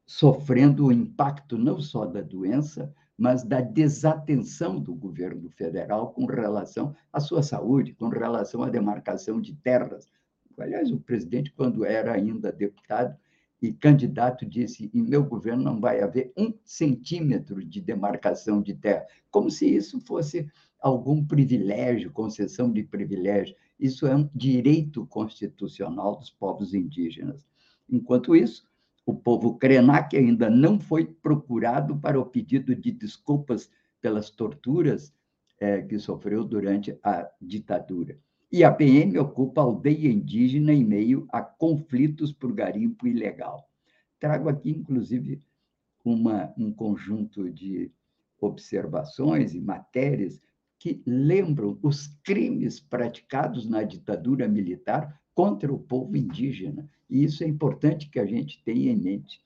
sofrendo 0.06 0.86
o 0.86 0.92
impacto 0.92 1.56
não 1.56 1.80
só 1.80 2.04
da 2.04 2.20
doença, 2.20 2.92
mas 3.16 3.44
da 3.44 3.60
desatenção 3.60 4.80
do 4.80 4.94
governo 4.94 5.48
federal 5.50 6.12
com 6.12 6.26
relação 6.26 6.94
à 7.12 7.20
sua 7.20 7.42
saúde, 7.42 7.94
com 7.94 8.08
relação 8.08 8.62
à 8.62 8.68
demarcação 8.68 9.40
de 9.40 9.54
terras. 9.54 10.08
Aliás, 10.58 10.90
o 10.90 10.98
presidente, 10.98 11.52
quando 11.52 11.84
era 11.84 12.12
ainda 12.12 12.52
deputado 12.52 13.16
e 13.62 13.72
candidato, 13.72 14.44
disse: 14.44 14.90
em 14.92 15.02
meu 15.02 15.24
governo 15.24 15.62
não 15.62 15.80
vai 15.80 16.00
haver 16.00 16.32
um 16.36 16.52
centímetro 16.64 17.64
de 17.64 17.80
demarcação 17.80 18.60
de 18.60 18.74
terra, 18.74 19.06
como 19.30 19.50
se 19.50 19.66
isso 19.66 20.00
fosse 20.00 20.50
algum 20.84 21.24
privilégio, 21.24 22.12
concessão 22.12 22.70
de 22.70 22.82
privilégio. 22.82 23.56
Isso 23.80 24.06
é 24.06 24.14
um 24.14 24.28
direito 24.34 25.06
constitucional 25.06 26.16
dos 26.16 26.28
povos 26.28 26.74
indígenas. 26.74 27.46
Enquanto 27.88 28.36
isso, 28.36 28.68
o 29.06 29.14
povo 29.14 29.56
Krenak 29.56 30.14
ainda 30.14 30.50
não 30.50 30.78
foi 30.78 31.06
procurado 31.06 31.96
para 31.96 32.20
o 32.20 32.26
pedido 32.26 32.76
de 32.76 32.92
desculpas 32.92 33.70
pelas 33.98 34.28
torturas 34.28 35.10
é, 35.58 35.80
que 35.80 35.98
sofreu 35.98 36.44
durante 36.44 36.94
a 37.02 37.30
ditadura. 37.40 38.18
E 38.52 38.62
a 38.62 38.70
PM 38.70 39.18
ocupa 39.18 39.62
a 39.62 39.64
aldeia 39.64 40.12
indígena 40.12 40.74
em 40.74 40.84
meio 40.84 41.26
a 41.32 41.40
conflitos 41.40 42.30
por 42.30 42.52
garimpo 42.52 43.06
ilegal. 43.06 43.70
Trago 44.20 44.50
aqui, 44.50 44.68
inclusive, 44.68 45.42
uma, 46.04 46.52
um 46.58 46.70
conjunto 46.70 47.50
de 47.50 47.90
observações 48.38 49.54
e 49.54 49.60
matérias 49.62 50.38
que 50.84 51.02
lembram 51.06 51.78
os 51.82 52.08
crimes 52.22 52.78
praticados 52.78 53.66
na 53.66 53.82
ditadura 53.82 54.46
militar 54.46 55.18
contra 55.34 55.72
o 55.72 55.78
povo 55.78 56.14
indígena. 56.14 56.86
E 57.08 57.24
isso 57.24 57.42
é 57.42 57.48
importante 57.48 58.10
que 58.10 58.20
a 58.20 58.26
gente 58.26 58.62
tenha 58.62 58.92
em 58.92 58.96
mente, 58.96 59.40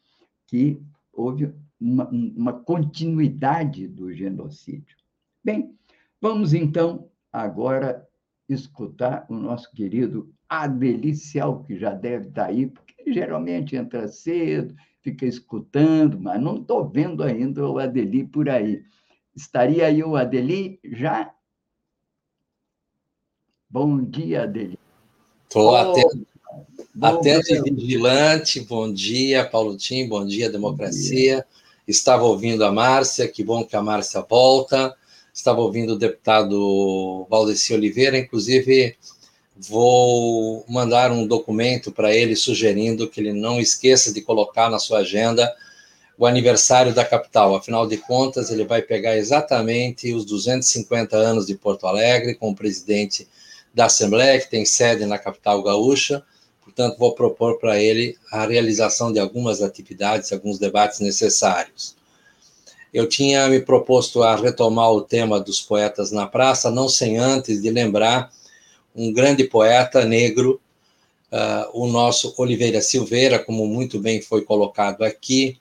que 0.48 0.82
houve 1.12 1.54
uma, 1.80 2.08
uma 2.08 2.52
continuidade 2.52 3.86
do 3.86 4.12
genocídio. 4.12 4.96
Bem, 5.44 5.72
vamos 6.20 6.54
então 6.54 7.08
agora 7.32 8.04
escutar 8.48 9.24
o 9.30 9.34
nosso 9.34 9.70
querido 9.70 10.34
Adelicial, 10.48 11.62
que 11.62 11.78
já 11.78 11.94
deve 11.94 12.30
estar 12.30 12.46
aí, 12.46 12.66
porque 12.66 13.12
geralmente 13.12 13.76
entra 13.76 14.08
cedo, 14.08 14.74
fica 15.02 15.24
escutando, 15.24 16.18
mas 16.20 16.42
não 16.42 16.56
estou 16.56 16.88
vendo 16.88 17.22
ainda 17.22 17.64
o 17.64 17.78
Adeli 17.78 18.24
por 18.24 18.48
aí. 18.48 18.82
Estaria 19.38 19.86
aí 19.86 20.02
o 20.02 20.16
Adeli 20.16 20.80
já? 20.82 21.32
Bom 23.70 24.02
dia, 24.02 24.42
Adeli. 24.42 24.76
Estou 25.44 25.70
oh, 25.70 25.76
atento, 25.76 26.26
atento 27.00 27.54
e 27.54 27.70
vigilante. 27.70 28.60
Bom 28.62 28.92
dia, 28.92 29.48
Paulo 29.48 29.76
Tim. 29.76 30.08
Bom 30.08 30.26
dia, 30.26 30.50
democracia. 30.50 31.36
Bom 31.36 31.42
dia. 31.42 31.46
Estava 31.86 32.24
ouvindo 32.24 32.64
a 32.64 32.72
Márcia, 32.72 33.28
que 33.28 33.44
bom 33.44 33.64
que 33.64 33.76
a 33.76 33.82
Márcia 33.82 34.26
volta. 34.28 34.92
Estava 35.32 35.60
ouvindo 35.60 35.92
o 35.92 35.98
deputado 35.98 37.24
Valdeci 37.30 37.72
Oliveira, 37.72 38.18
inclusive 38.18 38.96
vou 39.56 40.64
mandar 40.68 41.12
um 41.12 41.24
documento 41.24 41.92
para 41.92 42.12
ele 42.12 42.34
sugerindo 42.34 43.08
que 43.08 43.20
ele 43.20 43.32
não 43.32 43.60
esqueça 43.60 44.12
de 44.12 44.20
colocar 44.20 44.68
na 44.68 44.80
sua 44.80 44.98
agenda 44.98 45.48
o 46.18 46.26
aniversário 46.26 46.92
da 46.92 47.04
capital. 47.04 47.54
Afinal 47.54 47.86
de 47.86 47.96
contas, 47.96 48.50
ele 48.50 48.64
vai 48.64 48.82
pegar 48.82 49.16
exatamente 49.16 50.12
os 50.12 50.24
250 50.24 51.16
anos 51.16 51.46
de 51.46 51.54
Porto 51.54 51.86
Alegre 51.86 52.34
com 52.34 52.50
o 52.50 52.54
presidente 52.56 53.28
da 53.72 53.84
Assembleia, 53.84 54.40
que 54.40 54.50
tem 54.50 54.64
sede 54.64 55.06
na 55.06 55.16
capital 55.16 55.62
gaúcha. 55.62 56.22
Portanto, 56.60 56.98
vou 56.98 57.14
propor 57.14 57.58
para 57.58 57.80
ele 57.80 58.16
a 58.32 58.44
realização 58.44 59.12
de 59.12 59.20
algumas 59.20 59.62
atividades, 59.62 60.32
alguns 60.32 60.58
debates 60.58 60.98
necessários. 60.98 61.96
Eu 62.92 63.08
tinha 63.08 63.46
me 63.48 63.60
proposto 63.60 64.22
a 64.22 64.34
retomar 64.34 64.90
o 64.90 65.02
tema 65.02 65.38
dos 65.38 65.60
poetas 65.60 66.10
na 66.10 66.26
praça, 66.26 66.70
não 66.70 66.88
sem 66.88 67.16
antes 67.16 67.62
de 67.62 67.70
lembrar 67.70 68.32
um 68.94 69.12
grande 69.12 69.44
poeta 69.44 70.04
negro, 70.04 70.60
uh, 71.30 71.70
o 71.80 71.86
nosso 71.86 72.34
Oliveira 72.38 72.80
Silveira, 72.80 73.38
como 73.38 73.66
muito 73.66 74.00
bem 74.00 74.20
foi 74.20 74.42
colocado 74.42 75.04
aqui, 75.04 75.58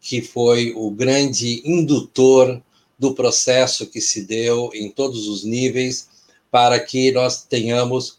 que 0.00 0.22
foi 0.22 0.72
o 0.76 0.90
grande 0.90 1.62
indutor 1.64 2.62
do 2.98 3.14
processo 3.14 3.86
que 3.86 4.00
se 4.00 4.24
deu 4.24 4.70
em 4.74 4.90
todos 4.90 5.28
os 5.28 5.44
níveis 5.44 6.08
para 6.50 6.80
que 6.80 7.12
nós 7.12 7.42
tenhamos, 7.44 8.18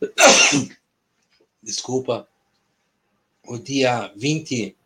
desculpa, 1.62 2.28
o 3.46 3.58
dia 3.58 4.12
20 4.16 4.76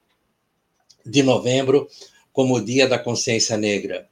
de 1.04 1.22
novembro 1.22 1.88
como 2.32 2.54
o 2.54 2.64
Dia 2.64 2.86
da 2.86 2.98
Consciência 2.98 3.56
Negra. 3.56 4.08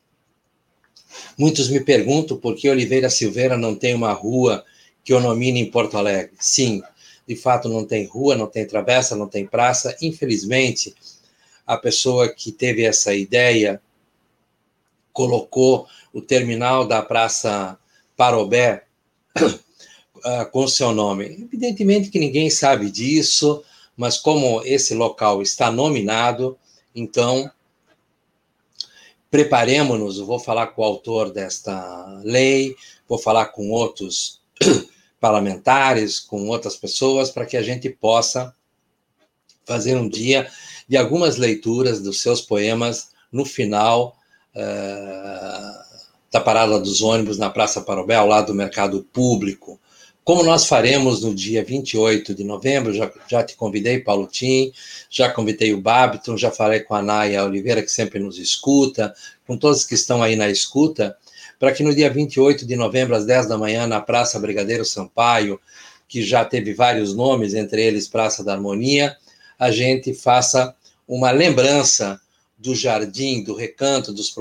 Muitos 1.39 1.69
me 1.69 1.81
perguntam 1.81 2.37
por 2.37 2.57
que 2.57 2.69
Oliveira 2.69 3.09
Silveira 3.09 3.57
não 3.57 3.75
tem 3.75 3.95
uma 3.95 4.13
rua 4.13 4.65
que 5.05 5.15
o 5.15 5.21
nomine 5.21 5.61
em 5.61 5.71
Porto 5.71 5.97
Alegre. 5.97 6.33
Sim, 6.39 6.83
de 7.27 7.37
fato 7.37 7.69
não 7.69 7.85
tem 7.85 8.05
rua, 8.05 8.35
não 8.35 8.47
tem 8.47 8.67
travessa, 8.67 9.15
não 9.15 9.29
tem 9.29 9.47
praça. 9.47 9.97
Infelizmente, 10.03 10.95
a 11.67 11.77
pessoa 11.77 12.29
que 12.29 12.53
teve 12.53 12.85
essa 12.85 13.15
ideia 13.15 13.83
colocou 15.13 15.89
o 16.13 16.21
terminal 16.21 16.87
da 16.87 17.03
Praça 17.03 17.79
Parobé 18.17 18.85
uh, 19.39 20.47
com 20.53 20.69
seu 20.69 20.93
nome. 20.93 21.25
Evidentemente 21.25 22.11
que 22.11 22.19
ninguém 22.19 22.51
sabe 22.51 22.91
disso, 22.91 23.65
mas 23.97 24.19
como 24.19 24.63
esse 24.65 24.95
local 24.95 25.43
está 25.43 25.71
nominado, 25.71 26.57
então 26.95 27.51
preparemos-nos. 29.31 30.19
Vou 30.19 30.39
falar 30.39 30.69
com 30.69 30.83
o 30.83 30.85
autor 30.85 31.33
desta 31.33 32.21
lei, 32.23 32.77
vou 33.09 33.19
falar 33.19 33.47
com 33.47 33.71
outros 33.71 34.41
parlamentares, 35.19 36.21
com 36.21 36.49
outras 36.49 36.77
pessoas, 36.77 37.31
para 37.31 37.47
que 37.47 37.57
a 37.57 37.63
gente 37.63 37.89
possa 37.91 38.55
fazer 39.65 39.97
um 39.97 40.09
dia 40.09 40.49
de 40.89 40.97
algumas 40.97 41.37
leituras 41.37 42.01
dos 42.01 42.21
seus 42.21 42.41
poemas 42.41 43.11
no 43.33 43.45
final 43.45 44.17
uh, 44.55 45.87
da 46.31 46.41
parada 46.41 46.79
dos 46.79 47.03
ônibus 47.03 47.39
na 47.39 47.51
Praça 47.51 47.81
Parobé, 47.81 48.15
ao 48.15 48.27
lado 48.27 48.49
do 48.49 48.55
mercado 48.55 49.07
público. 49.13 49.81
Como 50.27 50.43
nós 50.43 50.67
faremos 50.67 51.23
no 51.23 51.33
dia 51.33 51.65
28 51.65 52.35
de 52.35 52.43
novembro, 52.43 52.93
já, 52.93 53.11
já 53.29 53.45
te 53.45 53.55
convidei, 53.55 54.01
Paulo 54.01 54.27
Tim, 54.27 54.73
já 55.09 55.31
convidei 55.31 55.73
o 55.73 55.81
Babiton, 55.81 56.37
já 56.37 56.51
falei 56.51 56.81
com 56.81 56.95
a 56.97 57.03
Naya 57.03 57.45
Oliveira, 57.45 57.81
que 57.81 57.93
sempre 57.93 58.19
nos 58.19 58.37
escuta, 58.37 59.15
com 59.47 59.57
todos 59.57 59.85
que 59.85 59.95
estão 59.95 60.23
aí 60.23 60.35
na 60.35 60.49
escuta, 60.49 61.17
para 61.61 61.73
que 61.73 61.85
no 61.85 61.95
dia 61.95 62.11
28 62.11 62.67
de 62.67 62.75
novembro, 62.75 63.15
às 63.15 63.25
10 63.25 63.47
da 63.47 63.57
manhã, 63.57 63.87
na 63.87 64.01
Praça 64.01 64.41
Brigadeiro 64.41 64.85
Sampaio, 64.85 65.61
que 66.09 66.23
já 66.23 66.45
teve 66.45 66.75
vários 66.75 67.15
nomes, 67.15 67.55
entre 67.55 67.83
eles 67.85 68.09
Praça 68.09 68.43
da 68.43 68.53
Harmonia, 68.53 69.17
a 69.59 69.71
gente 69.71 70.15
faça 70.15 70.75
uma 71.07 71.31
lembrança 71.31 72.21
do 72.59 72.75
jardim, 72.75 73.43
do 73.43 73.55
recanto 73.55 74.13
dos 74.13 74.35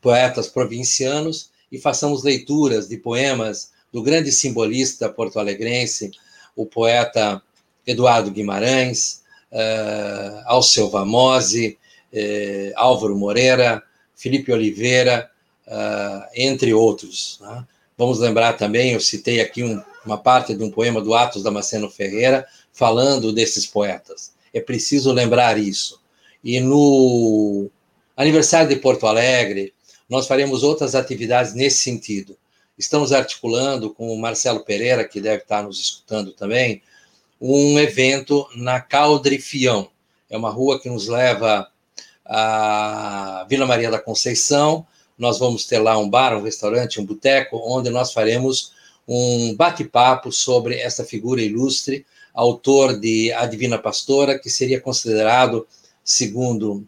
poetas 0.00 0.48
provincianos 0.48 1.50
e 1.70 1.78
façamos 1.78 2.22
leituras 2.22 2.88
de 2.88 2.96
poemas 2.96 3.70
do 3.92 4.02
grande 4.02 4.30
simbolista 4.30 5.08
porto-alegrense, 5.08 6.10
o 6.54 6.64
poeta 6.64 7.42
Eduardo 7.86 8.30
Guimarães, 8.30 9.22
uh, 9.50 10.42
Alceu 10.46 10.88
Vamose, 10.88 11.78
uh, 12.12 12.72
Álvaro 12.76 13.16
Moreira, 13.16 13.82
Felipe 14.14 14.52
Oliveira, 14.52 15.30
uh, 15.66 16.22
entre 16.34 16.72
outros. 16.72 17.38
Né? 17.40 17.66
Vamos 17.96 18.18
lembrar 18.18 18.54
também, 18.54 18.92
eu 18.92 19.00
citei 19.00 19.40
aqui 19.40 19.62
um, 19.62 19.82
uma 20.04 20.18
parte 20.18 20.54
de 20.54 20.62
um 20.62 20.70
poema 20.70 21.00
do 21.00 21.14
Atos 21.14 21.42
Damasceno 21.42 21.90
Ferreira, 21.90 22.46
falando 22.80 23.30
desses 23.30 23.66
poetas. 23.66 24.32
É 24.54 24.58
preciso 24.58 25.12
lembrar 25.12 25.58
isso. 25.58 26.00
E 26.42 26.58
no 26.60 27.68
aniversário 28.16 28.70
de 28.70 28.76
Porto 28.76 29.06
Alegre, 29.06 29.74
nós 30.08 30.26
faremos 30.26 30.62
outras 30.62 30.94
atividades 30.94 31.52
nesse 31.52 31.82
sentido. 31.82 32.38
Estamos 32.78 33.12
articulando 33.12 33.90
com 33.90 34.10
o 34.10 34.18
Marcelo 34.18 34.64
Pereira, 34.64 35.06
que 35.06 35.20
deve 35.20 35.42
estar 35.42 35.62
nos 35.62 35.78
escutando 35.78 36.32
também, 36.32 36.80
um 37.38 37.78
evento 37.78 38.48
na 38.56 38.80
Caldre 38.80 39.38
Fião. 39.38 39.90
É 40.30 40.38
uma 40.38 40.48
rua 40.50 40.80
que 40.80 40.88
nos 40.88 41.06
leva 41.06 41.68
a 42.24 43.46
Vila 43.46 43.66
Maria 43.66 43.90
da 43.90 43.98
Conceição. 43.98 44.86
Nós 45.18 45.38
vamos 45.38 45.66
ter 45.66 45.80
lá 45.80 45.98
um 45.98 46.08
bar, 46.08 46.34
um 46.34 46.42
restaurante, 46.42 46.98
um 46.98 47.04
boteco, 47.04 47.60
onde 47.62 47.90
nós 47.90 48.10
faremos 48.10 48.72
um 49.06 49.54
bate-papo 49.54 50.32
sobre 50.32 50.78
essa 50.78 51.04
figura 51.04 51.42
ilustre, 51.42 52.06
autor 52.34 52.98
de 52.98 53.32
A 53.32 53.46
Divina 53.46 53.78
Pastora, 53.78 54.38
que 54.38 54.50
seria 54.50 54.80
considerado, 54.80 55.66
segundo 56.04 56.86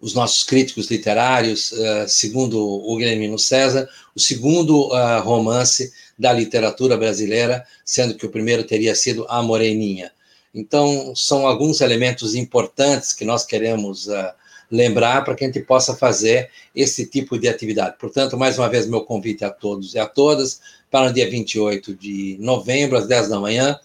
os 0.00 0.14
nossos 0.14 0.44
críticos 0.44 0.90
literários, 0.90 1.72
uh, 1.72 2.06
segundo 2.06 2.60
o 2.60 2.96
Guilhermino 2.96 3.38
César, 3.38 3.88
o 4.14 4.20
segundo 4.20 4.88
uh, 4.88 5.20
romance 5.22 5.92
da 6.18 6.32
literatura 6.32 6.96
brasileira, 6.96 7.64
sendo 7.84 8.14
que 8.14 8.26
o 8.26 8.30
primeiro 8.30 8.64
teria 8.64 8.94
sido 8.94 9.26
A 9.28 9.42
Moreninha. 9.42 10.12
Então, 10.54 11.14
são 11.14 11.46
alguns 11.46 11.80
elementos 11.80 12.34
importantes 12.34 13.12
que 13.12 13.24
nós 13.24 13.44
queremos 13.44 14.06
uh, 14.06 14.32
lembrar 14.70 15.24
para 15.24 15.34
que 15.34 15.44
a 15.44 15.46
gente 15.46 15.60
possa 15.60 15.94
fazer 15.94 16.50
esse 16.74 17.06
tipo 17.06 17.38
de 17.38 17.48
atividade. 17.48 17.96
Portanto, 17.98 18.36
mais 18.36 18.58
uma 18.58 18.68
vez, 18.68 18.86
meu 18.86 19.02
convite 19.02 19.44
a 19.44 19.50
todos 19.50 19.94
e 19.94 19.98
a 19.98 20.06
todas 20.06 20.60
para 20.90 21.10
o 21.10 21.12
dia 21.12 21.28
28 21.28 21.94
de 21.94 22.36
novembro, 22.40 22.96
às 22.96 23.06
10 23.06 23.28
da 23.28 23.40
manhã, 23.40 23.78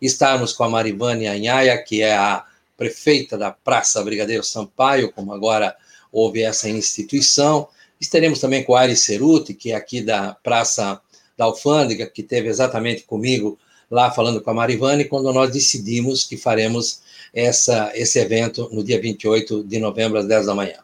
estarmos 0.00 0.52
com 0.52 0.64
a 0.64 0.68
Marivane 0.68 1.26
Anhaia, 1.26 1.76
que 1.82 2.02
é 2.02 2.16
a 2.16 2.44
prefeita 2.76 3.38
da 3.38 3.50
Praça 3.50 4.02
Brigadeiro 4.02 4.42
Sampaio, 4.42 5.12
como 5.12 5.32
agora 5.32 5.76
houve 6.12 6.42
essa 6.42 6.68
instituição. 6.68 7.68
Estaremos 8.00 8.38
também 8.38 8.62
com 8.62 8.74
a 8.74 8.80
Ari 8.80 8.96
Ceruti, 8.96 9.54
que 9.54 9.72
é 9.72 9.74
aqui 9.74 10.00
da 10.00 10.34
Praça 10.34 11.00
da 11.36 11.44
Alfândega, 11.44 12.06
que 12.06 12.22
teve 12.22 12.48
exatamente 12.48 13.04
comigo 13.04 13.58
lá 13.90 14.10
falando 14.10 14.40
com 14.40 14.50
a 14.50 14.54
Marivane, 14.54 15.04
quando 15.04 15.32
nós 15.32 15.50
decidimos 15.50 16.24
que 16.24 16.36
faremos 16.36 17.02
essa, 17.32 17.92
esse 17.94 18.18
evento 18.18 18.68
no 18.72 18.82
dia 18.82 19.00
28 19.00 19.62
de 19.64 19.78
novembro, 19.78 20.18
às 20.18 20.26
10 20.26 20.46
da 20.46 20.54
manhã. 20.54 20.78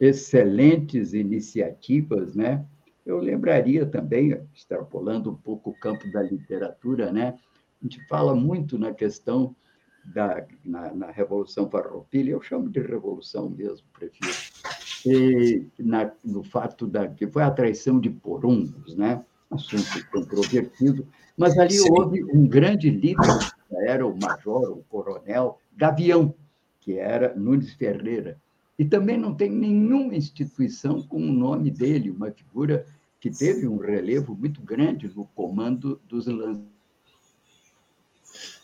Excelentes 0.00 1.12
iniciativas, 1.12 2.34
né? 2.34 2.64
Eu 3.04 3.18
lembraria 3.18 3.84
também, 3.84 4.40
extrapolando 4.54 5.30
um 5.30 5.36
pouco 5.36 5.70
o 5.70 5.78
campo 5.78 6.10
da 6.10 6.22
literatura, 6.22 7.12
né? 7.12 7.36
A 7.80 7.84
gente 7.84 8.02
fala 8.08 8.34
muito 8.34 8.78
na 8.78 8.92
questão 8.92 9.54
da 10.14 10.46
na, 10.64 10.94
na 10.94 11.10
Revolução 11.10 11.68
Farroupilha, 11.68 12.30
eu 12.30 12.40
chamo 12.40 12.68
de 12.70 12.80
revolução 12.80 13.50
mesmo, 13.50 13.86
prefiro 13.92 14.30
e 15.04 15.66
na, 15.78 16.12
no 16.24 16.42
fato 16.42 16.86
da 16.86 17.08
que 17.08 17.26
foi 17.26 17.42
a 17.42 17.50
traição 17.50 17.98
de 18.00 18.10
Porungos, 18.10 18.96
né? 18.96 19.24
assunto 19.50 20.06
controvertido, 20.12 21.08
mas 21.36 21.58
ali 21.58 21.74
Sim. 21.74 21.90
houve 21.90 22.24
um 22.24 22.46
grande 22.46 22.88
líder, 22.88 23.36
era 23.72 24.06
o 24.06 24.16
major, 24.16 24.70
o 24.70 24.84
coronel 24.88 25.58
Gavião, 25.76 26.34
que 26.80 26.98
era 26.98 27.34
Nunes 27.34 27.74
Ferreira. 27.74 28.40
E 28.80 28.84
também 28.86 29.18
não 29.18 29.34
tem 29.34 29.50
nenhuma 29.50 30.14
instituição 30.14 31.02
com 31.02 31.18
o 31.18 31.32
nome 31.32 31.70
dele, 31.70 32.10
uma 32.10 32.30
figura 32.30 32.86
que 33.20 33.30
teve 33.30 33.68
um 33.68 33.76
relevo 33.76 34.34
muito 34.34 34.62
grande 34.62 35.06
no 35.14 35.26
comando 35.34 36.00
dos 36.08 36.26
lançadores. 36.26 36.64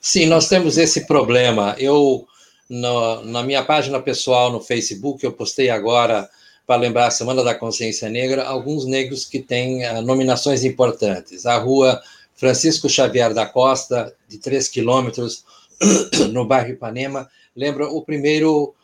Sim, 0.00 0.24
nós 0.24 0.48
temos 0.48 0.78
esse 0.78 1.06
problema. 1.06 1.76
Eu 1.78 2.26
no, 2.66 3.26
na 3.26 3.42
minha 3.42 3.62
página 3.62 4.00
pessoal 4.00 4.50
no 4.50 4.58
Facebook, 4.58 5.22
eu 5.22 5.32
postei 5.32 5.68
agora, 5.68 6.26
para 6.66 6.80
lembrar 6.80 7.08
a 7.08 7.10
Semana 7.10 7.44
da 7.44 7.54
Consciência 7.54 8.08
Negra, 8.08 8.42
alguns 8.46 8.86
negros 8.86 9.26
que 9.26 9.40
têm 9.40 9.86
uh, 9.86 10.00
nominações 10.00 10.64
importantes. 10.64 11.44
A 11.44 11.58
rua 11.58 12.00
Francisco 12.34 12.88
Xavier 12.88 13.34
da 13.34 13.44
Costa, 13.44 14.14
de 14.26 14.38
3 14.38 14.66
quilômetros, 14.68 15.44
no 16.32 16.46
bairro 16.46 16.70
Ipanema, 16.70 17.28
lembra 17.54 17.86
o 17.86 18.00
primeiro 18.00 18.74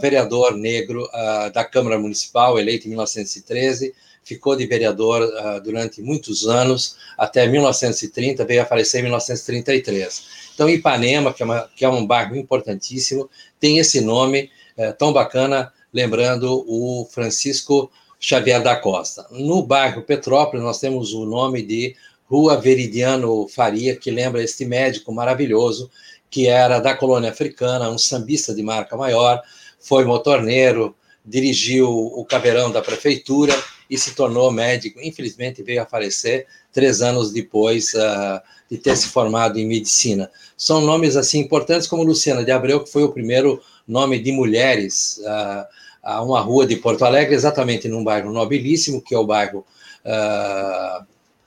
vereador 0.00 0.56
negro 0.56 1.04
uh, 1.04 1.50
da 1.52 1.64
Câmara 1.64 1.98
Municipal, 1.98 2.58
eleito 2.58 2.86
em 2.86 2.90
1913, 2.90 3.94
ficou 4.22 4.56
de 4.56 4.66
vereador 4.66 5.22
uh, 5.22 5.60
durante 5.62 6.00
muitos 6.00 6.46
anos, 6.46 6.96
até 7.16 7.46
1930, 7.46 8.44
veio 8.44 8.62
a 8.62 8.66
falecer 8.66 9.00
em 9.00 9.04
1933. 9.04 10.44
Então, 10.54 10.68
Ipanema, 10.68 11.32
que 11.32 11.42
é, 11.42 11.46
uma, 11.46 11.70
que 11.74 11.84
é 11.84 11.88
um 11.88 12.06
bairro 12.06 12.36
importantíssimo, 12.36 13.28
tem 13.58 13.78
esse 13.78 14.00
nome 14.00 14.50
é, 14.76 14.92
tão 14.92 15.12
bacana, 15.12 15.72
lembrando 15.92 16.64
o 16.66 17.08
Francisco 17.10 17.90
Xavier 18.18 18.62
da 18.62 18.76
Costa. 18.76 19.26
No 19.30 19.62
bairro 19.62 20.02
Petrópolis, 20.02 20.64
nós 20.64 20.80
temos 20.80 21.12
o 21.12 21.24
nome 21.24 21.62
de 21.62 21.94
Rua 22.26 22.56
Veridiano 22.56 23.46
Faria, 23.48 23.96
que 23.96 24.10
lembra 24.10 24.42
este 24.42 24.64
médico 24.64 25.12
maravilhoso, 25.12 25.90
que 26.34 26.48
era 26.48 26.80
da 26.80 26.96
colônia 26.96 27.30
africana, 27.30 27.88
um 27.88 27.96
sambista 27.96 28.52
de 28.52 28.60
marca 28.60 28.96
maior, 28.96 29.40
foi 29.78 30.04
motorneiro, 30.04 30.92
dirigiu 31.24 31.88
o 31.88 32.24
caveirão 32.24 32.72
da 32.72 32.82
prefeitura 32.82 33.54
e 33.88 33.96
se 33.96 34.16
tornou 34.16 34.50
médico. 34.50 34.98
Infelizmente, 35.00 35.62
veio 35.62 35.80
a 35.80 35.86
falecer 35.86 36.48
três 36.72 37.00
anos 37.00 37.32
depois 37.32 37.94
uh, 37.94 38.40
de 38.68 38.76
ter 38.76 38.96
se 38.96 39.06
formado 39.06 39.60
em 39.60 39.64
medicina. 39.68 40.28
São 40.56 40.80
nomes 40.80 41.16
assim 41.16 41.38
importantes 41.38 41.86
como 41.86 42.02
Luciana 42.02 42.44
de 42.44 42.50
Abreu, 42.50 42.82
que 42.82 42.90
foi 42.90 43.04
o 43.04 43.12
primeiro 43.12 43.62
nome 43.86 44.18
de 44.18 44.32
mulheres 44.32 45.20
uh, 45.20 45.64
a 46.02 46.20
uma 46.20 46.40
rua 46.40 46.66
de 46.66 46.74
Porto 46.74 47.04
Alegre, 47.04 47.36
exatamente 47.36 47.86
num 47.86 48.02
bairro 48.02 48.32
nobilíssimo, 48.32 49.00
que 49.00 49.14
é 49.14 49.18
o 49.18 49.24
bairro 49.24 49.64
uh, 50.04 51.06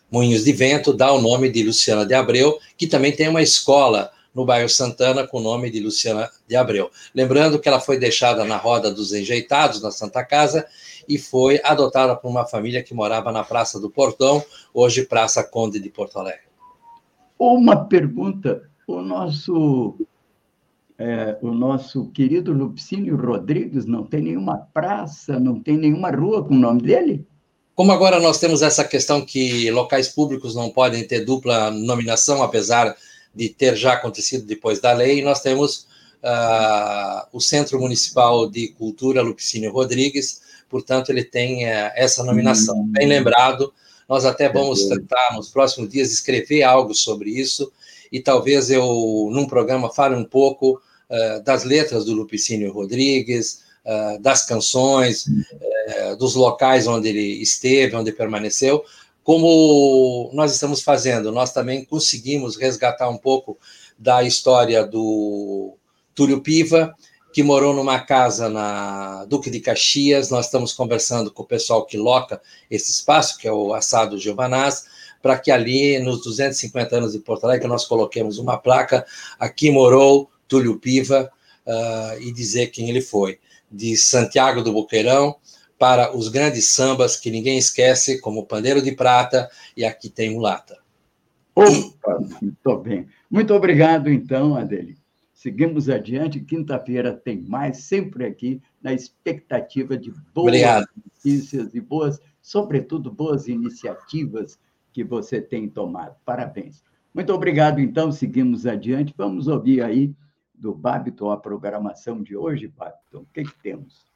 Moinhos 0.10 0.46
de 0.46 0.54
Vento, 0.54 0.94
dá 0.94 1.12
o 1.12 1.20
nome 1.20 1.50
de 1.50 1.62
Luciana 1.62 2.06
de 2.06 2.14
Abreu, 2.14 2.58
que 2.78 2.88
também 2.88 3.12
tem 3.12 3.28
uma 3.28 3.42
escola 3.42 4.16
no 4.38 4.46
bairro 4.46 4.70
Santana 4.70 5.26
com 5.26 5.40
o 5.40 5.42
nome 5.42 5.72
de 5.72 5.80
Luciana 5.80 6.30
de 6.48 6.56
Abreu. 6.56 6.92
Lembrando 7.14 7.60
que 7.60 7.68
ela 7.68 7.80
foi 7.80 7.98
deixada 7.98 8.46
na 8.46 8.56
roda 8.56 8.94
dos 8.94 9.12
enjeitados 9.12 9.82
na 9.82 9.90
Santa 9.90 10.24
Casa 10.24 10.68
e 11.10 11.18
foi 11.18 11.60
adotada 11.64 12.16
por 12.16 12.30
uma 12.30 12.46
família 12.46 12.84
que 12.84 12.94
morava 12.94 13.32
na 13.32 13.44
Praça 13.44 13.80
do 13.80 13.90
Portão, 13.90 14.46
hoje 14.72 15.08
Praça 15.08 15.44
Conde 15.44 15.80
de 15.80 15.90
Porto 15.90 16.20
Alegre. 16.20 16.42
Uma 17.40 17.86
pergunta: 17.86 18.70
o 18.86 19.02
nosso 19.02 19.98
é, 21.00 21.36
o 21.42 21.52
nosso 21.52 22.06
querido 22.12 22.54
Lupicínio 22.54 23.16
Rodrigues 23.18 23.88
não 23.88 24.04
tem 24.04 24.22
nenhuma 24.22 24.68
praça, 24.72 25.40
não 25.40 25.60
tem 25.60 25.78
nenhuma 25.78 26.12
rua 26.12 26.44
com 26.44 26.54
o 26.54 26.60
nome 26.60 26.84
dele? 26.84 27.26
Como 27.74 27.92
agora 27.92 28.20
nós 28.20 28.40
temos 28.40 28.62
essa 28.62 28.84
questão 28.84 29.26
que 29.26 29.72
locais 29.72 30.08
públicos 30.08 30.54
não 30.54 30.70
podem 30.70 31.08
ter 31.08 31.26
dupla 31.26 31.72
nominação, 31.72 32.44
apesar 32.44 32.96
de 33.38 33.50
ter 33.50 33.76
já 33.76 33.94
acontecido 33.94 34.46
depois 34.46 34.82
da 34.82 34.92
lei, 34.92 35.22
nós 35.22 35.42
temos 35.42 35.88
uh, 36.24 37.28
o 37.32 37.40
Centro 37.40 37.80
Municipal 37.80 38.50
de 38.50 38.70
Cultura 38.70 39.22
Lupicínio 39.22 39.72
Rodrigues, 39.72 40.42
portanto, 40.68 41.12
ele 41.12 41.24
tem 41.24 41.66
uh, 41.66 41.92
essa 41.96 42.24
nominação. 42.24 42.80
Hum. 42.80 42.92
Bem 42.92 43.08
lembrado, 43.08 43.72
nós 44.10 44.26
até 44.26 44.50
vamos 44.50 44.84
tentar, 44.88 45.36
nos 45.36 45.50
próximos 45.50 45.90
dias, 45.90 46.12
escrever 46.12 46.64
algo 46.64 46.94
sobre 46.96 47.30
isso, 47.30 47.72
e 48.12 48.20
talvez 48.20 48.72
eu, 48.72 49.30
num 49.32 49.46
programa, 49.46 49.94
fale 49.94 50.16
um 50.16 50.26
pouco 50.26 50.82
uh, 51.10 51.44
das 51.44 51.64
letras 51.64 52.06
do 52.06 52.14
Lupicínio 52.14 52.72
Rodrigues, 52.72 53.62
uh, 53.86 54.20
das 54.20 54.46
canções, 54.46 55.26
uh, 55.28 56.16
dos 56.18 56.36
locais 56.36 56.88
onde 56.88 57.10
ele 57.10 57.42
esteve, 57.42 57.96
onde 57.96 58.12
permaneceu, 58.12 58.84
como 59.28 60.30
nós 60.32 60.54
estamos 60.54 60.82
fazendo. 60.82 61.34
Nós 61.34 61.52
também 61.52 61.84
conseguimos 61.84 62.56
resgatar 62.56 63.10
um 63.10 63.18
pouco 63.18 63.58
da 64.00 64.24
história 64.24 64.86
do 64.86 65.76
Túlio 66.16 66.40
Piva, 66.40 66.96
que 67.34 67.44
morou 67.44 67.74
numa 67.74 68.00
casa 68.00 68.48
na 68.48 69.26
Duque 69.26 69.50
de 69.50 69.60
Caxias. 69.60 70.30
Nós 70.30 70.46
estamos 70.46 70.72
conversando 70.72 71.30
com 71.30 71.44
o 71.44 71.46
pessoal 71.46 71.86
que 71.86 71.98
loca 71.98 72.42
esse 72.72 72.90
espaço, 72.90 73.38
que 73.38 73.46
é 73.46 73.52
o 73.52 73.74
Assado 73.74 74.18
Giovanaz, 74.18 74.86
para 75.22 75.38
que 75.38 75.52
ali, 75.52 76.00
nos 76.00 76.24
250 76.24 76.96
anos 76.96 77.12
de 77.12 77.20
Porto 77.20 77.44
Alegre, 77.44 77.68
nós 77.68 77.84
coloquemos 77.84 78.38
uma 78.38 78.58
placa, 78.58 79.06
aqui 79.38 79.70
morou 79.70 80.32
Túlio 80.48 80.80
Piva, 80.80 81.30
uh, 81.66 82.22
e 82.22 82.32
dizer 82.32 82.68
quem 82.68 82.90
ele 82.90 83.02
foi. 83.02 83.40
De 83.70 83.98
Santiago 83.98 84.64
do 84.64 84.72
Boqueirão 84.72 85.36
para 85.78 86.16
os 86.16 86.28
grandes 86.28 86.72
sambas 86.72 87.18
que 87.18 87.30
ninguém 87.30 87.58
esquece, 87.58 88.20
como 88.20 88.46
Pandeiro 88.46 88.82
de 88.82 88.92
Prata 88.92 89.50
e 89.76 89.86
Aqui 89.86 90.10
Tem 90.10 90.34
Mulata. 90.34 90.78
Opa, 91.56 92.20
muito 92.42 92.78
bem. 92.78 93.08
Muito 93.30 93.54
obrigado, 93.54 94.10
então, 94.10 94.56
Adeli. 94.56 94.98
Seguimos 95.34 95.90
adiante. 95.90 96.40
Quinta-feira 96.40 97.14
tem 97.14 97.42
mais, 97.42 97.78
sempre 97.78 98.26
aqui, 98.26 98.62
na 98.82 98.94
expectativa 98.94 99.98
de 99.98 100.12
boas 100.34 100.48
Obrigado. 100.48 100.88
notícias 101.06 101.74
e 101.74 101.82
boas, 101.82 102.20
sobretudo, 102.42 103.12
boas 103.12 103.48
iniciativas 103.48 104.60
que 104.92 105.04
você 105.04 105.42
tem 105.42 105.70
tomado. 105.70 106.16
Parabéns. 106.26 106.84
Muito 107.14 107.34
obrigado, 107.34 107.80
então. 107.80 108.12
Seguimos 108.12 108.66
adiante. 108.66 109.14
Vamos 109.16 109.48
ouvir 109.48 109.84
aí 109.84 110.14
do 110.54 110.74
Babiton 110.74 111.30
a 111.30 111.38
programação 111.38 112.24
de 112.24 112.36
hoje, 112.36 112.68
Babiton. 112.68 113.20
O 113.20 113.28
que, 113.34 113.44
que 113.44 113.60
temos? 113.62 114.07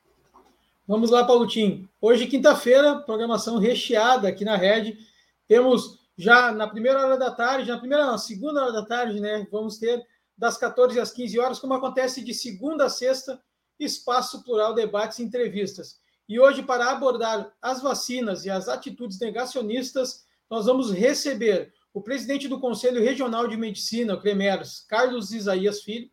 Vamos 0.92 1.10
lá, 1.10 1.24
Paulotinho. 1.24 1.88
Hoje, 2.02 2.28
quinta-feira, 2.28 3.00
programação 3.00 3.58
recheada 3.58 4.28
aqui 4.28 4.44
na 4.44 4.58
Rede. 4.58 4.98
Temos 5.48 5.98
já 6.18 6.52
na 6.52 6.68
primeira 6.68 7.00
hora 7.00 7.18
da 7.18 7.32
tarde, 7.32 7.72
na 7.72 7.78
primeira, 7.78 8.06
na 8.06 8.18
segunda 8.18 8.62
hora 8.62 8.74
da 8.74 8.86
tarde, 8.86 9.22
né? 9.22 9.48
Vamos 9.50 9.78
ter 9.78 10.06
das 10.38 10.58
14 10.58 11.00
às 11.00 11.14
15 11.14 11.40
horas, 11.40 11.60
como 11.60 11.74
acontece 11.74 12.22
de 12.22 12.34
segunda 12.34 12.88
a 12.88 12.90
sexta, 12.90 13.42
espaço 13.80 14.44
plural, 14.44 14.74
debates 14.74 15.20
e 15.20 15.24
entrevistas. 15.24 16.02
E 16.28 16.38
hoje, 16.38 16.62
para 16.62 16.92
abordar 16.92 17.54
as 17.62 17.82
vacinas 17.82 18.44
e 18.44 18.50
as 18.50 18.68
atitudes 18.68 19.18
negacionistas, 19.18 20.26
nós 20.50 20.66
vamos 20.66 20.92
receber 20.92 21.74
o 21.94 22.02
presidente 22.02 22.50
do 22.50 22.60
Conselho 22.60 23.02
Regional 23.02 23.48
de 23.48 23.56
Medicina, 23.56 24.16
o 24.16 24.20
CREMERS, 24.20 24.86
Carlos 24.90 25.32
Isaías 25.32 25.84
Filho, 25.84 26.12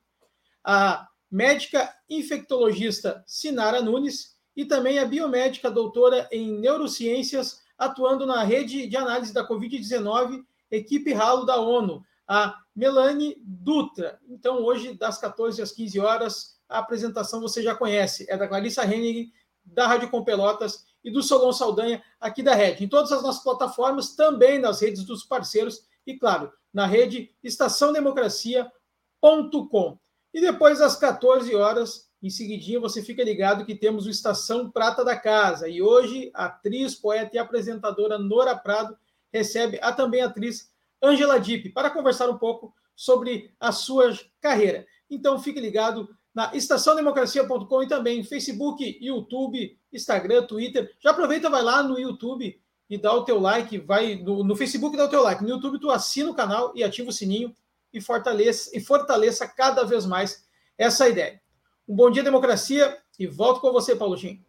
a 0.63 1.09
médica 1.29 1.93
infectologista 2.09 3.25
Sinara 3.27 3.83
Nunes 3.83 4.38
e 4.59 4.65
também 4.65 4.99
a 4.99 5.07
biomédica 5.07 5.71
doutora 5.71 6.29
em 6.33 6.59
neurociências, 6.59 7.63
atuando 7.79 8.27
na 8.27 8.43
rede 8.43 8.89
de 8.89 8.97
análise 8.97 9.33
da 9.33 9.47
Covid-19, 9.47 10.45
equipe 10.69 11.13
Ralo 11.13 11.47
da 11.47 11.61
ONU, 11.61 12.05
a 12.27 12.59
Melanie 12.75 13.41
Dutra. 13.41 14.19
Então, 14.29 14.65
hoje, 14.65 14.95
das 14.95 15.19
14 15.19 15.63
às 15.63 15.71
15 15.71 16.01
horas, 16.01 16.59
a 16.69 16.81
apresentação 16.81 17.41
você 17.41 17.63
já 17.63 17.73
conhece, 17.73 18.27
é 18.29 18.37
da 18.37 18.49
Clarissa 18.49 18.85
Henning, 18.85 19.31
da 19.65 19.87
Rádio 19.87 20.11
Com 20.11 20.25
Pelotas 20.25 20.87
e 21.05 21.11
do 21.13 21.23
Solon 21.23 21.53
Saldanha 21.53 22.03
aqui 22.21 22.43
da 22.43 22.57
rede. 22.57 22.83
Em 22.83 22.89
todas 22.89 23.13
as 23.13 23.23
nossas 23.23 23.45
plataformas, 23.45 24.17
também 24.17 24.59
nas 24.59 24.81
redes 24.81 25.05
dos 25.05 25.23
parceiros 25.23 25.87
e, 26.05 26.19
claro, 26.19 26.53
na 26.75 26.85
rede 26.85 27.33
estaçãodemocracia.com. 27.45 29.99
E 30.35 30.41
depois 30.41 30.81
das 30.81 30.97
14 30.97 31.55
horas, 31.55 32.08
em 32.23 32.31
seguidinha, 32.31 32.81
você 32.81 33.03
fica 33.03 33.23
ligado 33.23 33.65
que 33.65 33.75
temos 33.75 34.07
o 34.07 34.11
Estação 34.11 34.71
Prata 34.71 35.05
da 35.05 35.17
Casa. 35.17 35.69
E 35.69 35.81
hoje, 35.81 36.31
a 36.35 36.47
atriz, 36.47 36.95
poeta 36.95 37.37
e 37.37 37.39
apresentadora 37.39 38.19
Nora 38.19 38.57
Prado 38.57 38.97
recebe 39.33 39.79
a 39.81 39.93
também 39.93 40.21
atriz 40.21 40.73
Angela 41.01 41.39
Dipp 41.39 41.71
para 41.71 41.91
conversar 41.91 42.29
um 42.29 42.37
pouco 42.37 42.75
sobre 42.97 43.55
a 43.61 43.71
sua 43.71 44.13
carreira. 44.41 44.85
Então, 45.09 45.39
fique 45.39 45.61
ligado 45.61 46.09
na 46.35 46.55
estaçãodemocracia.com 46.55 47.83
e 47.83 47.89
também 47.89 48.25
Facebook, 48.25 48.99
YouTube, 49.01 49.79
Instagram, 49.93 50.45
Twitter. 50.45 50.95
Já 51.01 51.11
aproveita, 51.11 51.49
vai 51.49 51.63
lá 51.63 51.83
no 51.83 51.99
YouTube 51.99 52.61
e 52.91 52.99
dá 52.99 53.13
o 53.13 53.25
teu 53.25 53.39
like, 53.39 53.79
vai 53.79 54.17
no, 54.17 54.43
no 54.43 54.57
Facebook 54.57 54.97
dá 54.97 55.05
o 55.05 55.09
teu 55.09 55.23
like, 55.23 55.43
no 55.43 55.51
YouTube 55.51 55.79
tu 55.79 55.91
assina 55.91 56.31
o 56.31 56.35
canal 56.35 56.73
e 56.75 56.83
ativa 56.83 57.11
o 57.11 57.13
sininho 57.13 57.55
e 57.93 58.01
fortaleça, 58.01 58.77
e 58.77 58.81
fortaleça 58.81 59.47
cada 59.47 59.85
vez 59.85 60.07
mais 60.07 60.45
essa 60.77 61.09
ideia. 61.09 61.41
Um 61.89 61.97
bom 61.97 62.11
dia, 62.11 62.23
democracia, 62.23 62.99
e 63.19 63.27
volto 63.27 63.61
com 63.61 63.73
você, 63.73 63.97
Paulo 63.97 64.17
Tim. 64.17 64.41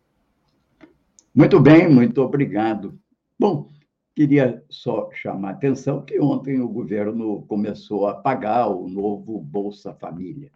Muito 1.34 1.60
bem, 1.60 1.90
muito 1.90 2.22
obrigado. 2.22 3.00
Bom, 3.40 3.70
queria 4.14 4.64
só 4.70 5.10
chamar 5.14 5.50
a 5.50 5.54
atenção 5.54 6.04
que 6.04 6.20
ontem 6.20 6.60
o 6.60 6.68
governo 6.68 7.44
começou 7.44 8.08
a 8.08 8.16
pagar 8.16 8.68
o 8.68 8.90
novo 8.90 9.40
Bolsa 9.40 9.94
Família 9.94 10.52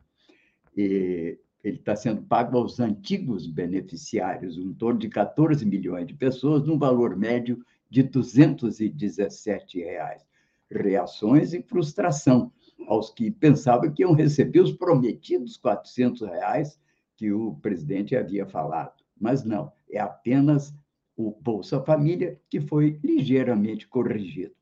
ele 1.63 1.77
está 1.77 1.95
sendo 1.95 2.21
pago 2.23 2.57
aos 2.57 2.79
antigos 2.79 3.47
beneficiários, 3.47 4.57
um 4.57 4.73
torno 4.73 4.99
de 4.99 5.07
14 5.07 5.65
milhões 5.65 6.05
de 6.05 6.13
pessoas, 6.13 6.63
num 6.63 6.77
valor 6.77 7.15
médio 7.15 7.63
de 7.89 8.03
217 8.03 9.79
reais. 9.79 10.25
Reações 10.69 11.53
e 11.53 11.61
frustração 11.61 12.51
aos 12.87 13.09
que 13.09 13.31
pensavam 13.31 13.91
que 13.91 14.03
iam 14.03 14.13
receber 14.13 14.59
os 14.59 14.71
prometidos 14.71 15.57
400 15.57 16.21
reais 16.21 16.79
que 17.15 17.31
o 17.31 17.55
presidente 17.55 18.15
havia 18.15 18.45
falado. 18.45 19.03
Mas 19.19 19.43
não, 19.43 19.71
é 19.89 19.99
apenas 19.99 20.73
o 21.15 21.31
Bolsa 21.31 21.81
Família 21.81 22.39
que 22.49 22.59
foi 22.59 22.99
ligeiramente 23.03 23.87
corrigido. 23.87 24.53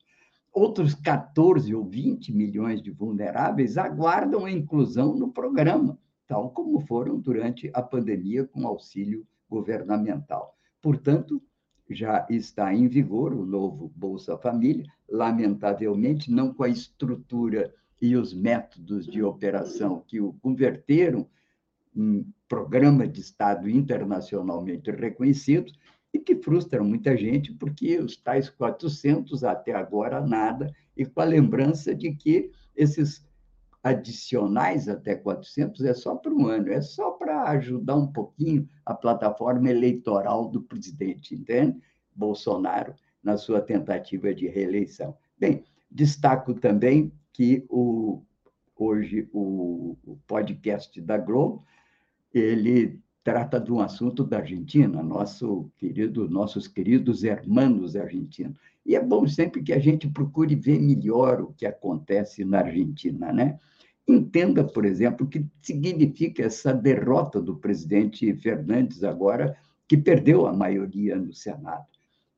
Outros 0.53 0.93
14 0.93 1.73
ou 1.73 1.85
20 1.85 2.33
milhões 2.33 2.81
de 2.81 2.91
vulneráveis 2.91 3.77
aguardam 3.77 4.45
a 4.45 4.51
inclusão 4.51 5.15
no 5.15 5.31
programa, 5.31 5.97
tal 6.27 6.49
como 6.49 6.79
foram 6.81 7.19
durante 7.19 7.71
a 7.73 7.81
pandemia 7.81 8.45
com 8.45 8.67
auxílio 8.67 9.25
governamental. 9.49 10.57
Portanto, 10.81 11.41
já 11.89 12.25
está 12.29 12.73
em 12.73 12.87
vigor 12.87 13.33
o 13.33 13.45
novo 13.45 13.91
Bolsa 13.95 14.37
Família, 14.37 14.85
lamentavelmente 15.09 16.31
não 16.31 16.53
com 16.53 16.63
a 16.63 16.69
estrutura 16.69 17.73
e 18.01 18.15
os 18.15 18.33
métodos 18.33 19.05
de 19.05 19.21
operação 19.21 20.03
que 20.07 20.19
o 20.19 20.33
converteram 20.41 21.29
em 21.95 22.25
programa 22.47 23.07
de 23.07 23.21
Estado 23.21 23.69
internacionalmente 23.69 24.89
reconhecido, 24.89 25.71
e 26.13 26.19
que 26.19 26.35
frustra 26.35 26.83
muita 26.83 27.15
gente, 27.15 27.53
porque 27.53 27.97
os 27.99 28.17
tais 28.17 28.49
400 28.49 29.43
até 29.43 29.73
agora 29.73 30.19
nada, 30.19 30.73
e 30.97 31.05
com 31.05 31.21
a 31.21 31.25
lembrança 31.25 31.95
de 31.95 32.13
que 32.13 32.51
esses 32.75 33.25
adicionais 33.83 34.87
até 34.87 35.15
400 35.15 35.85
é 35.85 35.93
só 35.93 36.15
para 36.15 36.33
um 36.33 36.47
ano, 36.47 36.69
é 36.69 36.81
só 36.81 37.11
para 37.11 37.49
ajudar 37.51 37.95
um 37.95 38.07
pouquinho 38.07 38.67
a 38.85 38.93
plataforma 38.93 39.69
eleitoral 39.69 40.49
do 40.49 40.61
presidente, 40.61 41.33
entende? 41.33 41.81
Bolsonaro 42.13 42.93
na 43.23 43.37
sua 43.37 43.61
tentativa 43.61 44.33
de 44.33 44.47
reeleição. 44.47 45.15
Bem, 45.37 45.63
destaco 45.89 46.53
também 46.53 47.11
que 47.33 47.65
o, 47.69 48.21
hoje 48.75 49.27
o, 49.31 49.97
o 50.05 50.17
podcast 50.27 50.99
da 51.01 51.17
Globo 51.17 51.63
ele 52.33 52.99
trata 53.23 53.59
de 53.59 53.71
um 53.71 53.79
assunto 53.79 54.23
da 54.23 54.37
Argentina, 54.37 55.03
nosso 55.03 55.71
querido, 55.77 56.27
nossos 56.27 56.67
queridos 56.67 57.23
hermanos 57.23 57.95
argentinos. 57.95 58.57
E 58.85 58.95
é 58.95 59.03
bom 59.03 59.27
sempre 59.27 59.61
que 59.61 59.73
a 59.73 59.79
gente 59.79 60.07
procure 60.07 60.55
ver 60.55 60.79
melhor 60.79 61.41
o 61.41 61.53
que 61.53 61.65
acontece 61.65 62.43
na 62.43 62.59
Argentina, 62.59 63.31
né? 63.31 63.59
Entenda, 64.07 64.63
por 64.63 64.85
exemplo, 64.85 65.25
o 65.25 65.29
que 65.29 65.45
significa 65.61 66.43
essa 66.43 66.73
derrota 66.73 67.39
do 67.39 67.55
presidente 67.55 68.33
Fernandes 68.37 69.03
agora, 69.03 69.55
que 69.87 69.95
perdeu 69.95 70.47
a 70.47 70.53
maioria 70.53 71.15
no 71.15 71.31
Senado. 71.31 71.85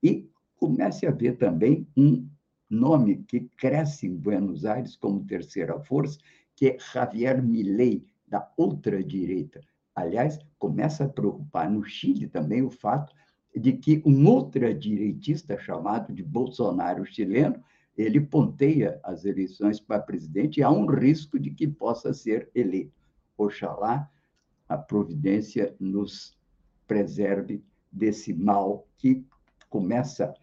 E 0.02 0.28
comece 0.58 1.08
a 1.08 1.12
ver 1.12 1.38
também 1.38 1.88
um 1.96 2.28
nome 2.74 3.24
que 3.28 3.42
cresce 3.58 4.08
em 4.08 4.16
Buenos 4.16 4.66
Aires 4.66 4.96
como 4.96 5.26
terceira 5.26 5.80
força, 5.80 6.18
que 6.56 6.70
é 6.70 6.78
Javier 6.80 7.42
Milei, 7.42 8.06
da 8.28 8.52
ultradireita. 8.58 9.62
Aliás, 9.96 10.40
começa 10.58 11.06
a 11.06 11.10
preocupar 11.10 11.70
no 11.70 11.84
Chile 11.84 12.28
também 12.28 12.64
o 12.64 12.72
fato 12.72 13.14
de 13.56 13.74
que 13.74 14.02
um 14.06 14.28
ultradireitista 14.28 15.58
chamado 15.60 16.12
de 16.12 16.24
Bolsonaro 16.24 17.06
chileno, 17.06 17.64
ele 17.96 18.20
ponteia 18.20 19.00
as 19.04 19.24
eleições 19.24 19.80
para 19.80 20.02
presidente 20.02 20.60
e 20.60 20.64
há 20.64 20.72
um 20.72 20.88
risco 20.88 21.38
de 21.38 21.52
que 21.52 21.68
possa 21.68 22.12
ser 22.12 22.50
eleito. 22.56 22.92
Oxalá 23.38 24.10
a 24.68 24.78
providência 24.78 25.76
nos 25.80 26.36
preserve 26.88 27.64
desse 27.92 28.34
mal 28.34 28.88
que 28.98 29.24
começa 29.70 30.34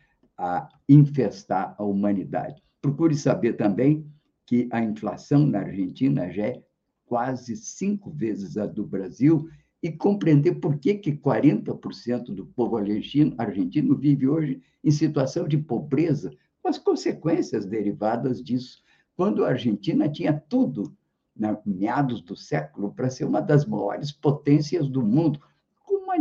a 0.41 0.69
infestar 0.89 1.75
a 1.79 1.85
humanidade. 1.85 2.63
Procure 2.81 3.15
saber 3.15 3.53
também 3.53 4.11
que 4.47 4.69
a 4.73 4.83
inflação 4.83 5.47
na 5.47 5.61
Argentina 5.61 6.33
já 6.33 6.47
é 6.47 6.63
quase 7.05 7.57
cinco 7.57 8.11
vezes 8.11 8.57
a 8.57 8.67
do 8.67 8.87
Brasil, 8.87 9.49
e 9.83 9.91
compreender 9.91 10.57
por 10.57 10.79
que, 10.79 10.95
que 10.95 11.13
40% 11.13 12.35
do 12.35 12.47
povo 12.47 12.77
argentino, 12.77 13.35
argentino 13.39 13.97
vive 13.97 14.29
hoje 14.29 14.63
em 14.85 14.91
situação 14.91 15.49
de 15.49 15.57
pobreza, 15.57 16.31
com 16.63 16.69
as 16.69 16.79
consequências 16.79 17.65
derivadas 17.65 18.43
disso. 18.43 18.83
Quando 19.17 19.45
a 19.45 19.49
Argentina 19.49 20.09
tinha 20.09 20.33
tudo, 20.49 20.95
na 21.35 21.59
meados 21.65 22.21
do 22.21 22.37
século, 22.37 22.93
para 22.93 23.09
ser 23.09 23.25
uma 23.25 23.41
das 23.41 23.65
maiores 23.65 24.13
potências 24.13 24.89
do 24.89 25.03
mundo, 25.03 25.41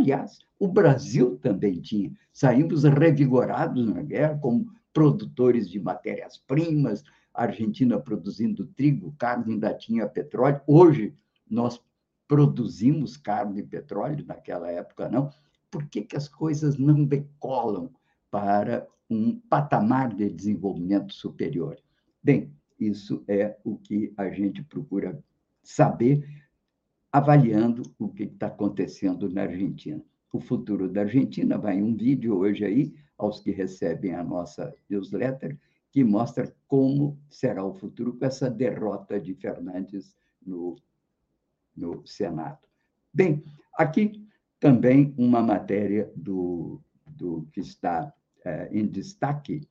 aliás, 0.00 0.38
o 0.58 0.66
Brasil 0.66 1.38
também 1.38 1.80
tinha. 1.80 2.12
Saímos 2.32 2.84
revigorados 2.84 3.86
na 3.86 4.02
guerra 4.02 4.38
como 4.38 4.72
produtores 4.92 5.68
de 5.68 5.78
matérias-primas, 5.78 7.04
a 7.32 7.44
Argentina 7.44 7.98
produzindo 7.98 8.66
trigo, 8.66 9.14
carne, 9.18 9.54
ainda 9.54 9.72
tinha 9.74 10.08
petróleo. 10.08 10.60
Hoje, 10.66 11.14
nós 11.48 11.80
produzimos 12.26 13.16
carne 13.16 13.60
e 13.60 13.66
petróleo, 13.66 14.24
naquela 14.26 14.70
época 14.70 15.08
não. 15.08 15.30
Por 15.70 15.86
que, 15.86 16.02
que 16.02 16.16
as 16.16 16.28
coisas 16.28 16.76
não 16.76 17.04
decolam 17.04 17.90
para 18.30 18.86
um 19.08 19.38
patamar 19.38 20.14
de 20.14 20.28
desenvolvimento 20.28 21.12
superior? 21.12 21.76
Bem, 22.22 22.52
isso 22.78 23.22
é 23.28 23.56
o 23.64 23.76
que 23.76 24.12
a 24.16 24.28
gente 24.30 24.62
procura 24.62 25.22
saber, 25.62 26.26
avaliando 27.12 27.82
o 27.98 28.08
que 28.08 28.24
está 28.24 28.46
acontecendo 28.46 29.28
na 29.28 29.42
Argentina. 29.42 30.02
O 30.32 30.40
futuro 30.40 30.88
da 30.88 31.02
Argentina 31.02 31.58
vai 31.58 31.82
um 31.82 31.94
vídeo 31.96 32.36
hoje 32.36 32.64
aí, 32.64 32.94
aos 33.18 33.40
que 33.40 33.50
recebem 33.50 34.14
a 34.14 34.22
nossa 34.22 34.72
newsletter, 34.88 35.58
que 35.90 36.04
mostra 36.04 36.54
como 36.68 37.18
será 37.28 37.64
o 37.64 37.74
futuro 37.74 38.16
com 38.16 38.24
essa 38.24 38.48
derrota 38.48 39.20
de 39.20 39.34
Fernandes 39.34 40.14
no, 40.40 40.76
no 41.76 42.06
Senado. 42.06 42.58
Bem, 43.12 43.42
aqui 43.74 44.24
também 44.60 45.12
uma 45.18 45.42
matéria 45.42 46.10
do, 46.14 46.80
do 47.04 47.48
que 47.52 47.60
está 47.60 48.12
é, 48.44 48.68
em 48.70 48.86
destaque 48.86 49.68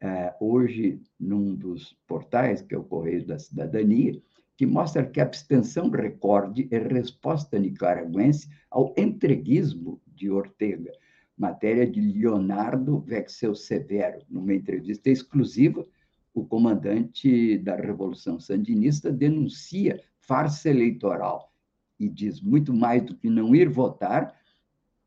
é, 0.00 0.34
hoje 0.40 1.00
num 1.18 1.54
dos 1.54 1.96
portais, 2.06 2.62
que 2.62 2.74
é 2.74 2.78
o 2.78 2.84
Correio 2.84 3.26
da 3.26 3.38
Cidadania, 3.38 4.20
que 4.62 4.66
mostra 4.66 5.04
que 5.04 5.20
a 5.20 5.24
abstenção 5.24 5.90
recorde 5.90 6.68
é 6.70 6.78
resposta 6.78 7.58
nicaragüense 7.58 8.48
ao 8.70 8.94
entreguismo 8.96 10.00
de 10.06 10.30
Ortega, 10.30 10.92
matéria 11.36 11.84
de 11.84 12.00
Leonardo 12.00 13.00
Vexel 13.00 13.56
Severo, 13.56 14.24
numa 14.30 14.54
entrevista 14.54 15.10
exclusiva, 15.10 15.84
o 16.32 16.44
comandante 16.44 17.58
da 17.58 17.74
Revolução 17.74 18.38
Sandinista 18.38 19.10
denuncia 19.10 20.00
farsa 20.20 20.70
eleitoral 20.70 21.52
e 21.98 22.08
diz 22.08 22.40
muito 22.40 22.72
mais 22.72 23.02
do 23.02 23.16
que 23.16 23.28
não 23.28 23.56
ir 23.56 23.68
votar, 23.68 24.32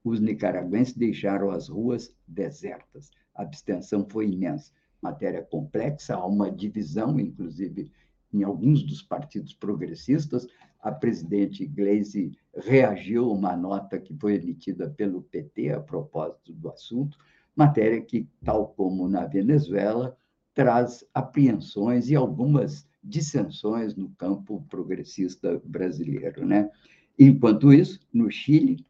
os 0.03 0.20
nicaragüenses 0.20 0.97
deixaram 0.97 1.49
as 1.49 1.70
ruas 1.70 2.14
desertas. 2.28 3.10
A 3.34 3.43
abstenção 3.43 4.06
foi 4.10 4.28
imensa. 4.28 4.74
Matéria 5.01 5.41
complexa, 5.41 6.14
há 6.14 6.26
uma 6.26 6.51
divisão, 6.51 7.18
inclusive, 7.18 7.89
em 8.36 8.44
alguns 8.44 8.84
dos 8.84 9.02
partidos 9.02 9.54
progressistas, 9.54 10.48
a 10.80 10.92
presidente 10.92 11.66
Gleisi 11.66 12.38
reagiu 12.56 13.26
a 13.26 13.34
uma 13.34 13.56
nota 13.56 14.00
que 14.00 14.14
foi 14.14 14.36
emitida 14.36 14.90
pelo 14.90 15.24
PT 15.24 15.72
a 15.72 15.80
propósito 15.80 16.54
do 16.54 16.70
assunto, 16.70 17.18
matéria 17.56 18.02
que, 18.02 18.28
tal 18.44 18.68
como 18.68 19.08
na 19.08 19.26
Venezuela, 19.26 20.16
traz 20.54 21.06
apreensões 21.14 22.10
e 22.10 22.16
algumas 22.16 22.88
dissensões 23.04 23.96
no 23.96 24.10
campo 24.12 24.66
progressista 24.70 25.62
brasileiro. 25.64 26.46
Né? 26.46 26.70
Enquanto 27.18 27.74
isso, 27.74 28.00
no 28.14 28.30
Chile, 28.30 28.86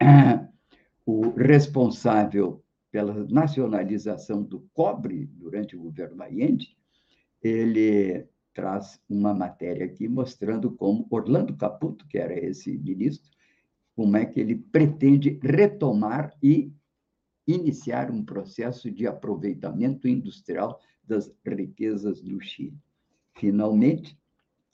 o 1.04 1.30
responsável 1.30 2.62
pela 2.90 3.26
nacionalização 3.28 4.42
do 4.42 4.60
cobre 4.72 5.26
durante 5.26 5.76
o 5.76 5.82
governo 5.82 6.22
Allende, 6.22 6.76
ele 7.42 8.26
traz 8.54 9.00
uma 9.08 9.34
matéria 9.34 9.84
aqui 9.84 10.08
mostrando 10.08 10.70
como 10.70 11.06
Orlando 11.10 11.56
Caputo, 11.56 12.06
que 12.06 12.16
era 12.16 12.38
esse 12.38 12.78
ministro, 12.78 13.30
como 13.94 14.16
é 14.16 14.24
que 14.24 14.40
ele 14.40 14.56
pretende 14.56 15.38
retomar 15.42 16.32
e 16.42 16.72
iniciar 17.46 18.10
um 18.10 18.24
processo 18.24 18.90
de 18.90 19.06
aproveitamento 19.06 20.08
industrial 20.08 20.80
das 21.02 21.30
riquezas 21.44 22.22
do 22.22 22.40
Chile. 22.40 22.78
Finalmente, 23.36 24.18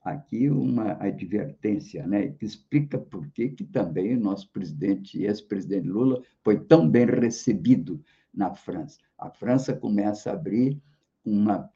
aqui 0.02 0.48
uma 0.48 0.92
advertência, 1.02 2.06
né, 2.06 2.28
que 2.28 2.44
explica 2.44 2.98
por 2.98 3.28
que, 3.30 3.48
que 3.48 3.64
também 3.64 4.16
o 4.16 4.20
nosso 4.20 4.50
presidente, 4.52 5.22
ex-presidente 5.22 5.88
Lula, 5.88 6.22
foi 6.42 6.60
tão 6.60 6.88
bem 6.88 7.06
recebido 7.06 8.00
na 8.32 8.54
França. 8.54 8.98
A 9.18 9.30
França 9.30 9.74
começa 9.74 10.30
a 10.30 10.34
abrir 10.34 10.80
uma 11.24 11.68
uma 11.68 11.70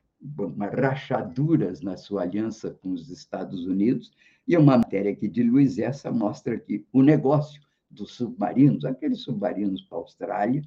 rachaduras 0.73 1.81
na 1.81 1.97
sua 1.97 2.23
aliança 2.23 2.71
com 2.71 2.93
os 2.93 3.11
Estados 3.11 3.67
Unidos, 3.67 4.13
e 4.47 4.57
uma 4.57 4.77
matéria 4.79 5.15
que 5.15 5.29
de 5.29 5.43
Luiz 5.43 5.79
essa 5.79 6.11
mostra 6.11 6.59
que 6.59 6.87
o 6.93 7.03
negócio 7.03 7.61
dos 7.91 8.13
submarinos, 8.13 8.85
aqueles 8.85 9.23
submarinos 9.23 9.83
para 9.83 9.99
a 9.99 10.01
Austrália, 10.01 10.63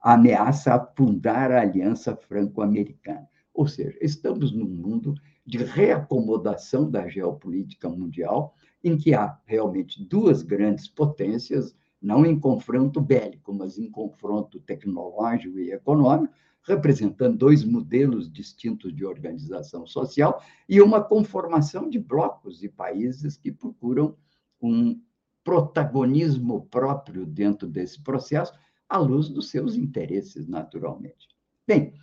ameaça 0.00 0.74
afundar 0.74 1.50
a 1.52 1.60
aliança 1.60 2.14
franco-americana. 2.16 3.28
Ou 3.54 3.66
seja, 3.66 3.96
estamos 4.00 4.52
num 4.52 4.68
mundo 4.68 5.14
de 5.46 5.58
reacomodação 5.58 6.90
da 6.90 7.08
geopolítica 7.08 7.88
mundial, 7.88 8.54
em 8.82 8.96
que 8.96 9.14
há 9.14 9.38
realmente 9.46 10.02
duas 10.04 10.42
grandes 10.42 10.88
potências, 10.88 11.74
não 12.00 12.26
em 12.26 12.38
confronto 12.38 13.00
bélico, 13.00 13.52
mas 13.52 13.78
em 13.78 13.88
confronto 13.88 14.58
tecnológico 14.60 15.58
e 15.58 15.70
econômico, 15.70 16.34
representando 16.64 17.36
dois 17.36 17.64
modelos 17.64 18.30
distintos 18.30 18.94
de 18.94 19.04
organização 19.04 19.86
social 19.86 20.42
e 20.68 20.80
uma 20.80 21.02
conformação 21.02 21.88
de 21.88 21.98
blocos 21.98 22.62
e 22.62 22.68
países 22.68 23.36
que 23.36 23.50
procuram 23.50 24.16
um 24.60 25.00
protagonismo 25.42 26.66
próprio 26.66 27.26
dentro 27.26 27.66
desse 27.68 28.00
processo, 28.00 28.52
à 28.88 28.98
luz 28.98 29.28
dos 29.28 29.50
seus 29.50 29.74
interesses, 29.74 30.46
naturalmente. 30.46 31.28
Bem, 31.66 31.94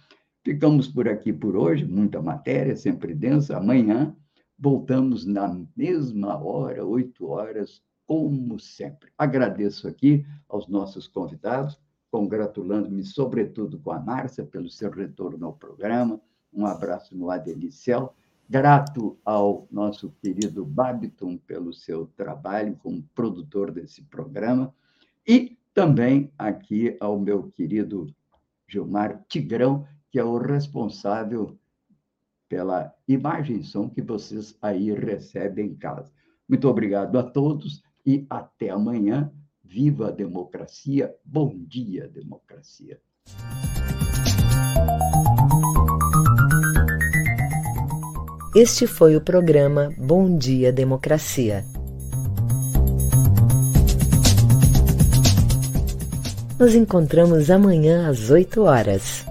ficamos 0.43 0.87
por 0.87 1.07
aqui 1.07 1.31
por 1.31 1.55
hoje, 1.55 1.85
muita 1.85 2.21
matéria, 2.21 2.75
sempre 2.75 3.13
densa. 3.15 3.57
Amanhã 3.57 4.15
voltamos 4.57 5.25
na 5.25 5.57
mesma 5.75 6.37
hora, 6.37 6.85
oito 6.85 7.27
horas, 7.27 7.81
como 8.05 8.59
sempre. 8.59 9.09
Agradeço 9.17 9.87
aqui 9.87 10.25
aos 10.49 10.67
nossos 10.67 11.07
convidados 11.07 11.79
congratulando-me, 12.11 13.03
sobretudo, 13.03 13.79
com 13.79 13.91
a 13.91 13.99
Márcia 13.99 14.43
pelo 14.43 14.69
seu 14.69 14.89
retorno 14.89 15.45
ao 15.45 15.53
programa. 15.53 16.19
Um 16.53 16.65
abraço 16.65 17.15
no 17.15 17.29
Adelicel. 17.29 18.13
Grato 18.49 19.17
ao 19.23 19.67
nosso 19.71 20.09
querido 20.21 20.65
Babiton 20.65 21.37
pelo 21.37 21.71
seu 21.71 22.07
trabalho 22.17 22.75
como 22.81 23.03
produtor 23.13 23.71
desse 23.71 24.01
programa. 24.01 24.73
E 25.27 25.57
também 25.73 26.31
aqui 26.37 26.97
ao 26.99 27.19
meu 27.19 27.51
querido 27.51 28.07
Gilmar 28.67 29.23
Tigrão, 29.27 29.85
que 30.11 30.17
é 30.17 30.23
o 30.23 30.37
responsável 30.37 31.57
pela 32.49 32.91
imagem 33.07 33.57
e 33.57 33.63
som 33.63 33.87
que 33.87 34.01
vocês 34.01 34.57
aí 34.59 34.91
recebem 34.91 35.67
em 35.67 35.75
casa. 35.75 36.11
Muito 36.47 36.67
obrigado 36.67 37.17
a 37.19 37.23
todos 37.23 37.83
e 38.03 38.25
até 38.27 38.71
amanhã. 38.71 39.31
Viva 39.71 40.07
a 40.07 40.11
democracia! 40.11 41.13
Bom 41.23 41.53
dia, 41.55 42.07
democracia! 42.07 42.99
Este 48.55 48.87
foi 48.87 49.15
o 49.15 49.21
programa 49.21 49.93
Bom 49.95 50.35
Dia 50.39 50.73
Democracia. 50.73 51.63
Nos 56.57 56.73
encontramos 56.73 57.51
amanhã 57.51 58.09
às 58.09 58.31
8 58.31 58.63
horas. 58.63 59.28